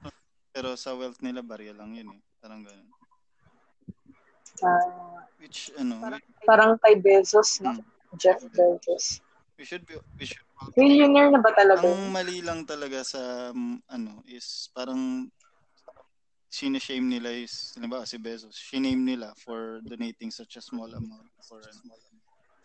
pero 0.55 0.77
sa 0.79 0.93
wealth 0.95 1.19
nila 1.25 1.41
barya 1.43 1.73
lang 1.75 1.97
yun 1.97 2.15
eh 2.15 2.23
parang 2.39 2.63
ganun 2.63 2.94
Ah, 4.63 5.27
which 5.43 5.75
ano 5.75 5.99
parang 6.47 6.79
kay 6.79 6.95
Bezos, 7.01 7.59
no? 7.65 7.75
Hmm. 7.75 7.83
Jeff 8.15 8.39
Bezos. 8.55 9.19
we 9.59 9.65
should 9.67 9.83
be 9.87 9.99
we 10.19 10.27
should 10.27 10.45
Millionaire 10.75 11.31
na 11.31 11.43
ba 11.43 11.51
talaga? 11.55 11.87
Ang 11.87 12.11
mali 12.11 12.39
lang 12.43 12.67
talaga 12.67 13.05
sa 13.07 13.51
mm, 13.55 13.87
ano 13.91 14.23
is 14.27 14.71
parang 14.75 15.29
sinashame 16.55 17.19
nila 17.19 17.35
is, 17.35 17.75
halimbawa 17.75 18.07
si 18.07 18.15
Bezos, 18.15 18.55
shiname 18.55 19.03
nila 19.03 19.35
for 19.35 19.83
donating 19.83 20.31
such 20.31 20.55
a 20.55 20.63
small 20.63 20.87
amount 20.87 21.27
for 21.43 21.59
ano, 21.59 21.95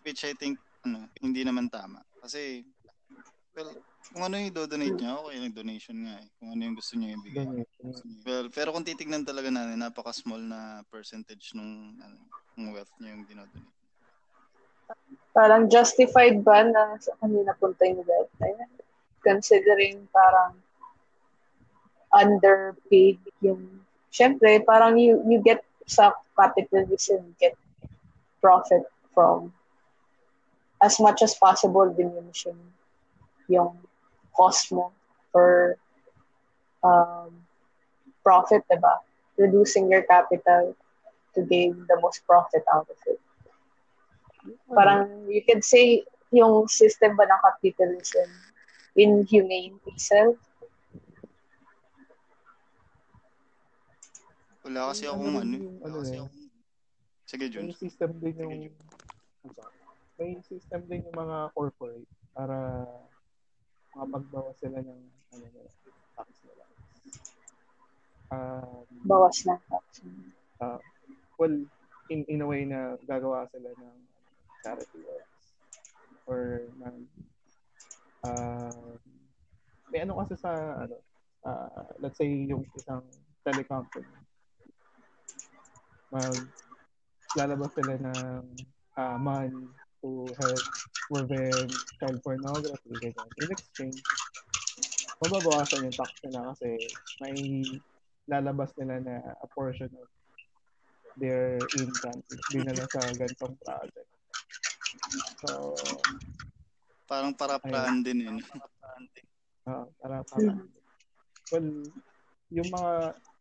which 0.06 0.22
I 0.26 0.38
think 0.38 0.62
ano, 0.86 1.10
hindi 1.18 1.42
naman 1.42 1.74
tama. 1.74 2.06
Kasi 2.22 2.62
well, 3.58 3.74
kung 4.10 4.24
ano 4.26 4.36
yung 4.40 4.56
do-donate 4.56 4.98
niya, 4.98 5.20
okay, 5.22 5.38
nag-donation 5.38 5.98
nga 6.08 6.16
eh. 6.18 6.28
Kung 6.40 6.50
ano 6.56 6.62
yung 6.66 6.78
gusto 6.80 6.94
niya 6.98 7.10
ibigay. 7.20 7.46
Donation. 7.46 8.10
Well, 8.26 8.48
pero 8.50 8.74
kung 8.74 8.88
titignan 8.88 9.28
talaga 9.28 9.54
natin, 9.54 9.80
napaka-small 9.80 10.42
na 10.42 10.82
percentage 10.90 11.54
nung 11.54 12.00
ano, 12.00 12.18
ng 12.58 12.74
wealth 12.74 12.94
niya 12.98 13.14
yung 13.14 13.26
dinodonate. 13.30 13.76
Parang 15.36 15.70
justified 15.70 16.42
ba 16.42 16.66
na 16.66 16.98
sa 16.98 17.14
kanila 17.22 17.54
punta 17.62 17.86
yung 17.86 18.02
wealth? 18.02 18.34
Ayan. 18.42 18.72
considering 19.24 20.08
parang 20.16 20.56
underpaid 22.10 23.20
yung 23.44 23.62
syempre 24.10 24.58
parang 24.66 24.98
you 24.98 25.22
you 25.30 25.38
get 25.44 25.62
sa 25.86 26.16
capitalism 26.34 27.36
get 27.38 27.54
profit 28.42 28.82
from 29.14 29.54
as 30.82 30.98
much 30.98 31.22
as 31.22 31.36
possible 31.38 31.86
diminishing 31.94 32.58
yung 33.46 33.78
cost 34.40 34.72
mo 34.72 34.96
for 35.36 35.76
um, 36.80 37.36
profit, 38.24 38.64
diba? 38.72 39.04
Reducing 39.36 39.92
your 39.92 40.08
capital 40.08 40.76
to 41.36 41.40
gain 41.44 41.84
the 41.92 42.00
most 42.00 42.24
profit 42.24 42.64
out 42.72 42.88
of 42.88 43.00
it. 43.04 43.20
Parang 44.72 45.28
you 45.28 45.44
could 45.44 45.68
say 45.68 46.08
yung 46.32 46.72
system 46.72 47.20
ba 47.20 47.28
ng 47.28 47.42
capitalism 47.44 48.30
inhumane 48.96 49.76
itself? 49.92 50.36
Wala 54.64 54.94
kasi 54.94 55.10
akong 55.10 55.40
ano. 55.40 55.58
Wala 55.82 55.96
kasi 56.04 56.14
eh. 56.16 56.20
akong... 56.22 56.36
Sige, 57.30 57.46
Jun. 57.50 57.70
May 57.70 57.78
system 57.78 58.12
din 58.22 58.36
yung... 58.38 58.56
May 60.20 60.36
system 60.46 60.82
din 60.90 61.06
yung 61.08 61.18
mga 61.18 61.38
corporate 61.56 62.10
para 62.36 62.86
makapagbawas 64.00 64.56
sila 64.64 64.80
ng 64.80 65.02
ano 65.36 65.46
nila, 65.52 65.72
tax 66.16 66.28
nila. 66.48 66.64
Um, 68.32 68.88
Bawas 69.04 69.44
na 69.44 69.60
tax. 69.68 70.08
Uh, 70.64 70.80
well, 71.36 71.56
in, 72.08 72.24
in 72.32 72.40
a 72.40 72.48
way 72.48 72.64
na 72.64 72.96
gagawa 73.04 73.44
sila 73.52 73.76
ng 73.76 73.96
charity 74.64 75.00
works 75.04 75.46
or 76.24 76.68
ng 76.80 76.96
uh, 78.24 78.96
may 79.92 80.04
ano 80.04 80.20
kasi 80.24 80.36
sa 80.36 80.52
ano 80.86 80.96
uh, 81.44 81.88
let's 82.00 82.20
say 82.20 82.28
yung 82.28 82.64
isang 82.76 83.02
telecompany 83.44 84.06
mag 86.10 86.38
lalabas 87.38 87.72
sila 87.78 87.94
ng 87.98 88.44
uh, 88.98 89.18
money 89.22 89.70
to 90.02 90.26
help 90.38 90.64
prevent 91.10 91.72
child 92.00 92.18
pornography, 92.24 92.92
ganyan. 93.02 93.30
In 93.42 93.50
exchange, 93.52 94.00
mababawasan 95.20 95.90
yung 95.90 95.98
tax 95.98 96.12
nila 96.24 96.54
kasi 96.54 96.70
may 97.20 97.36
lalabas 98.30 98.72
nila 98.78 99.02
na 99.02 99.16
a 99.42 99.48
portion 99.52 99.90
of 99.98 100.08
their 101.18 101.60
income 101.76 102.24
is 102.32 102.40
dinala 102.54 102.86
sa 102.94 103.02
ganitong 103.18 103.58
project. 103.66 104.10
So, 105.44 105.76
parang 107.10 107.34
para-praan 107.36 108.06
din 108.06 108.30
yun. 108.30 108.38
Uh, 109.66 109.86
para 110.00 110.24
para. 110.24 110.56
Well, 111.52 111.70
yung 112.54 112.70
mga 112.70 112.94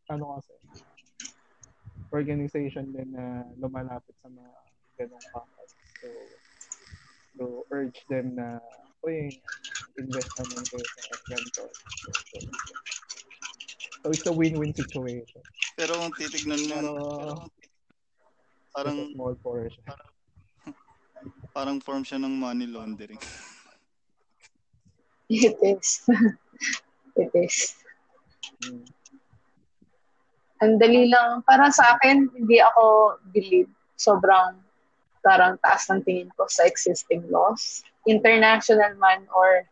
ano 0.09 0.25
kasi 0.41 0.55
organization 2.09 2.89
din 2.97 3.13
na 3.13 3.45
lumalapit 3.61 4.17
sa 4.25 4.33
mga 4.33 4.53
ganong 4.97 5.27
companies. 5.31 5.73
So, 6.01 6.09
to 7.39 7.63
urge 7.71 8.03
them 8.11 8.35
na, 8.35 8.59
uy, 9.07 9.31
invest 9.99 10.31
naman 10.39 10.63
kayo 10.67 10.85
sa 10.85 11.17
ganito. 11.31 11.63
So, 11.71 12.39
so, 14.03 14.07
it's 14.11 14.27
a 14.27 14.35
win-win 14.35 14.75
situation. 14.75 15.43
Pero 15.79 15.95
kung 15.95 16.15
titignan 16.19 16.63
mo, 16.67 16.77
Pero, 16.79 16.95
parang, 18.75 18.99
small 19.15 19.35
portion. 19.39 19.83
Parang, 19.87 20.11
parang 21.55 21.79
form 21.79 22.03
siya 22.03 22.19
ng 22.19 22.35
money 22.35 22.67
laundering. 22.67 23.23
It 25.29 25.61
is. 25.61 26.09
It 27.21 27.31
is. 27.37 27.77
Hmm. 28.65 28.83
Ang 30.65 30.83
dali 30.83 31.07
lang. 31.07 31.47
Para 31.47 31.71
sa 31.71 31.95
akin, 31.95 32.27
hindi 32.35 32.59
ako 32.59 33.15
believe. 33.31 33.71
Sobrang 33.99 34.68
parang 35.29 35.61
taas 35.61 35.85
ng 35.93 36.01
tingin 36.09 36.33
ko 36.41 36.49
sa 36.49 36.65
existing 36.65 37.29
laws. 37.29 37.85
International 38.09 38.97
man 38.97 39.29
or 39.37 39.69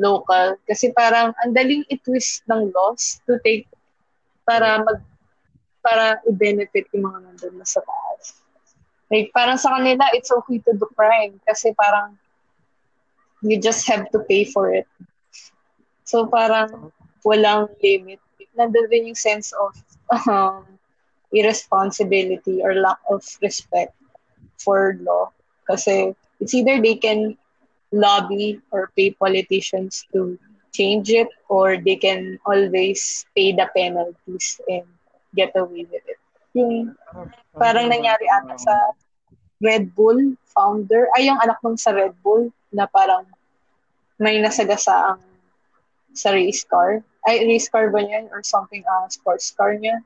local. 0.00 0.56
Kasi 0.64 0.96
parang 0.96 1.36
ang 1.44 1.52
daling 1.52 1.84
i-twist 1.92 2.40
ng 2.48 2.72
laws 2.72 3.20
to 3.28 3.36
take 3.44 3.68
para 4.48 4.80
mag 4.80 5.04
para 5.84 6.16
i-benefit 6.24 6.88
yung 6.96 7.12
mga 7.12 7.18
nandun 7.28 7.60
na 7.60 7.68
sa 7.68 7.84
taas. 7.84 8.40
Like, 9.12 9.28
parang 9.36 9.60
sa 9.60 9.76
kanila, 9.76 10.08
it's 10.16 10.32
okay 10.32 10.56
to 10.64 10.72
do 10.72 10.88
crime 10.96 11.36
kasi 11.44 11.76
parang 11.76 12.16
you 13.44 13.60
just 13.60 13.84
have 13.84 14.08
to 14.16 14.24
pay 14.24 14.48
for 14.48 14.72
it. 14.72 14.88
So, 16.08 16.24
parang 16.24 16.88
walang 17.20 17.68
limit. 17.84 18.16
Nandun 18.56 18.88
din 18.88 19.12
yung 19.12 19.20
sense 19.20 19.52
of 19.52 19.76
um, 20.32 20.64
irresponsibility 21.36 22.64
or 22.64 22.80
lack 22.80 22.96
of 23.12 23.20
respect 23.44 23.92
for 24.64 24.96
law. 25.04 25.28
Kasi 25.68 26.16
it's 26.40 26.56
either 26.56 26.80
they 26.80 26.96
can 26.96 27.36
lobby 27.92 28.58
or 28.72 28.90
pay 28.96 29.12
politicians 29.12 30.08
to 30.12 30.40
change 30.74 31.12
it 31.14 31.28
or 31.46 31.78
they 31.78 31.94
can 31.94 32.40
always 32.44 33.24
pay 33.36 33.52
the 33.54 33.70
penalties 33.76 34.60
and 34.66 34.82
get 35.36 35.54
away 35.54 35.86
with 35.86 36.02
it. 36.08 36.18
Yung 36.58 36.98
parang 37.54 37.90
nangyari 37.92 38.26
ata 38.26 38.58
sa 38.58 38.74
Red 39.62 39.94
Bull 39.94 40.34
founder, 40.50 41.06
ay 41.14 41.30
yung 41.30 41.38
anak 41.38 41.58
nung 41.62 41.78
sa 41.78 41.94
Red 41.94 42.18
Bull 42.22 42.50
na 42.74 42.90
parang 42.90 43.26
may 44.18 44.42
nasagasa 44.42 45.14
ang 45.14 45.22
sa 46.14 46.30
race 46.34 46.62
car. 46.66 47.02
Ay, 47.26 47.42
race 47.46 47.66
car 47.66 47.90
ba 47.90 48.02
niyan? 48.02 48.30
Or 48.30 48.42
something, 48.46 48.82
uh, 48.86 49.06
sports 49.10 49.50
car 49.50 49.74
niya. 49.74 50.02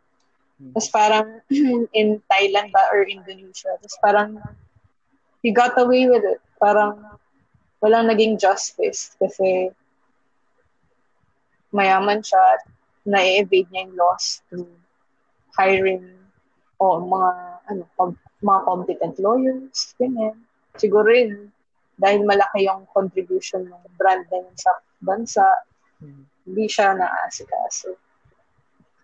Hmm. 0.59 0.75
Tapos 0.75 0.89
parang 0.91 1.27
in 1.99 2.19
Thailand 2.27 2.75
ba 2.75 2.91
or 2.91 3.07
Indonesia. 3.07 3.73
Tapos 3.79 3.99
parang 4.03 4.31
he 5.47 5.55
got 5.55 5.79
away 5.79 6.11
with 6.11 6.27
it. 6.27 6.43
Parang 6.59 6.99
walang 7.79 8.11
naging 8.11 8.37
justice 8.43 9.15
kasi 9.23 9.71
mayaman 11.71 12.19
siya 12.21 12.43
at 12.59 12.63
na-evade 13.07 13.71
niya 13.71 13.87
yung 13.87 13.95
loss 13.95 14.43
through 14.51 14.69
hiring 15.55 16.05
o 16.83 17.03
mga 17.03 17.31
ano 17.71 17.83
mga 18.39 18.61
competent 18.67 19.17
lawyers, 19.19 19.95
ganyan. 19.99 20.39
Siguro 20.79 21.11
rin, 21.11 21.51
dahil 21.99 22.23
malaki 22.23 22.71
yung 22.71 22.87
contribution 22.95 23.67
ng 23.67 23.85
brand 23.99 24.23
na 24.31 24.39
yun 24.47 24.55
sa 24.55 24.79
bansa, 25.03 25.47
hmm. 25.99 26.23
hindi 26.47 26.67
siya 26.71 26.95
naasikaso. 26.95 27.99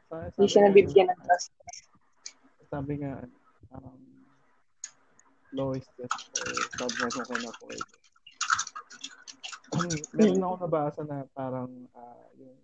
Sabi, 0.09 0.27
hindi 0.37 0.47
siya 0.51 0.63
nabibigyan 0.69 1.09
ng 1.11 1.21
trust. 1.25 1.51
Sabi 2.69 2.93
nga, 3.01 3.13
um, 3.75 4.03
law 5.55 5.71
is 5.73 5.87
just 5.97 6.19
for 6.77 6.89
who 6.89 7.23
can 7.25 7.45
afford 7.47 7.79
it. 7.79 7.91
Meron 10.15 10.45
ako 10.45 10.55
nabasa 10.67 11.03
na 11.03 11.27
parang 11.35 11.71
uh, 11.95 12.27
yung 12.39 12.59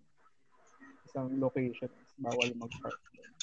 isang 1.07 1.27
location 1.39 1.91
is 1.91 2.11
bawal 2.19 2.49
mag-park. 2.55 2.99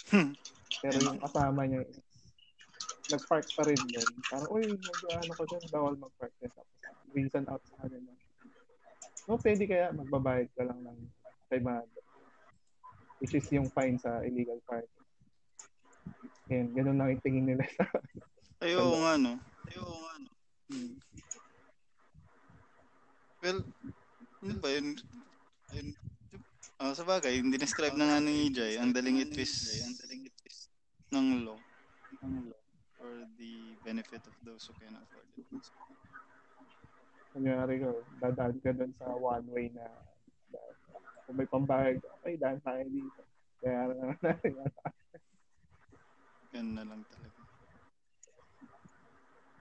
Hmm. 0.09 0.33
Pero 0.81 0.97
yung 1.05 1.21
kasama 1.21 1.69
niya 1.69 1.85
is 1.85 2.01
nag-park 3.13 3.47
pa 3.57 3.63
rin 3.65 3.81
yun. 3.93 4.09
Parang, 4.29 4.49
uy, 4.53 4.65
mag-ano 4.69 5.33
ko 5.33 5.43
dyan, 5.49 5.65
bawal 5.73 5.95
mag-park 5.97 6.33
din. 6.41 6.53
Tapos, 6.53 6.77
reason 7.17 7.45
out 7.49 7.65
sa 7.65 7.85
kanila. 7.85 8.13
No, 9.29 9.37
pwede 9.41 9.65
kaya 9.69 9.93
magbabayad 9.93 10.49
ka 10.57 10.63
lang 10.65 10.81
ng 10.85 10.99
500. 11.53 11.85
Which 13.19 13.35
is 13.35 13.47
yung 13.51 13.69
fine 13.71 13.99
sa 13.99 14.23
illegal 14.23 14.63
parking. 14.67 15.07
Yan, 16.49 16.73
ganun 16.73 16.97
lang 16.97 17.09
yung 17.13 17.25
tingin 17.25 17.47
nila 17.51 17.65
sa... 17.77 17.85
Ayo 18.65 18.81
nga, 19.03 19.13
no? 19.21 19.33
Ayo 19.69 19.83
nga, 19.85 20.13
no? 20.23 20.31
Hmm. 20.69 20.95
Well, 23.39 23.61
ano 24.43 24.55
ba 24.59 24.69
yun? 24.75 24.99
yun 25.75 25.89
oh, 26.79 26.95
sa 26.95 27.05
bagay, 27.05 27.43
hindi 27.43 27.59
describe 27.59 27.95
na 27.99 28.07
nga 28.07 28.19
ni 28.23 28.51
Jay, 28.55 28.79
ang 28.79 28.95
daling 28.95 29.19
itwist, 29.19 29.83
ang 29.83 29.95
daling 29.99 30.23
itwist 30.31 30.71
ng 31.11 31.47
law. 31.47 31.59
Ng 32.23 32.51
law 32.51 32.63
for 32.99 33.27
the 33.39 33.79
benefit 33.87 34.23
of 34.27 34.35
those 34.43 34.67
who 34.67 34.75
can 34.79 34.95
afford 34.99 35.27
it. 35.39 35.67
Kunyari 37.35 37.83
ko, 37.83 38.03
dadaan 38.19 38.59
ka 38.63 38.75
doon 38.75 38.93
sa 38.99 39.15
one 39.15 39.47
way 39.51 39.71
na 39.71 39.87
kung 41.29 41.37
may 41.37 41.45
pambayad, 41.45 42.01
okay, 42.01 42.41
daan 42.41 42.57
tayo 42.65 42.81
dito. 42.89 43.21
Kaya 43.61 43.93
na 43.93 44.17
natin. 44.17 44.53
Yan 46.57 46.69
na 46.73 46.89
lang 46.89 47.05
talaga. 47.05 47.37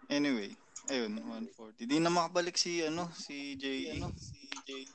Anyway, 0.07 0.55
ayun, 0.87 1.19
140. 1.19 1.83
Di 1.83 1.99
na 1.99 2.07
makabalik 2.07 2.55
si, 2.55 2.79
ano, 2.87 3.11
si 3.11 3.59
J. 3.59 3.99
Ano, 3.99 4.15
si 4.15 4.47
J. 4.63 4.87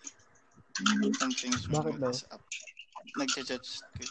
Something's 1.20 1.68
wrong 1.68 1.92
Bakit 1.92 2.00
daw? 2.00 2.40
app. 2.40 2.44
Nag-chat 3.20 3.60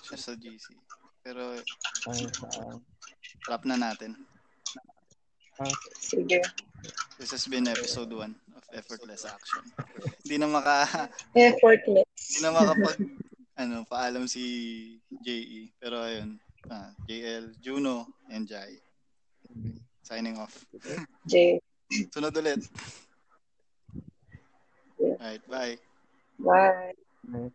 siya 0.06 0.18
sa 0.22 0.38
GC. 0.38 0.78
Pero, 1.26 1.58
Ay, 2.06 2.30
uh, 2.46 2.78
Wrap 3.50 3.66
na 3.66 3.74
natin. 3.74 4.14
Okay. 5.60 5.74
Sige. 6.00 6.40
This 7.20 7.32
has 7.36 7.46
been 7.46 7.68
episode 7.70 8.10
1 8.10 8.34
of 8.58 8.66
effortless 8.74 9.28
action. 9.28 9.62
Hindi 10.26 10.36
na 10.42 10.48
maka 10.50 11.08
Effortless. 11.38 12.08
hindi 12.08 12.40
na 12.42 12.52
makapag 12.56 12.98
ano, 13.62 13.86
paalam 13.86 14.26
si 14.26 14.98
JE. 15.22 15.70
Pero 15.78 16.02
ayun, 16.02 16.42
ah, 16.72 16.90
JL, 17.06 17.54
Juno, 17.62 18.10
and 18.34 18.50
Jai. 18.50 18.80
Signing 20.02 20.42
off. 20.42 20.66
Jay. 21.30 21.62
Sunod 22.10 22.34
ulit. 22.34 22.66
Alright, 24.98 25.44
bye. 25.46 25.78
Bye. 26.42 26.94
Right. 27.30 27.54